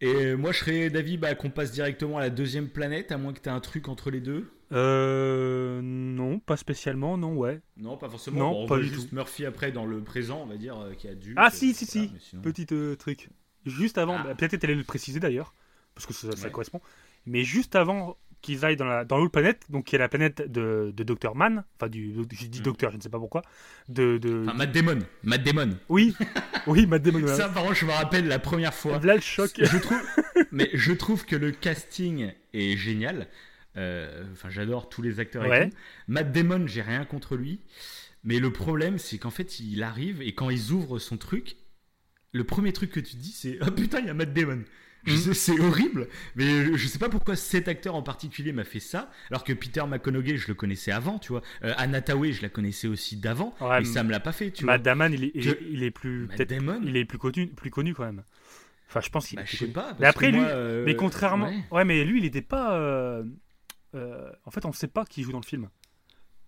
[0.01, 3.33] Et moi, je serais d'avis bah, qu'on passe directement à la deuxième planète, à moins
[3.33, 4.51] que tu aies un truc entre les deux.
[4.73, 7.61] Euh, non, pas spécialement, non, ouais.
[7.77, 8.39] Non, pas forcément.
[8.41, 9.15] Non, Bon, on pas voit du juste tout.
[9.15, 11.35] Murphy après dans le présent, on va dire, euh, qui a dû.
[11.37, 12.11] Ah, si, si, si.
[12.13, 13.31] mais sinon- Petit euh, truc.
[13.65, 14.23] Juste avant, Ah.
[14.25, 15.55] bah, peut-être t'allais le préciser d'ailleurs,
[15.95, 16.51] parce que ça, ça Ouais.
[16.51, 16.81] correspond.
[17.27, 20.43] Mais juste avant qu'ils aillent dans la dans l'autre planète, donc qui est la planète
[20.51, 21.35] de, de Dr.
[21.35, 22.63] Mann, enfin du, j'ai dit Mm.
[22.63, 23.43] docteur, je ne sais pas pourquoi,
[23.89, 24.43] de, de...
[24.47, 24.99] Enfin, Matt Damon.
[25.25, 25.71] Matt Damon.
[25.89, 26.15] oui,
[26.67, 27.27] oui, Matt Damon.
[27.29, 29.01] Ça, par contre, je me rappelle la première fois.
[29.03, 29.51] Là le choc.
[29.57, 30.01] Je trouve,
[30.53, 33.27] mais je trouve que le casting est génial.
[33.77, 35.45] Euh, Enfin, j'adore tous les acteurs.
[35.45, 35.69] et Ouais.
[35.71, 35.77] tout.
[36.09, 37.61] Matt Damon, j'ai rien contre lui.
[38.25, 41.57] Mais le problème, c'est qu'en fait, il arrive et quand ils ouvrent son truc,
[42.33, 44.63] le premier truc que tu dis, c'est Oh putain, il y a Matt Damon.
[45.15, 49.11] Sais, c'est horrible, mais je sais pas pourquoi cet acteur en particulier m'a fait ça,
[49.31, 51.43] alors que Peter McConaughey, je le connaissais avant, tu vois.
[51.65, 54.51] Euh, Anna Tawai, je la connaissais aussi d'avant, Ouais, mais ça me l'a pas fait,
[54.51, 54.85] tu Matt vois.
[54.95, 57.71] Damon, il est, il est- Que- il est plus Damon il est plus connu, plus
[57.71, 58.23] connu quand même.
[58.89, 59.97] Enfin, je pense qu'il Bah, je sais pas.
[59.99, 61.65] Mais après, lui- moi, euh, Mais contrairement, ouais.
[61.73, 61.85] ouais.
[61.85, 62.75] mais lui, il était pas.
[62.79, 63.25] euh,
[63.95, 65.69] euh, en fait, on sait pas qui joue dans le film.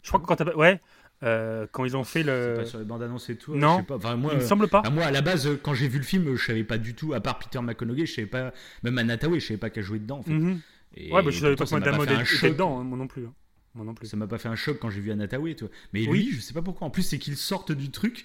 [0.03, 0.81] Je crois que quand t'as- ouais,
[1.23, 3.55] euh, quand ils ont fait le, pas sur les bandes annonces et tout.
[3.57, 3.75] Non.
[3.75, 3.97] je sais pas.
[3.97, 4.83] Enfin, moi, il me semble pas.
[4.91, 7.21] moi, à la base, quand j'ai vu le film, je savais pas du tout, à
[7.21, 8.53] part Peter McConaughey, je savais pas,
[8.83, 10.19] même Anna Tawai, je savais pas qu'elle jouait dedans.
[10.19, 10.31] En fait.
[10.31, 10.61] Mhm.
[10.97, 12.51] Et Ouais, bah, je savais pas un était choc.
[12.53, 13.25] dedans, hein, moi non plus.
[13.27, 13.33] hein.
[13.75, 14.07] Moi non plus.
[14.07, 15.69] Ça m'a pas fait un choc quand j'ai vu Anna Tawai, toi.
[15.93, 16.25] Mais Oui.
[16.25, 16.87] lui, je sais pas pourquoi.
[16.87, 18.25] En plus, c'est qu'ils sortent du truc.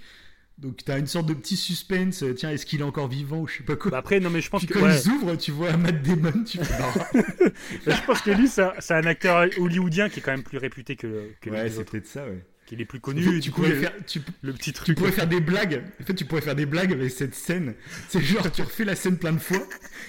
[0.59, 2.21] Donc, t'as une sorte de petit suspense.
[2.21, 3.89] euh, Tiens, est-ce qu'il est encore vivant ou je sais pas quoi.
[3.89, 4.79] Bah, après, non, mais je pense Puis que.
[4.79, 4.99] quand ouais.
[5.03, 7.23] ils ouvrent, tu vois Matt Damon, tu fais non.
[7.87, 8.61] je pense que lui, c'est
[8.93, 12.23] un- acteur hollywoodien qui est quand même plus réputé que, que Ouais, c'est peut-être ça,
[12.25, 12.45] ouais.
[12.73, 13.39] Qu'il est plus En fait, connu.
[13.39, 15.83] tu le, faire, tu, le petit tu faire des blagues.
[16.01, 17.75] En fait, tu pourrais faire des blagues avec cette scène.
[18.09, 19.59] C'est genre, tu refais la scène plein de fois.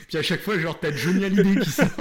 [0.09, 1.87] Puis à chaque fois, genre, t'as Johnny Hallyday qui sort.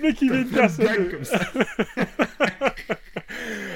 [0.00, 0.84] Mec, il de personne.
[0.84, 1.40] blagues comme ça.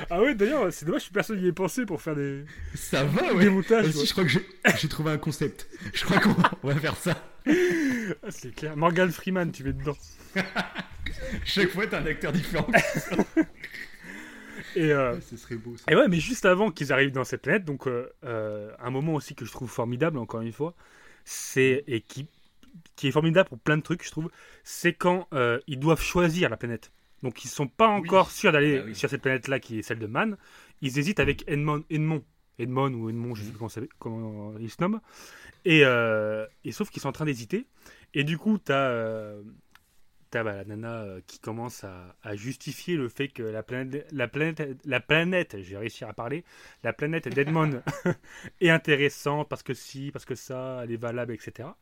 [0.09, 2.45] Ah ouais, d'ailleurs, c'est dommage que personne n'y ait pensé pour faire des,
[2.77, 3.49] Ça va, des ouais.
[3.51, 3.87] montages.
[3.89, 5.67] Aussi, je crois que j'ai trouvé un concept.
[5.93, 7.21] Je crois qu'on va- on va faire ça.
[7.49, 8.77] Ah, c'est clair.
[8.77, 9.97] Morgan Freeman, tu mets dedans.
[11.45, 12.69] Chaque fois, t'as un acteur différent.
[14.77, 15.85] Et, euh, Ce serait beau, ça.
[15.91, 19.15] et ouais, mais juste avant qu'ils arrivent dans cette planète, donc euh, euh, un moment
[19.15, 20.75] aussi que je trouve formidable, encore une fois,
[21.25, 22.29] c'est et qui,
[22.95, 24.31] qui est formidable pour plein de trucs, je trouve,
[24.65, 26.93] c'est quand euh, ils doivent choisir la planète.
[27.23, 28.95] Donc ils sont pas encore sûrs d'aller Bah oui.
[28.95, 30.37] sur cette planète-là qui est celle de Man.
[30.83, 32.23] Ils hésitent avec Edmond, Edmond,
[32.59, 35.01] Edmond ou Edmond, je sais plus comment, ça- comment il se nomme.
[35.65, 37.67] Et, et sauf qu'ils sont en train d'hésiter.
[38.15, 39.33] Et du coup, t'as
[40.31, 44.07] t'as bah, la nana euh, qui commence à, à justifier le fait que la planète,
[44.13, 46.45] la planète, la planète, j'ai réussi à parler,
[46.85, 47.83] la planète d'Edmond
[48.61, 51.77] est intéressante parce que si, parce que ça, elle est valable, etc.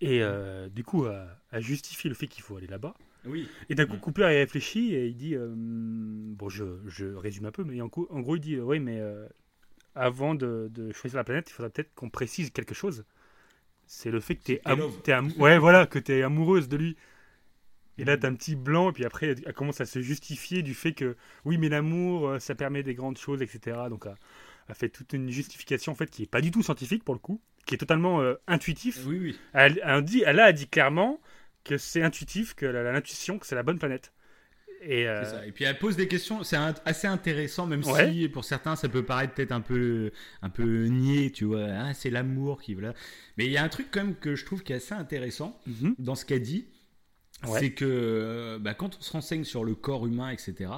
[0.00, 2.94] Et euh, du coup, à, à justifier le fait qu'il faut aller là-bas.
[3.24, 3.50] Oui.
[3.70, 4.00] Et d'un coup, Mm.
[4.00, 7.88] Cooper il réfléchit et il dit euh, Bon, je, je résume un peu, mais en,
[7.88, 9.02] gros- en gros, il dit Oui, mais
[9.94, 13.04] avant de, de choisir la planète, il faudrait peut-être qu'on précise quelque chose.
[13.86, 14.62] C'est le fait que tu es,
[15.38, 16.96] ouais, voilà, que tu es amoureuse de lui.
[17.98, 20.74] Et là, tu un petit blanc, et puis après, elle commence à se justifier du
[20.74, 23.76] fait que oui, mais l'amour, euh, ça permet des grandes choses, etc.
[23.90, 24.14] Donc, elle,
[24.68, 27.20] elle fait toute une justification en fait qui est pas du tout scientifique pour le
[27.20, 27.40] coup.
[27.66, 29.00] qui est totalement euh, intuitif.
[29.06, 29.38] Oui, oui.
[29.52, 31.20] Elle, elle dit, elle a dit clairement
[31.62, 34.12] que c'est intuitif, que l'intuition, que c'est la bonne planète.
[34.82, 35.46] Et, euh, ça.
[35.46, 38.10] Et puis elle pose des questions, c'est assez intéressant, même Ouais.
[38.10, 40.10] si pour certains ça peut paraître peut-être un peu,
[40.40, 41.66] un peu niais, tu vois.
[41.70, 42.94] Ah, c'est l'amour qui voilà.
[43.36, 45.60] Mais il y a un truc quand même que je trouve qui est assez intéressant
[45.66, 45.96] mhm.
[45.98, 46.66] dans ce qu'elle dit,
[47.48, 47.58] Ouais.
[47.60, 50.70] c'est que euh, bah, quand on se renseigne sur le corps humain, etc.,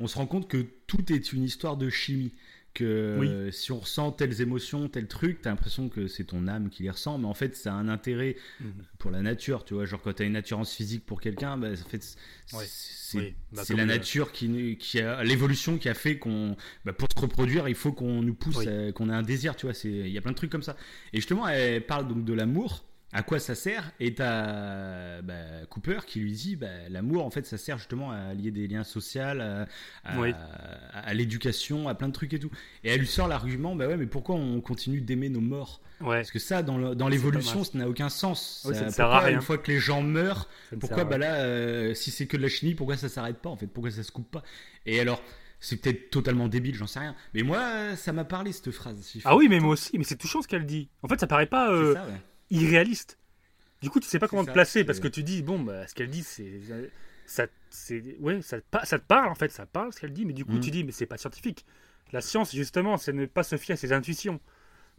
[0.00, 2.32] on se rend compte que tout est une histoire de chimie.
[2.74, 3.28] Que Oui.
[3.28, 6.82] euh, si on ressent telles émotions, tel truc, t'as l'impression que c'est ton âme qui
[6.82, 8.72] les ressent, mais en fait, ça a un intérêt Mhm.
[8.98, 9.84] pour la nature, tu vois.
[9.84, 12.02] Genre, quand t'as une attirance physique pour quelqu'un, bah, en fait,
[12.46, 13.34] c'est Oui.
[13.52, 17.68] Bah, la nature qui, qui a l'évolution qui a fait qu'on, bah, pour se reproduire,
[17.68, 18.92] il faut qu'on nous pousse, Oui.
[18.92, 19.74] qu'on ait un désir, tu vois.
[19.84, 20.76] Il y a plein de trucs comme ça.
[21.12, 22.84] Et justement, elle parle donc de l'amour.
[23.14, 23.92] À quoi ça sert?
[24.00, 25.34] Et t'as bah,
[25.70, 28.84] Cooper qui lui dit bah, l'amour, en fait, ça sert justement à lier des liens
[28.84, 29.66] sociaux, à,
[30.04, 30.32] à- Oui.
[30.32, 32.50] à- à l'éducation, à plein de trucs et tout.
[32.82, 35.80] Et elle lui sort l'argument bah ouais, mais pourquoi on continue d'aimer nos morts?
[36.00, 38.64] Ouais, Parce que ça, dans, le- dans l'évolution, ça n'a aucun sens.
[38.66, 39.36] Oui, ça ne pourquoi, sert à rien.
[39.36, 42.36] Une fois que les gens meurent, ça me pourquoi bah là, euh, si c'est que
[42.36, 43.68] de la chimie, pourquoi ça s'arrête pas en fait?
[43.68, 44.42] Pourquoi ça se coupe pas?
[44.86, 45.22] Et alors,
[45.60, 47.14] c'est peut-être totalement débile, j'en sais rien.
[47.32, 49.14] Mais moi, ça m'a parlé cette phrase.
[49.24, 50.88] Ah oui, mais moi aussi, mais c'est touchant ce qu'elle dit.
[51.02, 52.20] En fait, ça paraît pas euh, ça, ouais.
[52.50, 53.18] Irréaliste.
[53.82, 55.86] Du coup, tu sais pas comment ça, te placer parce que tu dis, bon, bah,
[55.86, 56.60] ce qu'elle dit, c'est.
[57.26, 57.46] Ça,
[58.20, 60.58] ouais, ça, ça te parle en fait, ça parle ce qu'elle dit, mais du coup,
[60.58, 61.64] tu dis, mais c'est pas scientifique.
[62.12, 64.40] La science, justement, c'est ne pas se fier à ses intuitions.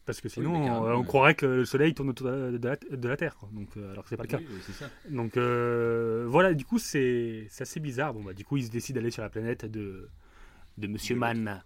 [0.06, 1.06] Parce que sinon, on ouais.
[1.06, 3.36] croirait que le soleil tourne autour de la, de la Terre.
[3.38, 3.50] quoi.
[3.52, 4.38] Donc, euh, alors que c'est pas le cas.
[4.38, 4.90] Oui, oui, c'est ça.
[5.10, 8.14] Donc euh, voilà, du coup, c'est assez bizarre.
[8.14, 10.08] Bon, bah, du coup, il se décide d'aller sur la planète de,
[10.78, 11.64] de Monsieur De- Mann.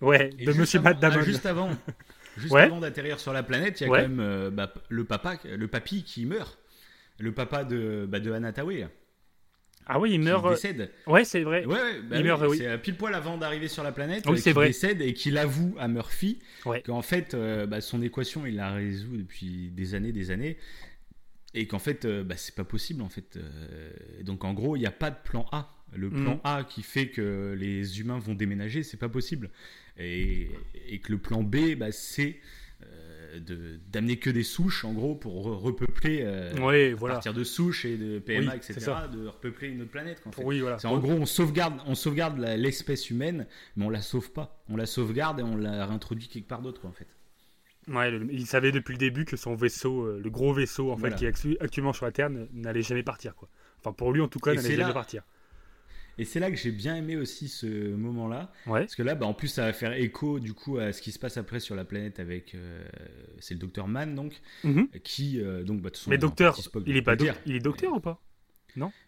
[0.00, 1.18] Ouais, Et de Monsieur Matt Damon.
[1.20, 1.68] ah, juste avant,
[2.38, 2.62] juste Ouais.
[2.62, 4.02] avant d'atterrir sur la planète, il y a Ouais.
[4.02, 6.58] quand même euh, bah, le papa, le papy qui meurt.
[7.20, 8.88] Le papa de, bah, de Anataway, là,
[9.86, 10.46] Ah oui, il meurt.
[10.46, 10.92] euh, décède.
[11.08, 11.64] Ouais, c'est vrai.
[11.64, 12.58] Ouais, ouais, bah Il oui, meurt, oui.
[12.58, 14.24] C'est euh, pile poil avant d'arriver sur la planète.
[14.28, 14.68] Oui, c'est vrai.
[14.68, 16.80] décède et qu'il avoue à Murphy Ouais.
[16.82, 20.58] qu'en fait, euh, bah, son équation, il la résout depuis des années, des années.
[21.54, 23.36] Et qu'en fait, euh, bah, c'est pas possible, en fait.
[23.36, 23.90] euh,
[24.22, 25.74] donc, en gros, il n'y a pas de plan A.
[25.96, 26.40] Le plan Mhm.
[26.44, 29.50] A qui fait que les humains vont déménager, c'est pas possible.
[29.98, 30.48] Et,
[30.88, 32.36] et que le plan B, bah, c'est
[32.84, 37.14] euh, de- d'amener que des souches, en gros, pour re- repeupler euh, à voilà.
[37.16, 40.22] partir de souches et de PMA, Oui, etc., de repeupler une autre planète.
[40.44, 40.76] Oui, voilà.
[40.84, 44.62] En gros, on sauvegarde, on sauvegarde la- l'espèce humaine, mais on la sauve pas.
[44.68, 47.08] On la sauvegarde et on la réintroduit quelque part d'autre, en fait.
[47.88, 50.96] Ouais, le- il savait depuis le début que son vaisseau, euh, le gros vaisseau en
[50.98, 53.48] fait qui est actu- actuellement sur la Terre, n'allait jamais partir quoi.
[53.80, 55.22] Enfin pour lui en tout cas, n'allait jamais là- partir.
[56.18, 58.80] Et c'est là que j'ai bien aimé aussi ce moment-là, Ouais.
[58.80, 61.12] parce que là, bah, en plus, ça va faire écho du coup à ce qui
[61.12, 62.84] se passe après sur la planète avec, euh,
[63.38, 64.88] c'est le docteur Mann donc, Mhm.
[65.04, 67.92] qui euh, donc, bah, façon, Mais docteur, Spock il est pas doc- il est docteur
[67.94, 68.20] ou pas?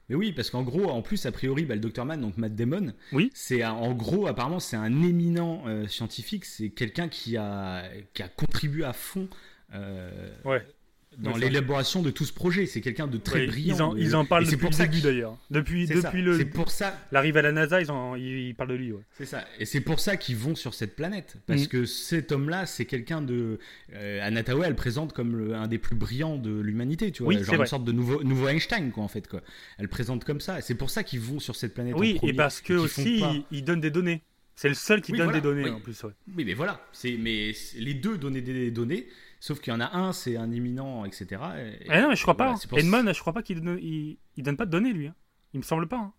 [0.09, 2.57] Mais oui, parce qu'en gros, en plus, a priori, bah, le docteur Mann, donc Matt
[2.57, 3.31] Damon, Oui.
[3.35, 6.45] c'est un- en gros, apparemment, c'est un éminent euh, scientifique.
[6.45, 9.29] C'est quelqu'un qui a, qui a contribué à fond
[9.73, 10.67] euh, Ouais.
[11.21, 12.66] Dans l'élaboration de tout ce projet.
[12.66, 13.77] C'est quelqu'un de très brillant.
[13.77, 15.37] Ils en, ils en parlent et depuis pour le ça début d'ailleurs.
[15.51, 16.11] Depuis, ça.
[16.14, 16.99] le C'est pour ça.
[17.12, 18.93] l'arrivée à la NASA, ils, en, ils, ils parlent de lui.
[18.93, 19.03] Ouais.
[19.12, 19.45] C'est ça.
[19.59, 21.37] Et c'est pour ça qu'ils vont sur cette planète.
[21.47, 21.68] Parce Mhm.
[21.68, 23.59] que cet homme-là, c'est quelqu'un de.
[23.95, 27.11] Euh, Anatawe, elle présente comme le- un des plus brillants de l'humanité.
[27.12, 29.29] Tu vois, Oui, genre une sorte de nouveau, nouveau Einstein, quoi, en fait.
[29.29, 29.41] Quoi.
[29.79, 30.59] Elle présente comme ça.
[30.59, 31.95] Et c'est pour ça qu'ils vont sur cette planète.
[31.95, 34.23] en Oui, premier, et parce que font aussi pas- il, il donne des données.
[34.57, 35.71] C'est le seul qui Oui, donne voilà, des données oui.
[35.71, 36.03] en plus.
[36.03, 36.11] Ouais.
[36.37, 36.87] Oui, mais voilà.
[37.05, 39.07] Mais les deux donnaient des données.
[39.41, 41.26] Sauf qu'il y en a un, c'est un éminent, etc.
[41.80, 42.59] Et- Ah non, mais je crois voilà, pas.
[42.68, 45.07] pour- Edmond, je crois pas qu'il donne, il, il donne pas de données lui.
[45.09, 45.14] hein.
[45.55, 45.97] Il me semble pas.
[45.97, 46.12] hein.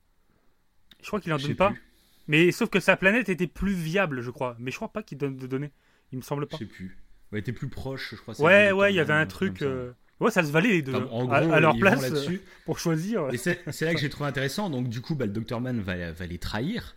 [1.02, 1.70] Je crois qu'il en Je donne pas.
[1.70, 1.82] plus.
[2.28, 4.56] Mais sauf que sa planète était plus viable, je crois.
[4.60, 5.72] Mais je crois pas qu'il donne de données.
[6.12, 6.58] Il me semble Je pas.
[6.58, 6.98] sais plus.
[7.32, 8.40] Ouais, t'es plus proche, je crois.
[8.42, 9.62] Ouais, ouais, il y avait un truc.
[9.62, 10.94] euh, Ouais, ça se valait les deux.
[10.94, 11.10] Enfin, hein.
[11.12, 13.30] en gros, à, à leur place, euh, pour choisir.
[13.34, 14.70] Et c'est là que j'ai trouvé intéressant.
[14.70, 16.96] Donc, du coup, bah, le docteur Mann va, va les trahir.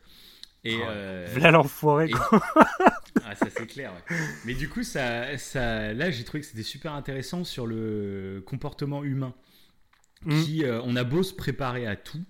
[0.65, 2.09] Et, Oh, euh, Voilà l'enfoiré.
[2.11, 2.15] et-
[3.25, 3.93] ah, ça c'est clair.
[3.93, 4.17] ouais.
[4.45, 9.05] Mais du coup, ça, ça, là, j'ai trouvé que c'était super intéressant sur le comportement
[9.05, 9.35] humain.
[10.25, 10.43] Mm.
[10.43, 12.23] Qui, euh, on a beau se préparer à tout,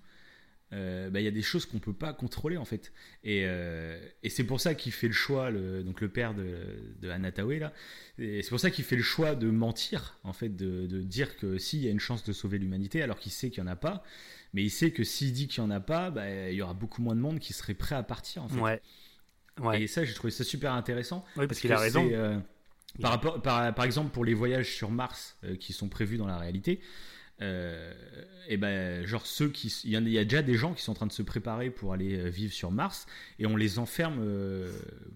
[0.73, 2.91] euh, bah, il y a des choses qu'on peut pas contrôler en fait.
[3.23, 6.47] Et, euh, et c'est pour ça qu'il fait le choix, le, donc le père de,
[7.01, 7.73] de Anatawe là.
[8.17, 11.37] Et c'est pour ça qu'il fait le choix de mentir en fait, de, de dire
[11.37, 13.67] que s'il y a une chance de sauver l'humanité, alors qu'il sait qu'il y en
[13.69, 14.03] a pas.
[14.53, 16.73] Mais il sait que s'il dit qu'il y en a pas, bah, il y aura
[16.73, 18.59] beaucoup moins de monde qui serait prêt à partir en fait.
[18.59, 18.81] Ouais.
[19.61, 19.83] Ouais.
[19.83, 21.23] Et ça, j'ai trouvé ça super intéressant.
[21.37, 22.09] Oui, parce qu'il a raison.
[22.11, 22.37] euh,
[23.01, 26.27] par, rapport, par, par exemple, pour les voyages sur Mars euh, qui sont prévus dans
[26.27, 26.81] la réalité,
[27.41, 27.93] euh,
[28.47, 29.67] et ben, genre ceux qui.
[29.83, 31.21] Il y, a- il y a déjà des gens qui sont en train de se
[31.23, 33.05] préparer pour aller euh, vivre sur Mars
[33.39, 34.71] et on les enferme euh,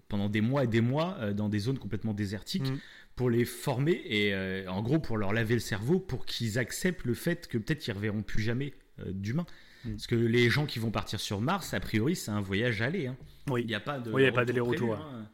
[0.10, 2.78] pendant des mois et des mois euh, dans des zones complètement désertiques Mm.
[3.16, 7.14] pour les former et en gros pour leur laver le cerveau pour qu'ils acceptent le
[7.14, 8.74] fait que peut-être ils reverront plus jamais
[9.06, 9.46] d'humains.
[9.86, 9.92] Mm.
[9.92, 13.08] Parce que les gens qui vont partir sur Mars, a priori, c'est un voyage aller.
[13.08, 13.16] hein.
[13.50, 13.62] Oui.
[13.62, 15.30] Il n'y a pas de Oui, il y a pas retour d'aller-retour, hein.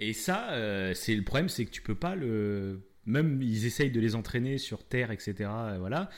[0.00, 0.48] Et ça,
[0.94, 2.80] c'est le problème, c'est que tu peux pas le
[3.10, 5.34] même ils essayent de les entraîner sur Terre, etc.
[5.78, 6.08] voilà.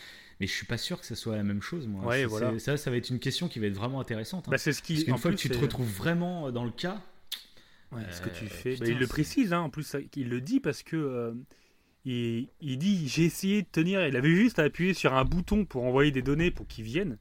[0.40, 2.05] Mais je suis pas sûr que ça soit la même chose, moi.
[2.05, 2.53] Ouais, C'est- voilà.
[2.53, 4.49] c'est- Ça, ça va être une question qui va être vraiment intéressante.
[4.49, 4.51] hein.
[4.51, 4.95] Bah, c'est ce qui.
[4.95, 7.01] Parce qu'une en fois plus, que tu te retrouves vraiment dans le cas,
[7.93, 8.72] Ouais, ce que tu Euh, fais.
[8.72, 10.97] putain, Bah, il le précise, hein, en plus, il le dit parce que.
[10.97, 11.32] euh,
[12.05, 15.64] il, il dit j'ai essayé de tenir, il avait juste à appuyer sur un bouton
[15.64, 17.18] pour envoyer des données pour qu'ils viennent.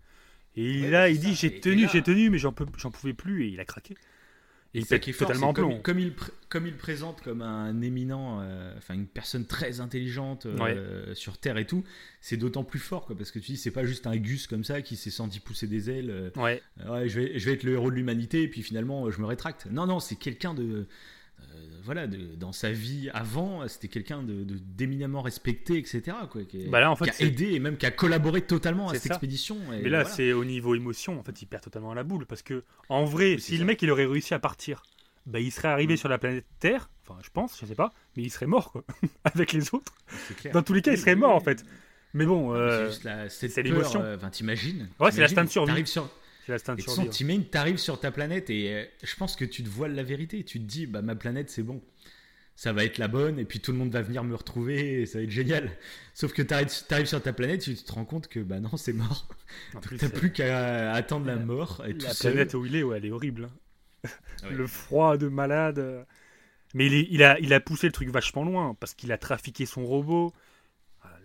[0.56, 3.60] Et Ouais, là, il dit j'ai tenu, j'ai tenu, mais j'en pouvais plus et il
[3.60, 3.96] a craqué.
[4.74, 5.82] Et il pète totalement comme, plomb.
[5.82, 10.46] comme il, pr- comme il présente comme un éminent, euh, enfin une personne très intelligente
[10.76, 11.84] euh, sur Terre et tout,
[12.22, 14.64] c'est d'autant plus fort quoi, parce que tu dis c'est pas juste un gus comme
[14.64, 16.10] ça qui s'est senti pousser des ailes.
[16.10, 19.12] euh, Ouais, ouais, je vais, je vais être le héros de l'humanité et puis finalement
[19.12, 19.68] je me rétracte.
[19.70, 20.88] Non non, c'est quelqu'un de
[21.56, 26.16] euh, voilà, de- dans sa vie avant, c'était quelqu'un de, de- d'éminemment respecté, etc.
[26.30, 28.90] Quoi, qui, Bah là, en fait, qui a aidé et même qui a collaboré totalement
[28.90, 29.08] à cette ça.
[29.10, 29.58] expédition.
[29.74, 30.16] et mais là, voilà.
[30.16, 33.38] c'est au niveau émotion, en fait, il perd totalement la boule parce que, en vrai,
[33.40, 33.60] si ça.
[33.60, 34.84] le mec il aurait réussi à partir,
[35.26, 35.98] bah, il serait arrivé Mm.
[35.98, 38.84] sur la planète Terre, enfin, je pense, je sais pas, mais il serait mort quoi,
[39.24, 39.94] avec les autres.
[40.54, 41.64] Dans tous les cas, il serait mort en fait.
[42.14, 44.02] Mais bon, euh, cette c'est peur, l'émotion.
[44.02, 45.88] euh, t'imagines Ouais, c'est la t'imagines, stand survie.
[45.88, 46.10] sur,
[46.46, 47.10] c'est l'instinct de survie.
[47.10, 50.44] t'imagines, t'arrives sur ta planète et euh, je pense que tu te voiles la vérité.
[50.44, 51.82] Tu te dis, bah ma planète c'est bon,
[52.56, 55.06] ça va être la bonne et puis tout le monde va venir me retrouver et
[55.06, 55.72] ça va être génial.
[56.14, 59.28] Sauf que t'arrives, sur ta planète, tu te rends compte que bah non c'est mort.
[59.98, 62.34] T'as plus qu'à attendre la mort et tout la seul.
[62.34, 63.50] planète où il est, ouais, elle est horrible.
[64.04, 64.10] hein.
[64.44, 64.56] Ouais.
[64.56, 66.06] Le froid de malade.
[66.74, 69.18] Mais il, est- il, a, il a poussé le truc vachement loin parce qu'il a
[69.18, 70.34] trafiqué son robot.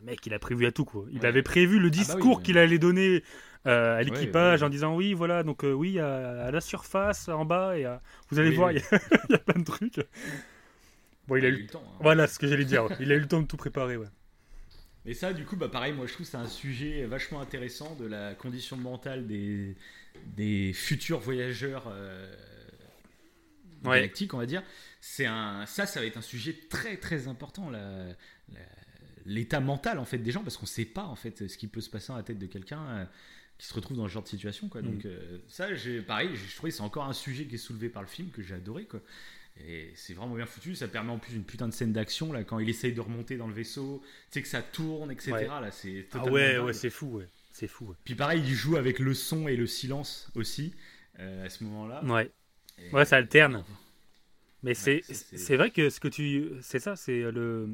[0.06, 1.06] Ah, mec, il a prévu à tout quoi.
[1.10, 1.26] Il Ouais.
[1.26, 3.22] avait prévu le bah oui, discours qu'il allait donner
[3.66, 4.66] euh, à l'équipage ouais.
[4.66, 8.02] en disant oui, voilà, donc euh, oui, à, à la surface, en bas, et à-
[8.30, 8.74] vous allez Oui, voir, oui.
[8.74, 10.00] il y, a, il y a plein de trucs.
[11.28, 11.62] Bon, il a eu.
[11.62, 11.82] le temps.
[11.86, 11.98] hein.
[12.00, 12.86] Voilà ce que j'allais dire.
[13.00, 14.06] Il a eu le temps de tout préparer, ouais.
[15.04, 18.06] Et ça, du coup, bah pareil, moi je trouve c'est un sujet vachement intéressant de
[18.06, 19.76] la condition mentale des,
[20.36, 22.34] des futurs voyageurs euh,
[23.84, 23.96] Ouais.
[23.96, 24.62] galactiques, on va dire.
[25.00, 28.06] C'est un, ça, ça va être un sujet très très important, la-
[28.52, 28.60] la-
[29.26, 31.80] l'état mental en fait des gens, parce qu'on sait pas en fait ce qui peut
[31.80, 33.04] se passer dans la tête de quelqu'un euh,
[33.58, 34.82] qui se retrouve dans ce genre de situation, quoi.
[34.82, 35.08] Donc Mm.
[35.08, 38.02] euh, ça, j'ai, pareil, je trouvais que c'est encore un sujet qui est soulevé par
[38.02, 39.00] le film que j'ai adoré, quoi.
[39.66, 40.74] Et c'est vraiment bien foutu.
[40.74, 43.38] Ça permet en plus une putain de scène d'action là quand il essaye de remonter
[43.38, 45.32] dans le vaisseau, tu sais que ça tourne, etc.
[45.32, 45.46] Ouais.
[45.46, 46.66] Là, c'est Ah ouais, dingue.
[46.66, 47.28] ouais, c'est fou, ouais.
[47.52, 47.94] C'est fou, ouais.
[48.04, 50.74] Puis pareil, il joue avec le son et le silence aussi
[51.18, 52.04] euh, à ce moment-là.
[52.04, 52.30] Ouais.
[52.78, 53.64] Et- Ouais, ça alterne.
[54.62, 56.50] Mais c'est- c'est vrai que ce que tu.
[56.60, 57.70] C'est ça, c'est le.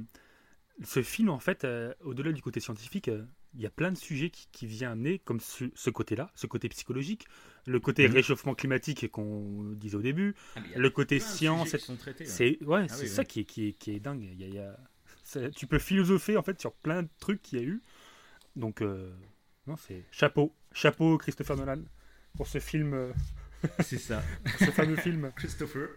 [0.83, 3.97] Ce film, en fait, euh, au-delà du côté scientifique, euh, il y a plein de
[3.99, 7.27] sujets qui, qui vient amener, comme ce, ce côté-là, ce côté psychologique,
[7.67, 11.77] le côté réchauffement climatique qu'on disait au début, Ah, le côté science,
[12.25, 13.27] c'est ouais, Ah c'est oui, ça oui.
[13.27, 14.23] qui est, qui, est, qui est dingue.
[14.39, 14.79] Y a- y a-
[15.23, 17.83] ça- tu peux philosopher en fait sur plein de trucs qu'il y a eu.
[18.57, 19.13] Donc, euh,
[19.67, 21.83] non, c'est chapeau, chapeau Christopher Nolan
[22.37, 23.13] pour ce film,
[23.81, 24.23] C'est ça,
[24.59, 25.31] ce fameux film.
[25.37, 25.89] Christopher.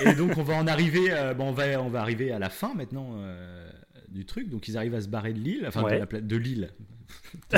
[0.00, 2.48] et donc on va en arriver, euh, bon, on va on va arriver à la
[2.48, 3.70] fin maintenant euh,
[4.08, 4.48] du truc.
[4.48, 5.94] Donc ils arrivent à se barrer de l'île, enfin Ouais.
[5.94, 6.70] de la pla- de l'île.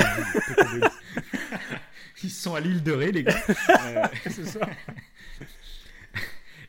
[2.23, 3.41] Ils sont à l'île de Ré, les gars.
[3.85, 4.05] Euh.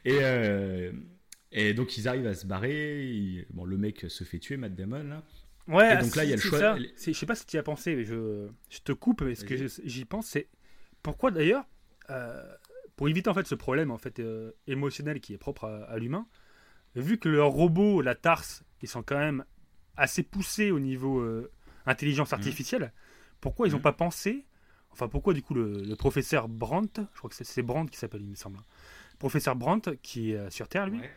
[0.07, 0.93] Et, euh,
[1.53, 3.47] et donc ils arrivent à se barrer.
[3.51, 5.03] Bon, le mec se fait tuer, Matt Damon.
[5.03, 5.23] Là.
[5.69, 7.57] Ouais, Et donc là, il y a le choix- C'est- Je sais pas si tu
[7.57, 10.49] y as pensé, mais je, je te coupe, mais ce que j'y pense, c'est
[11.03, 11.65] pourquoi d'ailleurs,
[12.09, 12.43] euh,
[12.97, 14.23] pour éviter en fait ce problème en fait
[14.67, 16.27] émotionnel qui est propre à, à l'humain,
[16.95, 19.45] vu que leurs robots, la TARS, ils sont quand même
[20.01, 21.51] assez poussés au niveau euh,
[21.87, 22.93] intelligence artificielle,
[23.41, 23.83] pourquoi ils n'ont Mhm.
[23.83, 24.45] pas pensé,
[24.91, 28.23] enfin pourquoi du coup le, le professeur Brandt, je crois que c'est- Brandt qui s'appelle,
[28.23, 28.65] il me semble, hein.
[29.19, 31.11] professeur Brandt qui est euh, sur Terre lui, Ouais.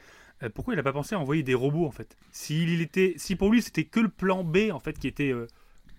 [0.43, 2.15] euh, pourquoi il n'a pas pensé à envoyer des robots en fait?
[2.49, 5.47] Il était, si pour lui c'était que le plan B en fait qui était euh,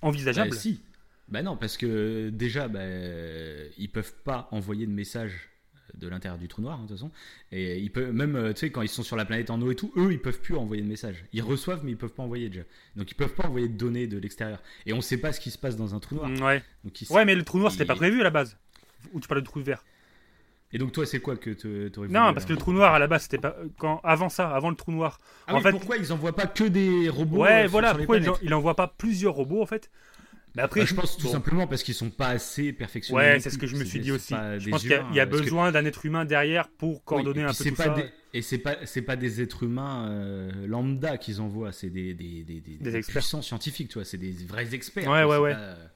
[0.02, 0.50] envisageable.
[0.50, 0.82] Bah, si.
[1.28, 5.48] Bah non, parce que déjà, bah, ils peuvent pas envoyer de message
[5.96, 7.10] de l'intérieur du trou noir, hein, de toute façon.
[7.52, 9.70] Et ils peuvent, même, euh, tu sais, quand ils sont sur la planète en eau
[9.70, 11.24] et tout, eux, ils peuvent plus envoyer de message.
[11.32, 12.64] Ils reçoivent, mais ils peuvent pas envoyer déjà.
[12.96, 14.60] Donc ils peuvent pas envoyer de données de l'extérieur.
[14.86, 16.28] Et on sait pas ce qui se passe dans un trou noir.
[16.28, 16.62] Mm, ouais.
[16.84, 18.56] Donc, ils- ouais, mais le trou noir c'était il- pas prévu à la base.
[19.12, 19.84] Ou tu parles de trou vert
[20.72, 22.98] Et donc toi, c'est quoi que t'aurais voulu, Non, parce que le trou noir à
[22.98, 25.20] la base c'était pas quand avant ça, avant le trou noir.
[25.46, 27.90] Ah en oui, fait- pourquoi ils envoient pas que des robots ouais, euh, voilà.
[27.90, 29.90] sur Pourquoi il, planètes en- il envoie pas plusieurs robots en fait?
[30.56, 31.32] Mais après, Bah, je pense tout bon.
[31.32, 33.18] simplement parce qu'ils sont pas assez perfectionnés.
[33.20, 34.34] Ouais, c'est ce que je me suis dit aussi.
[34.58, 37.44] Je pense qu'il y a, y que- besoin d'un être humain derrière pour coordonner Oui,
[37.44, 37.94] un peu c'est tout pas ça.
[37.94, 42.14] des- et c'est pas c'est pas des êtres humains euh, lambda qu'ils envoient, c'est des
[42.14, 45.08] des, des, des, puissants scientifiques, tu vois, c'est des vrais experts.
[45.10, 45.52] Ouais, ouais, c'est ouais.
[45.54, 45.86] pas, euh,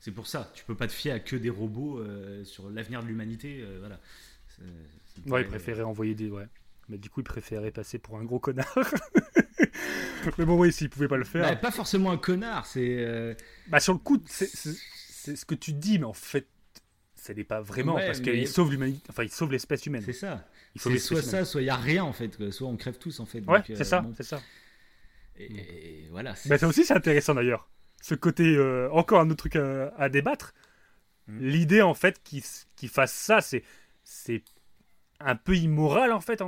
[0.00, 3.02] C'est pour ça, tu peux pas te fier à que des robots euh, sur l'avenir
[3.02, 4.00] de l'humanité, euh, voilà.
[4.48, 6.28] C'est- Ouais, il paraît- préférait envoyer des.
[6.30, 6.46] Ouais.
[6.88, 8.66] Mais du coup, il préférait passer pour un gros connard.
[10.38, 11.42] mais bon, oui, s'il pouvait pas le faire.
[11.48, 13.34] Bah, pas forcément un connard, c'est euh,
[13.68, 14.76] Bah, sur le coup, c'est c'est-
[15.08, 16.46] c'est ce que tu dis, mais en fait,
[17.14, 17.94] ça n'est pas vraiment.
[17.96, 19.02] Ouais, parce mais- qu'il sauve l'humanité.
[19.08, 20.02] Enfin, il sauve l'espèce humaine.
[20.04, 20.46] c'est ça.
[20.74, 21.30] Il C'est l'espèce soit humaine.
[21.30, 22.50] ça, soit il y a rien en fait, quoi.
[22.52, 23.40] soit on crève tous en fait.
[23.46, 24.12] Ouais, euh, c'est ça, bon.
[24.16, 24.42] c'est ça.
[25.36, 26.34] Et, voilà.
[26.46, 27.68] Bah, ça aussi, c'est intéressant d'ailleurs.
[28.02, 30.52] Ce côté, euh, encore un autre truc à, débattre.
[31.26, 31.38] Mm.
[31.40, 33.62] L'idée, en fait, qu'il fasse ça, c'est
[35.20, 36.42] un peu immoral, en fait.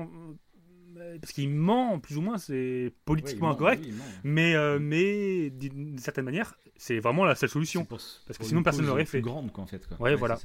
[1.21, 3.85] Parce qu'il ment, plus ou moins, c'est politiquement incorrect.
[4.25, 7.85] mais, euh, mais d'une certaine manière, c'est vraiment la seule solution.
[7.85, 9.21] parce que sinon, personne ne l'aurait fait.
[9.21, 9.87] grande, quoi, en fait.
[9.87, 10.01] Quoi.
[10.01, 10.39] Ouais, voilà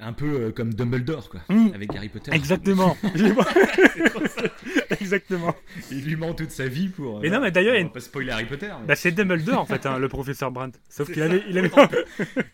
[0.00, 1.72] un peu euh, comme Dumbledore, quoi, mmh.
[1.74, 2.32] avec Harry Potter.
[2.32, 2.96] Exactement.
[5.00, 5.54] Exactement.
[5.90, 7.20] Il lui ment toute sa vie pour.
[7.20, 8.70] Mais non, mais d'ailleurs, il pas spoiler Harry Potter.
[8.86, 10.78] Bah, c'est Dumbledore en fait, hein, le professeur Brandt.
[10.88, 11.70] Sauf qu'il avait, il avait.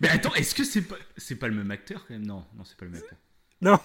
[0.01, 2.27] mais attends, est-ce que c'est pas, c'est pas le même acteur quand même?
[2.27, 3.19] Non, non, c'est pas le même acteur.
[3.63, 3.79] Non.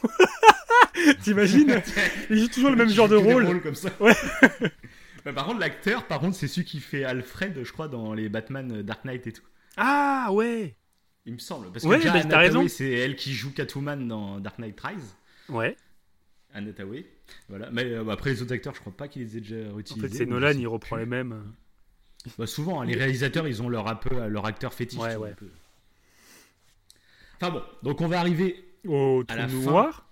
[1.21, 1.81] T'imagines
[2.29, 3.61] Il joue toujours le même genre de rôle.
[3.61, 3.89] comme ça.
[3.99, 4.15] Ouais.
[5.25, 8.29] bah, par contre, l'acteur, par contre, c'est celui qui fait Alfred, je crois, dans les
[8.29, 9.43] Batman Dark Knight et tout.
[9.77, 10.75] Ah ouais.
[11.25, 11.71] Il me semble.
[11.71, 12.67] Parce que t'as raison.
[12.67, 15.15] c'est elle qui joue Catwoman dans Dark Knight Rise.
[15.49, 15.75] Ouais.
[16.53, 16.71] Anna
[17.47, 17.69] Voilà.
[17.71, 20.05] Mais euh, bah, après, les autres acteurs, je crois pas qu'ils les aient déjà utilisés.
[20.05, 21.53] En fait, c'est Nolan, il reprend les mêmes.
[22.37, 24.99] Bah, souvent, hein, les réalisateurs, ils ont leur, un peu, leur acteur fétiche.
[24.99, 25.33] Ouais, ouais.
[27.37, 30.07] Enfin bon, donc on va arriver au trou noir.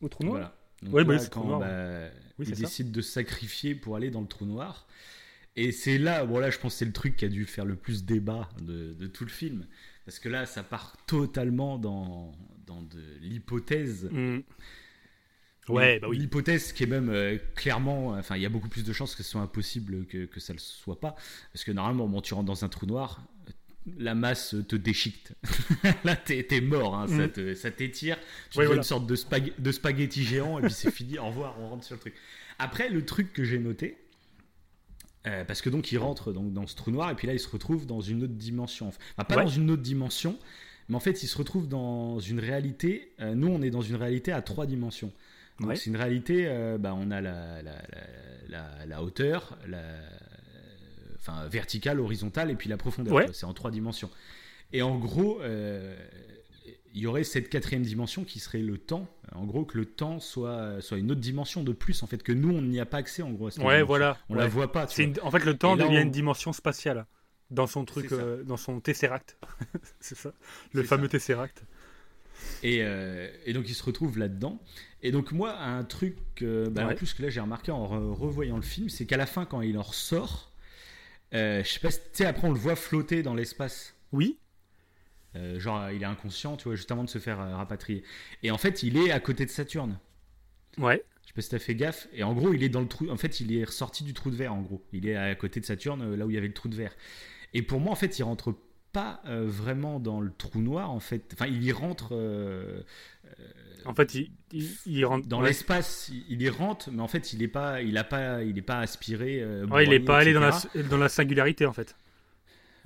[0.00, 0.52] Au trou noir.
[0.82, 1.06] Voilà.
[1.06, 2.08] Donc bah, quand bah,
[2.38, 4.86] il décide de sacrifier pour aller dans le trou noir.
[5.56, 7.64] Et c'est là, bon là, je pense que c'est le truc qui a dû faire
[7.64, 9.66] le plus débat de, de tout le film.
[10.04, 12.32] Parce que là, ça part totalement dans,
[12.66, 14.08] dans de l'hypothèse.
[14.12, 14.40] Mm.
[15.68, 16.18] Ouais, bah oui.
[16.18, 19.22] L'hypothèse qui est même euh, clairement, enfin, il y a beaucoup plus de chances que
[19.22, 21.16] ce soit impossible que, que ça ne le soit pas.
[21.52, 23.26] Parce que normalement, bon, tu rentres dans un trou noir,
[23.98, 25.32] la masse te déchiquette.
[26.04, 27.54] Là, t'es es mort, hein, mm.
[27.54, 28.18] ça t'étire.
[28.50, 29.16] Tu fais une sorte de,
[29.58, 31.18] de spaghetti géant et puis c'est fini.
[31.18, 32.14] Au revoir, on rentre sur le truc.
[32.58, 33.98] Après, le truc que j'ai noté,
[35.26, 37.48] euh, parce que donc il rentre dans ce trou noir et puis là il se
[37.48, 38.88] retrouve dans une autre dimension.
[38.88, 40.38] Enfin, pas dans une autre dimension,
[40.88, 43.12] mais en fait il se retrouve dans une réalité.
[43.20, 45.12] Euh, nous on est dans une réalité à trois dimensions.
[45.58, 47.82] Donc c'est une réalité, euh, bah, on a la, la,
[48.48, 49.80] la, la hauteur, la,
[51.26, 53.34] enfin verticale, horizontale et puis la profondeur.
[53.34, 54.10] C'est en trois dimensions.
[54.72, 55.40] Et en gros,
[56.96, 59.06] il y aurait cette quatrième dimension qui serait le temps.
[59.34, 62.32] En gros, que le temps soit, soit une autre dimension de plus, en fait, que
[62.32, 63.48] nous, on n'y a pas accès, en gros.
[63.48, 64.16] À cette ouais, voilà.
[64.30, 64.86] On la voit pas.
[65.22, 67.04] en fait, le temps devient une dimension spatiale
[67.50, 69.38] dans son truc, euh, dans son Tesseract.
[70.00, 70.32] c'est ça,
[70.72, 71.64] le fameux Tesseract.
[72.62, 74.58] Et, euh, et, donc, il se retrouve là-dedans.
[75.02, 78.62] Et donc, moi, un truc, bah, en plus que là, j'ai remarqué en revoyant le
[78.62, 80.50] film, c'est qu'à la fin, quand il en ressort,
[81.34, 83.94] euh, je sais pas, tu sais, après, on le voit flotter dans l'espace.
[84.12, 84.38] Oui.
[85.34, 88.04] Euh, genre, il est inconscient, tu vois, juste avant de se faire euh, rapatrier.
[88.42, 89.98] Et en fait, il est à côté de Saturne.
[90.78, 91.04] Ouais.
[91.22, 92.08] Je sais pas si t'as fait gaffe.
[92.12, 93.08] Et en gros, il est dans le trou.
[93.10, 94.82] En fait, il est ressorti du trou de verre, en gros.
[94.92, 96.76] Il est à côté de Saturne, euh, là où il y avait le trou de
[96.76, 96.94] verre.
[97.52, 98.54] Et pour moi, en fait, il rentre
[98.92, 101.30] pas vraiment dans le trou noir, en fait.
[101.34, 102.14] Enfin, il y rentre.
[103.84, 104.30] En fait, il,
[104.86, 106.10] il, rentre dans l'espace.
[106.28, 108.78] Il, y rentre, mais en fait, il est pas, il a pas, il est pas
[108.80, 109.44] aspiré.
[109.70, 110.52] ouais, il est pas allé dans la,
[110.90, 111.94] dans la singularité, en fait.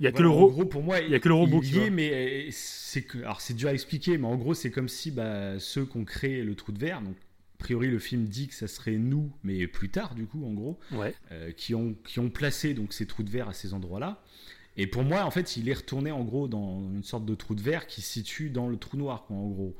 [0.01, 0.65] Il y a que le robot.
[0.65, 3.53] pour moi, il y a que le robot qui mais euh, c'est que, alors c'est
[3.53, 6.55] dur à expliquer, mais en gros, c'est comme si bah, ceux qui ont créé le
[6.55, 9.89] trou de verre, donc a priori le film dit que ça serait nous, mais plus
[9.89, 11.13] tard du coup, en gros, ouais.
[11.31, 14.23] Euh, qui ont qui ont placé donc ces trous de verre à ces endroits-là.
[14.75, 17.53] Et pour moi, en fait, il est retourné en gros dans une sorte de trou
[17.53, 19.77] de verre qui se situe dans le trou noir, quoi, en gros.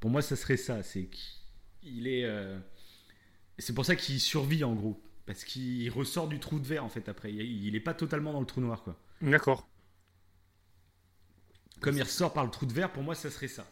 [0.00, 0.82] Pour moi, ça serait ça.
[0.82, 2.24] C'est qu'il est.
[2.24, 2.58] Euh,
[3.58, 6.88] c'est pour ça qu'il survit en gros, parce qu'il ressort du trou de verre en
[6.88, 7.32] fait après.
[7.32, 8.98] Il n'est pas totalement dans le trou noir, quoi.
[9.20, 9.68] D'accord.
[11.80, 13.66] Comme il ressort par le trou de verre, pour moi, ça serait ça.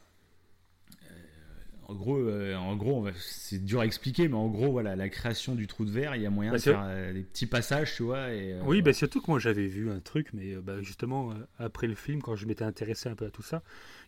[1.89, 5.09] Euh, en gros, euh, en gros, c'est dur à expliquer, mais en gros, voilà, la
[5.09, 7.47] création du trou de verre, il y a moyen bah, de faire euh, des petits
[7.47, 8.33] passages, tu vois.
[8.33, 11.95] Et, oui, bah, surtout que moi j'avais vu un truc, mais bah, justement après le
[11.95, 13.63] film, quand je m'étais intéressé un peu à tout ça,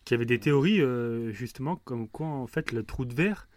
[0.05, 0.81] qu'il y avait des théories
[1.33, 3.47] justement comme quoi en fait le trou de verre,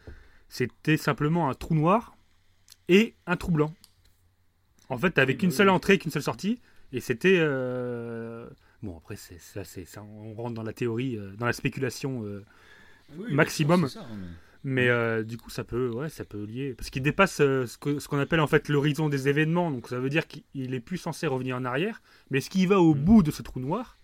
[0.49, 2.17] c'était simplement un trou noir
[2.89, 3.73] et un trou blanc.
[4.89, 6.61] En fait, avec une seule entrée, qu'une seule sortie,
[6.93, 7.39] et c'était.
[7.39, 8.49] Euh,
[8.83, 12.25] bon, après, c'est, ça, c'est, ça, on rentre dans la théorie, euh, dans la spéculation
[13.19, 13.89] euh, maximum.
[14.65, 14.89] mais,
[15.25, 16.75] du coup, ça peut, ouais, ça peut lier.
[16.75, 19.71] Parce qu'il dépasse ce, ce, qu'on appelle en fait l'horizon des événements.
[19.71, 22.03] Donc ça veut dire qu'il est plus censé revenir en arrière.
[22.31, 22.99] Mais est-ce qu'il va au mm.
[22.99, 23.99] bout de ce trou noir?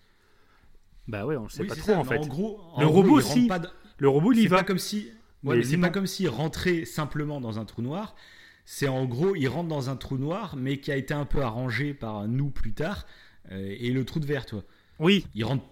[1.08, 2.18] Bah ouais, on ne sait pas trop en fait.
[2.18, 3.48] le robot aussi.
[3.98, 4.58] Le robot, il, va.
[4.58, 5.10] Pas comme si.
[5.42, 8.14] mais c'est pas comme s'il rentrait simplement dans un trou noir
[8.72, 11.42] c'est en gros, il rentre dans un trou noir, mais qui a été un peu
[11.42, 13.04] arrangé par nous plus tard,
[13.50, 14.62] euh, et le trou de verre, toi.
[15.00, 15.26] Oui.
[15.34, 15.64] Il rentre,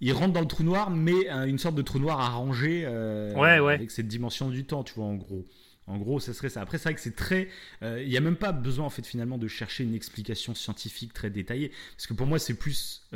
[0.00, 3.34] il rentre dans le trou noir, mais une sorte de trou noir arrangé euh,
[3.68, 5.44] avec cette dimension du temps, tu vois, en gros.
[5.88, 6.60] En gros, ça serait ça.
[6.60, 7.48] Après, c'est vrai que c'est très.
[7.82, 11.12] Euh, il n'y a même pas besoin, en fait, finalement, de chercher une explication scientifique
[11.12, 11.70] très détaillée.
[11.96, 13.08] Parce que pour moi, c'est plus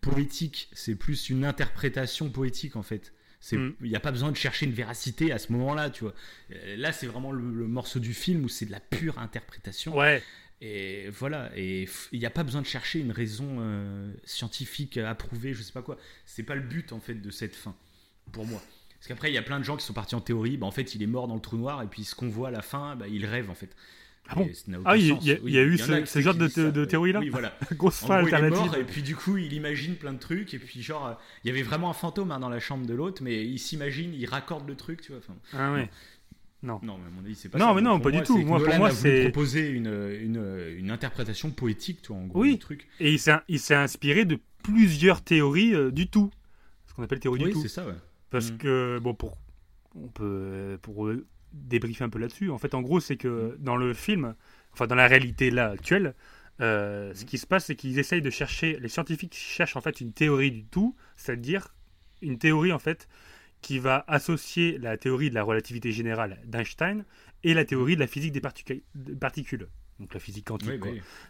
[0.00, 3.12] poétique, c'est plus une interprétation poétique, en fait.
[3.52, 3.70] Mm.
[3.82, 6.14] Il n'y a pas besoin de chercher une véracité à ce moment-là, tu vois.
[6.52, 9.96] Euh, là, c'est vraiment le, morceau du film où c'est de la pure interprétation.
[9.96, 10.22] Ouais.
[10.66, 15.52] Et voilà, et il n'y a pas besoin de chercher une raison euh, scientifique approuvée,
[15.52, 15.98] je sais pas quoi.
[16.24, 17.74] C'est pas le but en fait de cette fin,
[18.32, 18.62] pour moi.
[18.98, 20.70] Parce qu'après, il y a plein de gens qui sont partis en théorie, bah, en
[20.70, 22.62] fait, il est mort dans le trou noir, et puis ce qu'on voit à la
[22.62, 23.76] fin, bah, il rêve en fait.
[24.26, 24.48] Ah bon
[24.86, 27.54] Ah, il y, a eu ce, genre de, théorie-là Oui, voilà.
[27.72, 28.74] Grosse fin alternative.
[28.80, 31.62] et puis du coup, il imagine plein de trucs, et puis genre, il y avait
[31.62, 34.76] vraiment un fantôme hein, dans la chambre de l'autre, mais il s'imagine, il raccorde le
[34.76, 35.20] truc, tu vois.
[35.52, 35.90] ah ouais.
[36.64, 36.80] Non.
[36.82, 37.74] Non, mais à mon avis, c'est pas non, ça.
[37.74, 38.38] mais non, pas du tout.
[38.38, 39.86] Moi, pour moi, c'est proposer une,
[40.20, 42.52] une, une, interprétation poétique, toi, en gros, oui.
[42.52, 42.88] du truc.
[43.00, 43.12] Et
[43.48, 46.30] il s'est inspiré de plusieurs théories euh, du tout,
[46.86, 47.58] ce qu'on appelle théorie du tout.
[47.58, 47.94] Oui, c'est ça, ouais.
[48.30, 48.58] Parce mm.
[48.58, 49.36] que bon, pour
[49.94, 51.08] on peut pour
[51.52, 52.50] débriefer un peu là-dessus.
[52.50, 54.34] En fait, en gros, c'est que dans le film,
[54.72, 56.14] enfin dans la réalité là actuelle,
[56.60, 60.00] euh, ce qui se passe, c'est qu'ils essayent de chercher, les scientifiques cherchent en fait
[60.00, 61.74] une théorie du tout, c'est-à-dire
[62.22, 63.08] une théorie en fait
[63.64, 67.06] qui va associer la théorie de la relativité générale d'Einstein
[67.44, 69.68] et la théorie de la physique des, particules,
[69.98, 70.82] donc la physique quantique.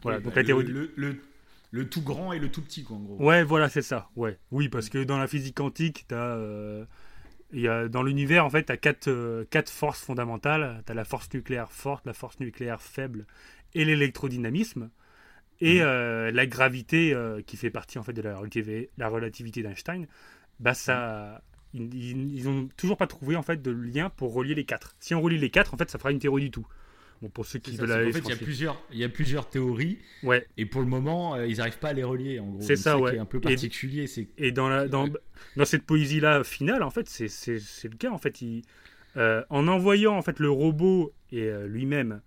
[0.02, 1.20] Voilà, donc la théorie le,
[1.70, 3.24] le, tout grand et le tout petit, quoi, en gros.
[3.24, 4.11] Ouais, voilà, c'est ça.
[4.16, 6.89] Ouais, oui, parce que dans la physique quantique, tu as
[7.89, 10.82] dans l'univers, en fait, tu as quatre, euh, quatre, forces fondamentales.
[10.86, 13.27] Tu as la force nucléaire forte, la force nucléaire faible
[13.74, 14.90] et l'électrodynamisme.
[15.61, 15.82] Et mmh.
[15.82, 20.09] euh, la gravité, euh, qui fait partie en fait de la relativité, la relativité d'Einstein,
[20.59, 21.43] bah ça,
[21.74, 24.96] ils, n'ont toujours pas trouvé en fait de lien pour relier les quatre.
[25.01, 26.66] Si on relie les quatre, en fait, ça fera une théorie du tout
[27.28, 29.98] pour ceux qui veulent En fait, il y a plusieurs, il y a plusieurs théories.
[30.22, 30.46] Ouais.
[30.56, 32.38] Et pour le moment, euh, ils n'arrivent pas à les relier.
[32.40, 32.60] En gros.
[32.60, 33.18] C'est ça, ouais.
[33.18, 34.06] un peu particulier.
[34.18, 35.09] Et, et dans la, dans,
[35.56, 38.10] dans cette poésie là finale, en fait, c'est, c'est, le cas.
[38.10, 38.62] En fait, il,
[39.16, 42.20] euh, en envoyant en fait le robot et euh, lui-même.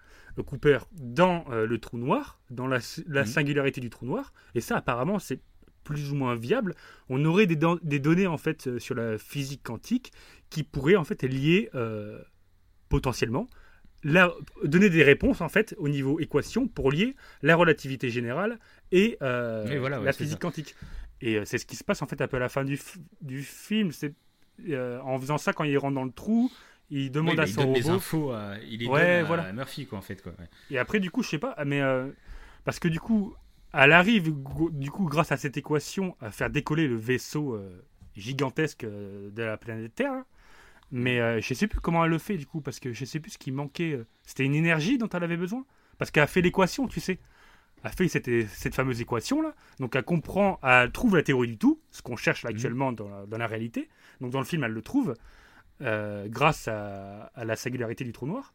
[0.45, 3.25] Cooper dans le trou noir, dans la, la mhm.
[3.25, 5.39] singularité du trou noir, et ça apparemment c'est
[5.88, 6.76] plus ou moins viable,
[7.09, 10.11] on aurait des, des, données en fait sur la physique quantique
[10.49, 11.69] qui pourraient en fait lier
[12.89, 13.47] potentiellement
[14.03, 18.59] donner des réponses en fait au niveau équation pour lier la relativité générale
[18.91, 20.76] et, euh, la physique quantique.
[21.22, 22.80] Et euh, c'est ce qui se passe en fait un peu à la fin du,
[23.22, 23.91] du film.
[23.91, 24.14] C'est
[24.69, 26.51] euh, en faisant ça quand il rentre dans le trou,
[26.89, 27.89] il demande à son robot.
[27.89, 28.34] infos,
[28.69, 29.51] il est ouais, voilà.
[29.51, 30.34] Murphy quoi en fait quoi.
[30.69, 31.81] Et après du coup je sais pas, mais
[32.64, 33.35] parce que du coup
[33.73, 34.34] elle arrive
[34.72, 37.60] du coup grâce à cette équation à faire décoller le vaisseau
[38.15, 40.23] gigantesque de la planète Terre.
[40.91, 43.19] Mais euh, je sais plus comment elle le fait du coup, parce que je sais
[43.19, 43.94] plus ce qui manquait.
[43.94, 44.07] Euh.
[44.23, 45.65] C'était une énergie dont elle avait besoin
[45.98, 47.19] Parce qu'elle a fait l'équation, tu sais.
[47.84, 49.53] Elle a fait cette, cette fameuse équation là.
[49.80, 52.49] Donc elle comprend, elle trouve la théorie du tout, ce qu'on cherche mhm.
[52.52, 53.89] actuellement dans, la, dans, la, réalité.
[54.22, 55.14] Donc dans le film, elle le trouve,
[55.81, 58.53] euh, grâce à, à, la singularité du trou noir.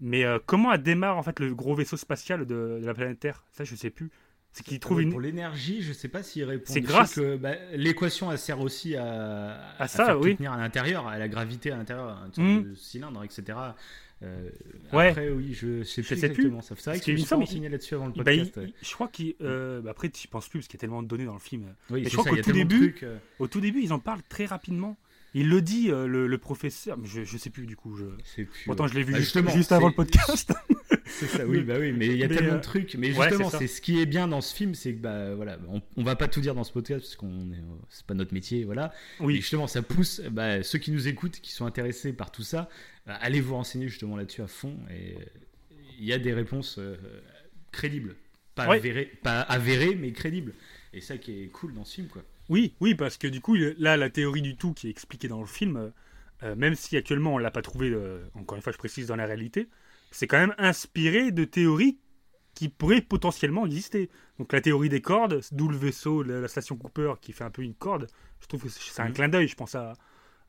[0.00, 3.44] Mais comment elle démarre en fait le gros vaisseau spatial de, de la planète Terre?
[3.50, 4.12] Ça, je sais plus.
[4.58, 5.10] C'est qu'il trouve une...
[5.10, 6.72] Pour l'énergie, je sais pas s'il répond.
[6.72, 7.14] C'est grâce.
[7.14, 10.36] que bah, l'équation, elle sert aussi à, à, ça, faire oui.
[10.36, 12.74] tenir à l'intérieur, à la gravité à l'intérieur, un mmh.
[12.74, 13.56] cylindre, etc.
[14.24, 14.50] Euh,
[14.92, 15.10] ouais.
[15.10, 16.60] Après, oui, je sais plus exactement.
[16.60, 18.60] C'est vrai que je me suis renseigné là-dessus avant le bah, podcast.
[18.82, 19.34] je crois qu'il.
[19.40, 21.38] Euh, bah, après, tu penses plus parce qu'il y a tellement de données dans le
[21.38, 21.72] film.
[21.90, 23.16] Oui, je crois qu'au tout début, euh.
[23.38, 24.96] au tout début, ils en parlent très rapidement.
[25.34, 27.94] Il le dit, le, professeur, je, je sais plus du coup.
[27.96, 28.06] Je...
[28.44, 30.52] Plus, Autant je l'ai vu bah, juste, juste, avant le podcast.
[31.08, 32.94] c'est ça, oui, bah oui, mais il y a tellement de trucs.
[32.94, 35.82] Mais justement, c'est ce qui est bien dans ce film, c'est que bah voilà, on,
[35.96, 38.64] on, va pas tout dire dans ce podcast parce qu'on est, c'est pas notre métier,
[38.64, 38.92] voilà.
[39.20, 39.34] Oui.
[39.34, 42.68] Mais justement, ça pousse bah, ceux qui nous écoutent, qui sont intéressés par tout ça,
[43.06, 44.76] bah, allez vous renseigner justement là-dessus à fond.
[44.90, 45.16] Et
[45.98, 46.96] il y a des réponses euh,
[47.72, 48.14] crédibles,
[48.54, 50.52] pas, avérées, pas avérées, mais crédibles.
[50.92, 52.22] Et ça qui est cool dans ce film, quoi.
[52.48, 55.40] Oui, oui, parce que du coup, là, la théorie du tout qui est expliquée dans
[55.40, 55.92] le film,
[56.42, 59.16] euh, même si actuellement on l'a pas trouvée, euh, encore une fois, je précise, dans
[59.16, 59.68] la réalité,
[60.10, 61.98] c'est quand même inspiré de théories
[62.54, 64.10] qui pourraient potentiellement exister.
[64.38, 67.62] Donc la théorie des cordes, d'où le vaisseau, la, station Cooper qui fait un peu
[67.62, 68.08] une corde,
[68.40, 69.92] je trouve que c'est un clin d'œil, je pense, à,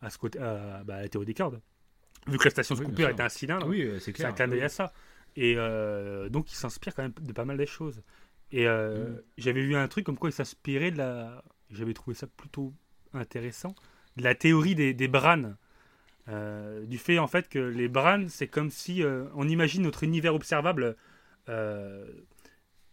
[0.02, 1.62] à, ce côté, à, bah, la théorie des cordes.
[2.28, 4.70] Vu que la station Cooper est un cylindre, oui, euh, c'est un clin d'œil à
[4.70, 4.92] ça.
[5.36, 5.56] Et
[6.30, 8.02] donc il s'inspire quand même de pas mal de choses.
[8.52, 9.22] Et mm.
[9.38, 12.74] j'avais vu un truc comme quoi il s'inspirait de la j'avais trouvé ça plutôt
[13.14, 13.76] intéressant,
[14.18, 15.58] de la théorie des, des branes.
[16.30, 20.04] Euh, du fait en fait que les branes, c'est comme si euh, on imagine notre
[20.04, 20.96] univers observable.
[21.48, 22.06] Euh,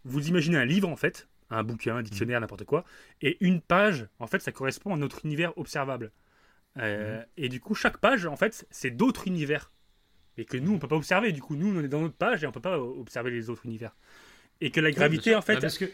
[0.03, 2.85] vous imaginez un livre en fait, un bouquin, un dictionnaire, n'importe quoi,
[3.21, 6.11] et une page, en fait, ça correspond à notre univers observable.
[6.75, 7.25] Mhm.
[7.37, 9.71] Et du coup, chaque page, en fait, c'est d'autres univers.
[10.37, 11.31] Et que nous, on peut pas observer.
[11.31, 13.65] Du coup, nous, on est dans notre page et on peut pas observer les autres
[13.65, 13.95] univers.
[14.61, 15.59] Et que la gravité, en fait.
[15.59, 15.89] Parce que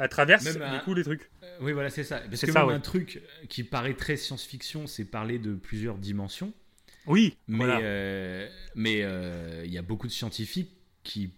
[0.00, 1.30] à travers du coup les trucs.
[1.42, 2.20] Euh, oui, voilà, c'est ça.
[2.20, 6.54] Parce que ça, un truc qui paraît très science-fiction, c'est parler de plusieurs dimensions.
[7.06, 10.70] Oui, mais euh, mais euh, il y a beaucoup de scientifiques
[11.02, 11.30] qui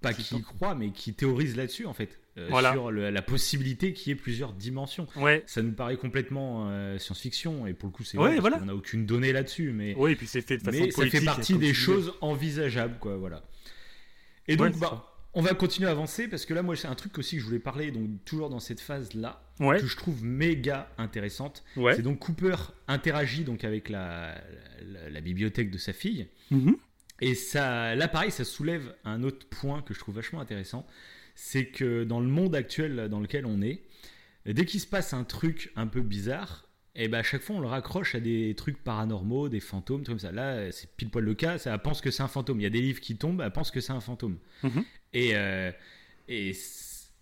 [0.00, 4.12] pas qui, y croient, mais qui théorisent là-dessus en fait, sur la possibilité qu'il y
[4.12, 5.06] ait plusieurs dimensions.
[5.16, 5.42] Ouais.
[5.46, 8.58] Ça nous paraît complètement science-fiction et pour le coup c'est ouais, voilà.
[8.62, 11.06] on n'a aucune donnée là-dessus, mais oui, et puis c'est fait de façon mais ça
[11.06, 13.42] fait partie des choses envisageables, quoi, voilà.
[14.48, 17.18] Et donc bah on va continuer à avancer parce que là, moi, c'est un truc
[17.18, 19.80] aussi que je voulais parler, donc toujours dans cette phase-là, Ouais.
[19.80, 21.64] que je trouve méga intéressante.
[21.76, 21.94] Ouais.
[21.96, 22.56] C'est donc Cooper
[22.88, 24.34] interagit donc avec la,
[24.84, 26.26] la- la bibliothèque de sa fille.
[26.50, 26.76] Mhm.
[27.22, 30.86] Et ça, là, pareil, ça soulève un autre point que je trouve vachement intéressant.
[31.34, 33.82] C'est que dans le monde actuel dans lequel on est,
[34.44, 37.60] dès qu'il se passe un truc un peu bizarre, et ben à chaque fois on
[37.60, 40.32] le raccroche à des trucs paranormaux, des fantômes, trucs comme ça.
[40.32, 41.58] Là, c'est pile poil le cas.
[41.58, 42.60] Ça elle pense que c'est un fantôme.
[42.60, 44.38] Il y a des livres qui tombent, elle pense que c'est un fantôme.
[44.62, 44.84] Mhm.
[45.14, 45.70] Et, euh,
[46.28, 46.52] et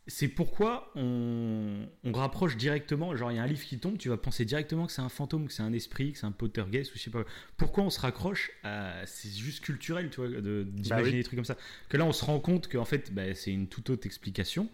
[0.07, 3.17] c'est pourquoi on, on rapproche directement.
[3.17, 5.09] Genre, il y a un livre qui tombe, tu vas penser directement que c'est un
[5.09, 7.25] fantôme, que c'est un esprit, que c'est un poltergeist ou je sais pas.
[7.57, 9.07] Pourquoi on se raccroche à.
[9.07, 11.13] C'est juste culturel, tu vois, de- d'imaginer Bah oui.
[11.13, 11.57] des trucs comme ça.
[11.89, 14.69] Que là, on se rend compte qu'en fait, bah, c'est une toute autre explication.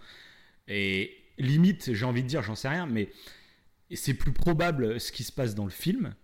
[0.68, 3.10] Et limite, j'ai envie de dire, j'en sais rien, mais
[3.92, 6.14] c'est plus probable ce qui se passe dans le film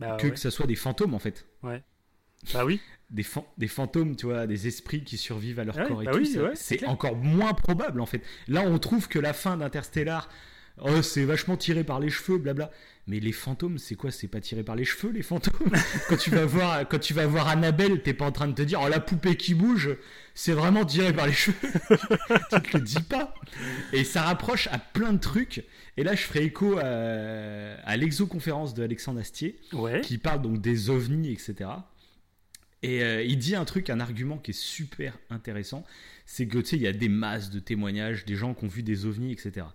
[0.00, 0.32] Bah, que ouais.
[0.32, 1.46] que ça soit des fantômes en fait.
[2.52, 2.80] Bah oui.
[3.12, 6.06] Des, fan- des fantômes, tu vois, des esprits qui survivent à leur Ouais, corps et
[6.06, 6.18] bah tout.
[6.18, 8.22] oui, ça- ouais, c'est encore moins probable en fait.
[8.48, 10.28] Là, on trouve que la fin d'Interstellar,
[10.80, 12.70] oh, c'est vachement tiré par les cheveux, blabla.
[13.08, 14.12] Mais les fantômes, c'est quoi?
[14.12, 15.72] C'est pas tiré par les cheveux, les fantômes?
[16.08, 18.62] Quand tu vas voir, quand tu vas voir Annabelle, t'es pas en train de te
[18.62, 19.90] dire, oh la poupée qui bouge,
[20.34, 21.56] c'est vraiment tiré par les cheveux.
[22.52, 23.34] tu te le dis pas.
[23.92, 25.64] Et ça rapproche à plein de trucs.
[25.96, 26.84] Et là, je ferai écho à,
[27.84, 30.00] à l'exoconférence de Alexandre Astier Ouais.
[30.00, 31.70] qui parle donc des ovnis, etc.
[32.82, 35.84] Et euh, il dit un truc, un argument qui est super intéressant,
[36.26, 38.68] c'est que tu sais, il y a des masses de témoignages, des gens qui ont
[38.68, 39.66] vu des ovnis, etc.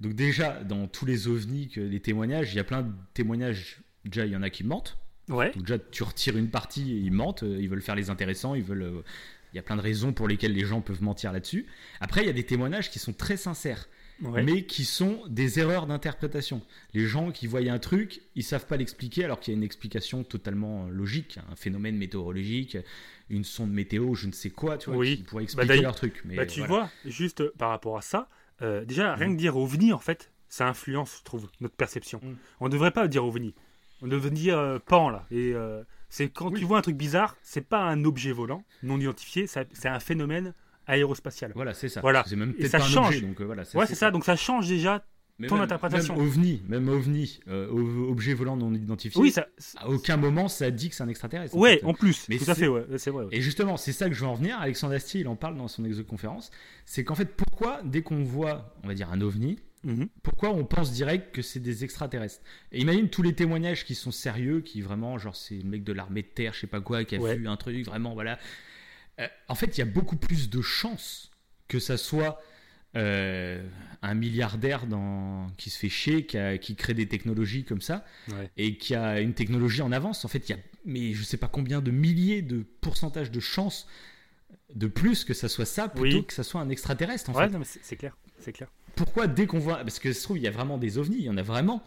[0.00, 3.80] Donc déjà, dans tous les ovnis, que les témoignages, il y a plein de témoignages.
[4.04, 4.98] Déjà, il y en a qui mentent.
[5.28, 5.52] Ouais.
[5.52, 8.54] Donc déjà, tu retires une partie, et ils mentent, euh, ils veulent faire les intéressants,
[8.54, 8.82] ils veulent.
[8.82, 9.02] euh,
[9.52, 11.66] Il y a plein de raisons pour lesquelles les gens peuvent mentir là-dessus.
[12.00, 13.88] Après, il y a des témoignages qui sont très sincères
[14.22, 14.42] Ouais.
[14.42, 16.62] mais qui sont des erreurs d'interprétation.
[16.94, 19.64] Les gens qui voient un truc, ils savent pas l'expliquer alors qu'il y a une
[19.64, 22.78] explication totalement logique, un phénomène météorologique,
[23.30, 25.16] une sonde météo, je ne sais quoi, tu vois, Oui.
[25.18, 26.22] qui pourrait expliquer d'ailleurs- leur truc.
[26.24, 26.74] Mais Bah, tu voilà.
[26.74, 28.28] vois, juste euh, par rapport à ça,
[28.62, 29.32] euh, déjà, rien Mm.
[29.36, 32.20] que dire ovni, en fait, ça influence, je trouve, notre perception.
[32.22, 32.36] Mm.
[32.60, 33.54] On ne devrait pas dire ovni.
[34.02, 35.26] On devrait dire euh, pan, là.
[35.30, 36.58] Et euh, c'est quand Oui.
[36.60, 40.52] tu vois un truc bizarre, c'est pas un objet volant non identifié, c'est un phénomène
[40.92, 41.52] aérospatial.
[41.54, 42.00] Voilà, c'est ça.
[42.00, 42.24] Voilà.
[42.26, 43.06] C'est même Et ça pas un change.
[43.08, 43.62] objet, donc euh, voilà.
[43.74, 44.10] ouais, c'est ça.
[44.10, 45.04] Donc ça change déjà.
[45.38, 46.14] Mais ton même- interprétation.
[46.14, 47.66] Même ovni, même ovni, euh,
[48.08, 49.20] objet volant non identifié.
[49.20, 49.48] Oui, ça.
[49.78, 51.56] À aucun moment ça dit que c'est un extraterrestre.
[51.56, 51.84] en Ouais, fait.
[51.86, 52.26] en plus.
[52.28, 52.84] Mais tout à fait, ouais.
[52.98, 53.24] C'est vrai.
[53.24, 53.30] ouais.
[53.36, 54.58] Et justement, c'est ça que je veux en venir.
[54.60, 56.50] Alexandre Astier, il en parle dans son exoconférence.
[56.84, 60.06] C'est qu'en fait, pourquoi, dès qu'on voit, on va dire, un ovni, Mhm.
[60.22, 62.40] pourquoi on pense direct que c'est des extraterrestres?
[62.70, 65.92] Et imagine tous les témoignages qui sont sérieux, qui vraiment, genre, c'est le mec de
[65.94, 67.36] l'armée de terre, je sais pas quoi, qui a Ouais.
[67.36, 68.38] vu un truc, vraiment, voilà.
[69.20, 71.30] Euh, en fait, il y a beaucoup plus de chances
[71.68, 72.40] que ça soit
[72.96, 73.66] euh,
[74.02, 75.46] un milliardaire dans...
[75.56, 78.50] qui se fait chier, qui, a- qui crée des technologies comme ça, Ouais.
[78.56, 80.24] et qui a une technologie en avance.
[80.24, 83.40] En fait, il y a, mais je sais pas combien de milliers de pourcentages de
[83.40, 83.86] chances
[84.74, 86.26] de plus que ça soit ça plutôt Oui.
[86.26, 87.30] que ça soit un extraterrestre.
[87.30, 87.80] En Ouais, fait.
[87.82, 88.16] c'est clair.
[88.38, 88.70] C'est clair.
[88.96, 91.16] Pourquoi dès qu'on voit, parce que ça se trouve il y a vraiment des ovnis,
[91.18, 91.82] il y en a vraiment,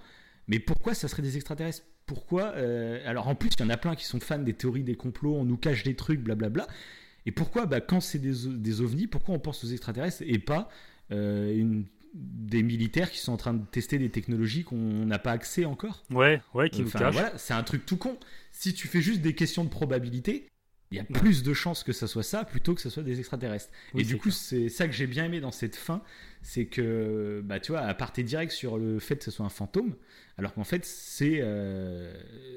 [0.47, 1.83] mais pourquoi ça serait des extraterrestres?
[2.07, 4.83] Pourquoi euh, Alors en plus il y en a plein qui sont fans des théories
[4.83, 6.67] des complots, on nous cache des trucs, blablabla.
[7.25, 10.69] Et pourquoi bah, quand c'est des, ovnis, pourquoi on pense aux extraterrestres et pas
[11.11, 15.31] euh, une- des militaires qui sont en train de tester des technologies qu'on n'a pas
[15.31, 17.13] accès encore Ouais, ouais, qui nous Enfin, cache.
[17.13, 18.17] voilà, c'est un truc tout con.
[18.53, 20.47] Si tu fais juste des questions de probabilité,
[20.91, 23.19] il y a plus de chances que ça soit ça plutôt que ça soit des
[23.19, 23.69] extraterrestres.
[23.93, 26.01] Oui, et du coup, c'est ça que j'ai bien aimé dans cette fin,
[26.41, 29.49] c'est que, bah, tu vois, à partir direct sur le fait que ce soit un
[29.49, 29.95] fantôme,
[30.37, 32.13] alors qu'en fait, c'est euh,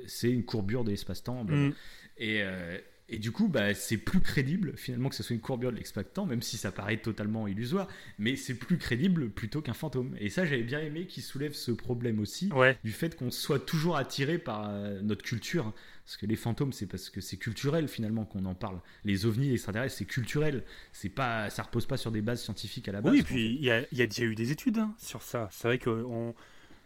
[0.06, 1.42] c'est une courbure de l'espace-temps.
[1.44, 1.72] Mm.
[2.18, 2.78] Et, euh,
[3.08, 6.26] et du coup, bah, c'est plus crédible finalement que ce soit une courbure de l'espace-temps,
[6.26, 10.14] même si ça paraît totalement illusoire, mais c'est plus crédible plutôt qu'un fantôme.
[10.20, 12.76] Et ça, j'avais bien aimé qu'il soulève ce problème aussi Ouais.
[12.84, 15.66] du fait qu'on soit toujours attiré par euh, notre culture.
[15.68, 15.74] hein.
[16.04, 18.80] Parce que les fantômes, c'est parce que c'est culturel finalement qu'on en parle.
[19.04, 20.64] Les ovnis, les extraterrestres, c'est culturel.
[20.92, 23.12] C'est pas, ça repose pas sur des bases scientifiques à la base.
[23.12, 25.20] Oui, et puis il y a, il y a déjà eu des études hein, sur
[25.22, 25.48] ça.
[25.52, 26.34] C'est vrai que on,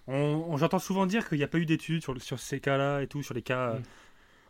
[0.09, 0.13] on-
[0.49, 3.23] on- j'entends souvent dire qu'il n'y a pas eu d'études sur, ces cas-là et tout,
[3.23, 3.75] sur les cas.
[3.75, 3.83] Mm.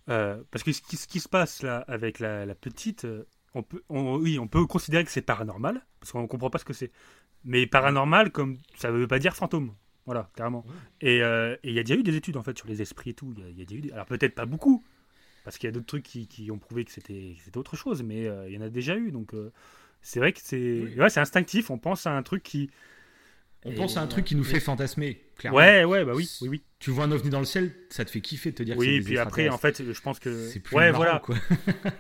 [0.09, 3.25] Euh, parce que ce qui, ce qui se passe là avec la, la petite, euh,
[3.55, 6.59] on peut, on- oui, on peut considérer que c'est paranormal, parce qu'on ne comprend pas
[6.59, 6.91] ce que c'est.
[7.45, 9.75] Mais paranormal, comme ça ne veut pas dire fantôme.
[10.07, 10.65] Voilà, clairement.
[11.01, 13.11] Et euh, et il y a déjà eu des études en fait sur les esprits
[13.11, 13.33] et tout.
[13.39, 14.85] Y a- y, a déjà eu des- Alors peut-être pas beaucoup,
[15.45, 18.27] parce qu'il y a d'autres trucs qui, qui ont prouvé que c'était autre chose, mais
[18.29, 19.13] euh, il y en a déjà eu.
[19.13, 19.35] Donc
[20.03, 21.01] c'est vrai que c'est Oui.
[21.01, 21.71] ouais, c'est instinctif.
[21.71, 22.71] On pense à un truc qui.
[23.65, 25.59] On Et pense à un truc qui nous fait fantasmer, clairement.
[25.59, 26.63] Ouais, ouais, bah oui, oui, oui.
[26.81, 28.81] Tu vois un ovni dans le ciel, ça te fait kiffer de te dire que
[28.81, 30.49] Oui, des puis après, en fait, je pense que.
[30.49, 31.19] c'est plus Ouais, marrant, voilà.
[31.21, 31.37] quoi.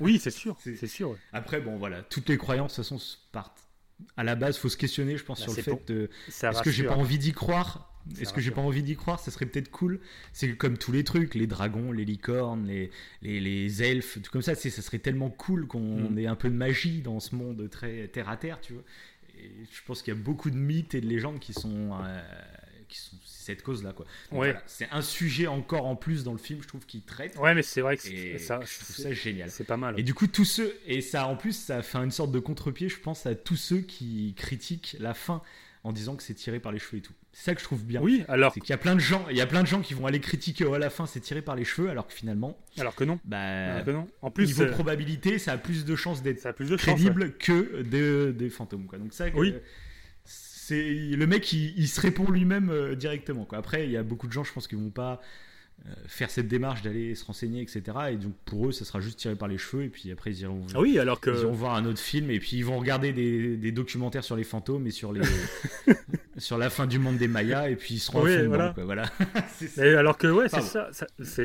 [0.01, 1.10] Oui, c'est sûr, C'est- sûr.
[1.10, 1.18] ouais.
[1.32, 3.68] Après, bon, voilà, toutes les croyances, de toute façon, partent.
[4.16, 6.72] À la base, faut se questionner, je pense, Bah, sur le fait de est-ce que
[6.72, 7.89] j'ai pas envie d'y croire?
[8.20, 9.20] Est-ce que j'ai pas envie d'y croire?
[9.20, 10.01] Ça serait peut-être cool.
[10.32, 12.90] C'est comme tous les trucs, les dragons, les licornes, les,
[13.22, 14.55] les, les elfes, tout comme ça.
[14.56, 16.18] Ça serait tellement cool qu'on mm.
[16.18, 18.82] ait un peu de magie dans ce monde très terre à terre, tu vois.
[19.43, 22.23] Et je pense qu'il y a beaucoup de mythes et de légendes qui sont, euh,
[22.89, 24.06] qui sont cette cause-là, quoi.
[24.31, 24.55] Ouais.
[24.66, 27.36] c'est un sujet encore en plus dans le film, je trouve, qui traite.
[27.36, 29.51] Ouais, mais c'est vrai que c'est ça, je trouve ça génial.
[29.51, 29.98] C'est pas mal.
[29.98, 32.89] Et du coup, tous ceux, et ça, en plus, ça fait une sorte de contre-pied,
[32.89, 35.43] je pense, à tous ceux qui critiquent la fin
[35.85, 37.14] en disant que c'est tiré par les cheveux et tout.
[37.32, 38.00] C'est ça que je trouve bien.
[38.02, 38.52] Oui, alors.
[38.52, 40.06] C'est qu'il y a plein de gens, il y a plein de gens qui vont
[40.06, 42.59] aller critiquer oh, à la fin c'est tiré par les cheveux, alors que finalement.
[42.78, 43.18] Alors que non.
[43.24, 43.38] Bah.
[43.38, 44.09] Alors que non.
[44.20, 48.98] En plus, niveau probabilité, ça a plus de chances d'être crédible que des, fantômes, quoi.
[48.98, 49.26] Donc ça.
[49.34, 49.54] Oui.
[50.24, 53.59] c'est le mec, il, se répond lui-même euh, directement, quoi.
[53.59, 55.16] Après, il y a beaucoup de gens, je pense, qui vont pas euh,
[56.06, 57.82] faire cette démarche d'aller se renseigner, etc.
[58.10, 59.84] Et donc pour eux, ça sera juste tiré par les cheveux.
[59.84, 61.30] Et puis après, ils iront, ah oui, alors que...
[61.30, 62.30] ils iront voir un autre film.
[62.30, 65.22] Et puis ils vont regarder des, documentaires sur les fantômes et sur, les,
[66.38, 67.70] sur la fin du monde des Mayas.
[67.70, 68.74] Et puis ils seront oui, voilà.
[68.76, 69.04] voilà.
[69.98, 70.90] alors que, ouais, c'est ça.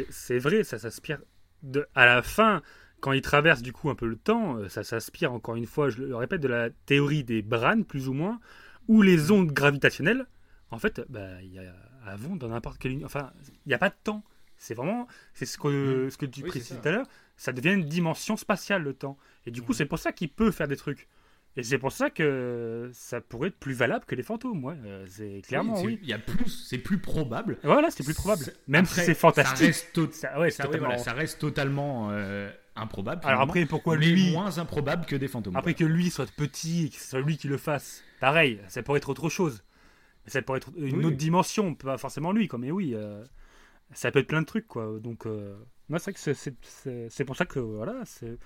[0.09, 1.19] c'est vrai, ça s'aspire.
[1.63, 2.61] De, à la fin,
[2.99, 5.89] quand ils traversent du coup un peu le temps, euh, ça s'aspire encore une fois,
[5.89, 8.39] je le répète, de la théorie des branes, plus ou moins,
[8.87, 10.27] ou les ondes gravitationnelles.
[10.69, 11.73] En fait, bah, il y a
[12.07, 13.31] avant dans n'importe quelle enfin
[13.65, 14.23] il n'y a pas de temps.
[14.57, 16.09] C'est vraiment c'est ce que mm.
[16.09, 19.17] ce que tu précises tout à l'heure ça devient une dimension spatiale le temps.
[19.45, 19.75] Et du coup mm.
[19.75, 21.07] c'est pour ça qu'il peut faire des trucs.
[21.55, 25.05] Et c'est pour ça que ça pourrait être plus valable que les fantômes ouais euh,
[25.07, 25.97] c'est clairement oui.
[26.03, 27.57] il y a plus c'est plus probable.
[27.63, 28.45] Voilà c'est plus probable.
[28.67, 29.73] Même si c'est fantastique.
[30.11, 30.57] ça reste,
[30.97, 35.55] ça, reste totalement euh, improbable alors après pourquoi mais lui moins improbable que des fantômes
[35.55, 38.83] après que lui soit petit et que ce soit lui qui le fasse pareil ça
[38.83, 39.63] pourrait être autre chose
[40.27, 43.23] ça pourrait être une autre dimension, pas forcément lui, quoi, mais oui, euh,
[43.93, 44.99] ça peut être plein de trucs, quoi.
[45.01, 45.55] Donc, euh,
[45.89, 48.37] c'est vrai que c'est pour ça que, voilà, c'est.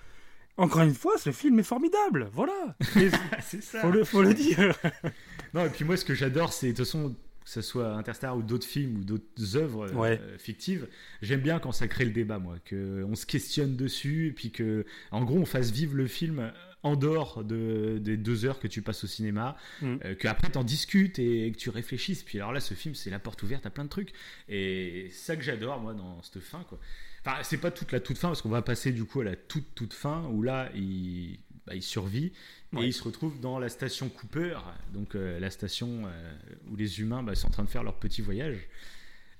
[0.58, 2.76] Encore une fois, ce film est formidable, voilà.
[3.40, 3.80] c'est ça.
[3.80, 4.74] Faut le, faut le dire.
[5.54, 8.36] non, et puis moi, ce que j'adore, c'est de toute façon, que ce soit Interstellar
[8.36, 10.88] ou d'autres films ou d'autres œuvres euh, fictives,
[11.22, 14.84] j'aime bien quand ça crée le débat, moi, qu'on se questionne dessus, et puis que,
[15.10, 16.52] en gros, on fasse vivre le film
[16.82, 19.96] en dehors de, des deux heures que tu passes au cinéma, mm.
[20.04, 22.22] euh, qu'après t'en discutes et, que tu réfléchisses.
[22.22, 24.12] Puis alors là, ce film, c'est la porte ouverte à plein de trucs.
[24.48, 26.78] Et c'est ça que j'adore, moi, dans cette fin, quoi.
[27.24, 29.36] Enfin, c'est pas toute la toute fin, parce qu'on va passer du coup à la
[29.36, 32.32] toute toute fin, où là, il, bah, il survit
[32.76, 34.58] et il se retrouve dans la station Cooper,
[34.92, 36.34] donc euh, la station euh,
[36.68, 38.56] où les humains bah, sont en train de faire leur petit voyage.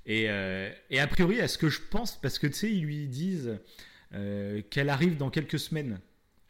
[0.05, 0.25] Et,
[0.91, 3.57] et a priori, à ce que je pense, parce que tu sais, ils lui disent
[4.11, 6.01] qu'elle arrive dans quelques semaines.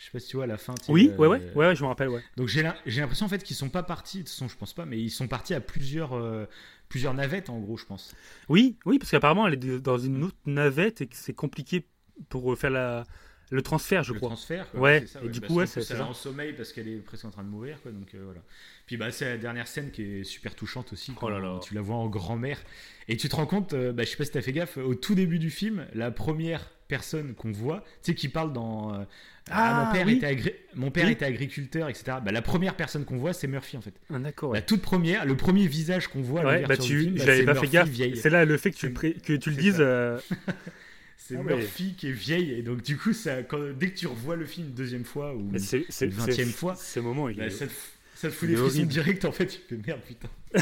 [0.03, 0.75] Je sais pas si tu vois à la fin.
[0.89, 2.25] Oui, ouais, ouais, euh, ouais, je me rappelle, ouais.
[2.37, 4.85] Donc j'ai l'impression en fait qu'ils sont pas partis, de toute façon je pense pas,
[4.85, 6.45] mais ils sont partis à plusieurs, euh,
[6.89, 8.13] plusieurs navettes en gros, je pense.
[8.49, 11.87] Oui, oui, parce qu'apparemment elle est dans une autre navette et que c'est compliqué
[12.31, 13.05] pour faire la,
[13.51, 14.31] le transfert, je le crois.
[14.31, 15.05] transfert, quoi, ouais.
[15.25, 16.05] et du coup, ouais, c'est ça.
[16.05, 17.93] en sommeil parce qu'elle est presque en train de mourir, quoi.
[17.93, 18.41] Donc euh, voilà.
[18.87, 21.13] Puis bah c'est la dernière scène qui est super touchante aussi.
[21.23, 21.61] Oh là là.
[21.63, 22.59] Tu la vois en grand-mère
[23.07, 25.15] et tu te rends compte, bah, je sais pas si t'as fait gaffe, au tout
[25.15, 29.07] début du film, la première personne qu'on voit, tu sais, qui parle dans
[29.51, 32.19] ah, mon père, était, mon père était agriculteur, etc.
[32.25, 33.95] Bah, la première personne qu'on voit, c'est Murphy en fait.
[34.13, 34.53] Ah, d'accord.
[34.53, 36.45] La toute première, le premier visage qu'on voit.
[36.45, 37.91] Ouais, bah, tu, bah, j'avais pas fait gaffe.
[38.15, 39.79] C'est là le fait que tu, que tu le dises.
[39.81, 40.19] Euh,
[41.17, 44.07] c'est ah, Murphy qui est vieille et donc du coup, ça, quand, dès que tu
[44.07, 47.67] revois le film une deuxième fois ou une vingtième fois, ce moment, il bah, ça,
[47.67, 47.73] te,
[48.15, 49.47] ça, te, fout des frissons direct en fait.
[49.47, 50.29] Tu fais merde putain.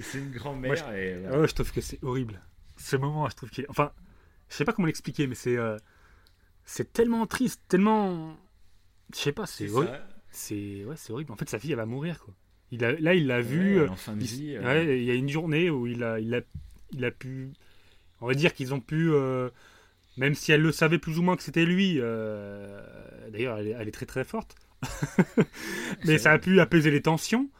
[0.00, 0.76] c'est une grand-mère.
[0.76, 0.96] je...
[0.96, 2.40] Et, ouais, je trouve que c'est horrible.
[2.76, 3.90] Ce moment, je trouve qu'il, enfin,
[4.48, 5.76] je sais pas comment l'expliquer, mais c'est euh,
[6.64, 8.36] c'est tellement triste, tellement
[9.12, 10.00] je sais pas, c'est horrible.
[10.30, 11.32] C'est ouais, c'est horrible.
[11.32, 12.34] En fait, sa fille, elle va mourir quoi.
[12.70, 13.82] Il a, là, il l'a vu.
[13.88, 14.56] en fin de vie.
[14.60, 16.40] il y a une journée où il a, il a,
[16.92, 17.52] il a pu.
[18.20, 19.10] On va dire qu'ils ont pu.
[19.10, 19.48] Euh,
[20.16, 21.96] même si elle le savait plus ou moins que c'était lui.
[21.98, 22.80] Euh,
[23.30, 24.54] d'ailleurs, elle, elle, est très très forte.
[26.04, 27.50] mais ça a pu apaiser les tensions.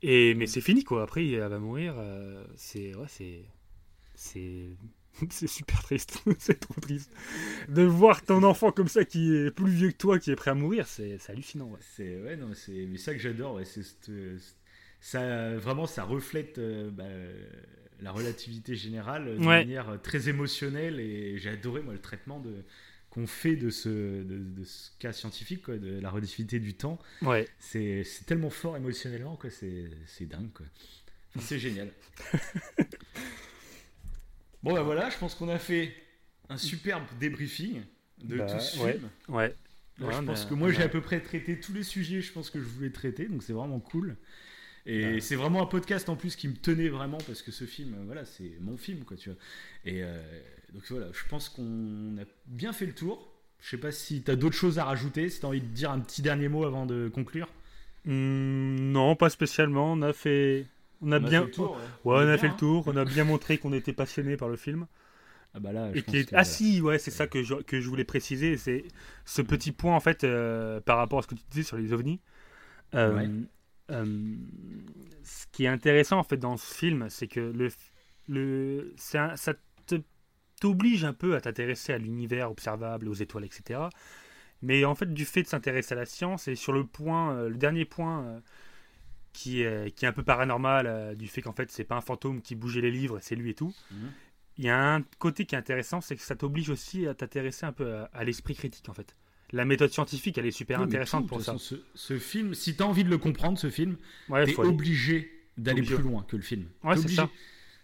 [0.00, 1.02] Et mais c'est fini quoi.
[1.02, 1.94] Après, elle va mourir.
[1.98, 3.44] Euh, c'est ouais, c'est
[4.14, 4.68] c'est
[5.30, 7.10] c'est super triste, c'est trop triste.
[7.68, 10.50] De voir ton enfant comme ça qui est plus vieux que toi, qui est prêt
[10.50, 11.66] à mourir, c'est hallucinant.
[11.66, 11.78] Ouais.
[11.96, 13.54] C'est ouais, non, c'est ça que j'adore.
[13.54, 13.64] Ouais,
[15.00, 17.04] ça vraiment ça reflète euh, bah,
[18.00, 22.64] la relativité générale de manière très émotionnelle et j'ai adoré moi le traitement de
[23.10, 23.88] qu'on fait de ce,
[24.24, 26.98] de, ce cas scientifique, quoi, de la relativité du temps.
[27.22, 27.48] Ouais.
[27.60, 29.38] C'est tellement fort émotionnellement.
[29.50, 30.66] C'est dingue, quoi.
[31.38, 31.92] c'est génial.
[34.64, 35.94] Bon, bah voilà, je pense qu'on a fait
[36.48, 37.82] un superbe débriefing
[38.22, 39.10] de bah, tout ce film.
[39.28, 39.54] Ouais.
[39.98, 42.58] je pense que moi, j'ai à peu près traité tous les sujets, je pense que
[42.58, 44.16] je voulais traiter, donc c'est vraiment cool.
[44.86, 47.94] Et c'est vraiment un podcast en plus qui me tenait vraiment parce que ce film,
[48.06, 49.38] voilà, c'est mon film, quoi, tu vois.
[49.84, 50.18] Et euh,
[50.72, 53.30] donc voilà, je pense qu'on a bien fait le tour.
[53.60, 55.66] Je sais pas si tu as d'autres choses à rajouter, si tu as envie de
[55.66, 57.48] dire un petit dernier mot avant de conclure.
[58.04, 59.92] Hmm, non, pas spécialement.
[59.92, 60.66] On a fait
[61.04, 61.46] On a, bien.
[61.46, 61.72] tour,
[62.04, 62.16] ouais.
[62.16, 62.84] on, a fait le tour.
[62.86, 64.86] On a bien montré qu'on était passionné par le film.
[65.54, 68.04] Ah bah là, je et Ah si, ouais, c'est ça que je, que je voulais
[68.04, 68.56] préciser.
[68.56, 68.84] C'est
[69.24, 71.92] ce petit point en fait euh, par rapport à ce que tu disais sur les
[71.92, 72.20] ovnis.
[72.94, 73.28] Euh,
[73.90, 74.34] euh,
[75.22, 77.68] ce qui est intéressant en fait dans ce film, c'est que le,
[78.28, 79.34] le, ça
[80.60, 83.80] t'oblige un peu à t'intéresser à l'univers observable, aux étoiles, etc.
[84.62, 87.56] Mais en fait, du fait de s'intéresser à la science, et sur le point, le
[87.56, 88.40] dernier point
[89.34, 92.40] qui est, qui est un peu paranormal, du fait qu'en fait, c'est pas un fantôme
[92.40, 93.74] qui bougeait les livres, c'est lui et tout.
[93.90, 94.08] Mhm
[94.58, 97.66] il y a un côté qui est intéressant, c'est que ça t'oblige aussi à t'intéresser
[97.66, 99.16] un peu à, l'esprit critique en fait.
[99.52, 101.56] La méthode scientifique, elle est super intéressante pour ça.
[101.94, 103.96] ce, film, si tu as envie de le comprendre, ce film,
[104.28, 106.66] tu es obligé d'aller plus loin que le film.
[106.82, 107.30] Ouais, c'est ça.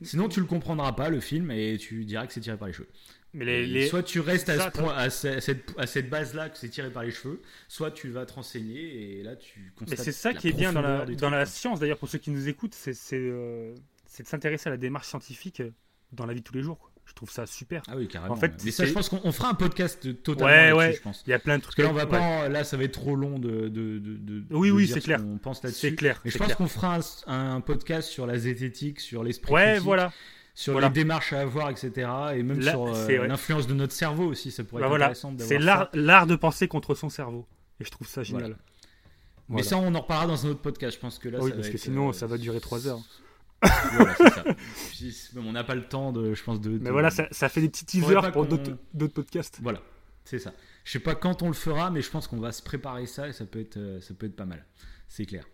[0.03, 2.75] Sinon, tu le comprendras pas, le film, et tu dirais que c'est tiré par les
[2.75, 2.89] cheveux.
[3.33, 6.69] Mais les, Soit tu restes à, ce point, à, cette, à cette base-là que c'est
[6.69, 9.99] tiré par les cheveux, soit tu vas te renseigner et là tu constates.
[9.99, 12.31] Mais c'est ça qui est bien dans la, dans la science, d'ailleurs, pour ceux qui
[12.31, 13.75] nous écoutent, c'est euh,
[14.19, 15.63] de s'intéresser à la démarche scientifique
[16.13, 16.91] dans la vie de tous les jours.
[17.11, 17.83] Je trouve ça super.
[17.89, 18.35] Ah oui, carrément.
[18.35, 20.93] En fait, mais ça, je pense qu'on fera un podcast totalement ouais, ouais.
[20.93, 21.25] je pense.
[21.27, 21.77] Il y a plein de trucs.
[21.77, 23.69] Parce que là, on va pas, là, ça va être trop long de.
[23.69, 25.21] de, de, oui, oui, c'est clair.
[25.27, 25.89] On pense là-dessus.
[25.89, 26.21] C'est clair.
[26.25, 29.53] Mais je pense qu'on fera un, podcast sur la zététique, sur l'esprit.
[29.53, 30.13] Ouais, voilà.
[30.55, 32.11] Sur les démarches à avoir, etc.
[32.35, 35.05] Et même sur euh, l'influence de notre cerveau aussi, ça pourrait bah être voilà.
[35.07, 37.47] intéressant C'est l'art de penser contre son cerveau.
[37.81, 38.57] Et je trouve ça génial.
[39.49, 40.97] Mais ça, on en reparlera dans un autre podcast.
[40.97, 43.01] Je pense que là, oui, parce que sinon, euh, ça va durer 3 heures
[45.37, 46.79] on n'a pas le temps de, je pense, de.
[46.81, 49.59] Mais voilà, ça, fait des petits teasers pour d'autres podcasts.
[49.63, 49.83] Voilà,
[50.25, 50.53] c'est ça.
[50.85, 53.29] Je sais pas quand on le fera, mais je pense qu'on va se préparer ça
[53.29, 54.65] et ça peut être, euh, ça peut être pas mal.
[55.09, 55.45] C'est clair.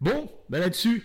[0.00, 1.04] Bon, bah là-dessus.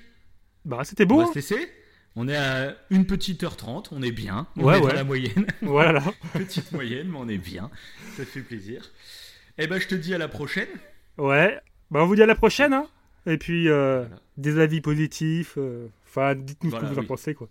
[0.64, 1.22] Bah c'était beau.
[1.22, 1.70] On va se laisser.
[2.16, 4.48] On est à une petite heure trente, on est bien.
[4.58, 5.46] On ouais, est dans la moyenne.
[5.62, 6.04] Voilà.
[6.34, 7.70] petite moyenne, mais on est bien.
[8.18, 8.92] Ça fait plaisir.
[9.58, 10.68] Et eh ben, je te dis à la prochaine.
[11.18, 11.60] Ouais.
[11.90, 12.74] Bah, on vous dit à la prochaine.
[12.74, 12.88] Hein.
[13.26, 14.06] Et puis, euh,
[14.38, 15.56] des avis positifs.
[15.58, 17.48] Euh, Enfin, dites-nous ce que vous en pensez, quoi.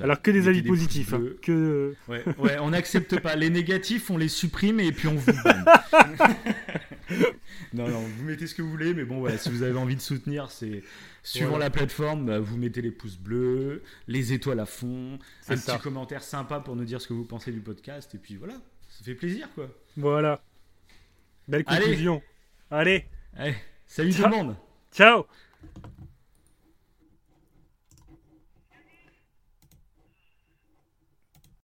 [0.00, 1.12] Alors que des avis positifs.
[1.12, 1.94] Hein, que...
[2.08, 3.36] Ouais, ouais on n'accepte pas.
[3.36, 5.30] Les négatifs, on les supprime et puis on vous
[7.72, 10.00] non, non, vous mettez ce que vous voulez, mais bon, si vous avez envie de
[10.00, 10.82] soutenir, c'est
[11.22, 15.18] suivant la plateforme, bah, vous mettez les pouces bleus, les étoiles à fond,
[15.48, 18.36] un petit commentaire sympa pour nous dire ce que vous pensez du podcast, et puis
[18.36, 18.54] voilà,
[18.88, 19.68] ça fait plaisir, quoi.
[19.96, 20.42] Voilà.
[21.48, 22.22] Belle conclusion.
[22.70, 23.06] Allez.
[23.36, 23.56] Allez.
[23.86, 24.56] salut tout le monde.
[24.92, 25.24] Ciao.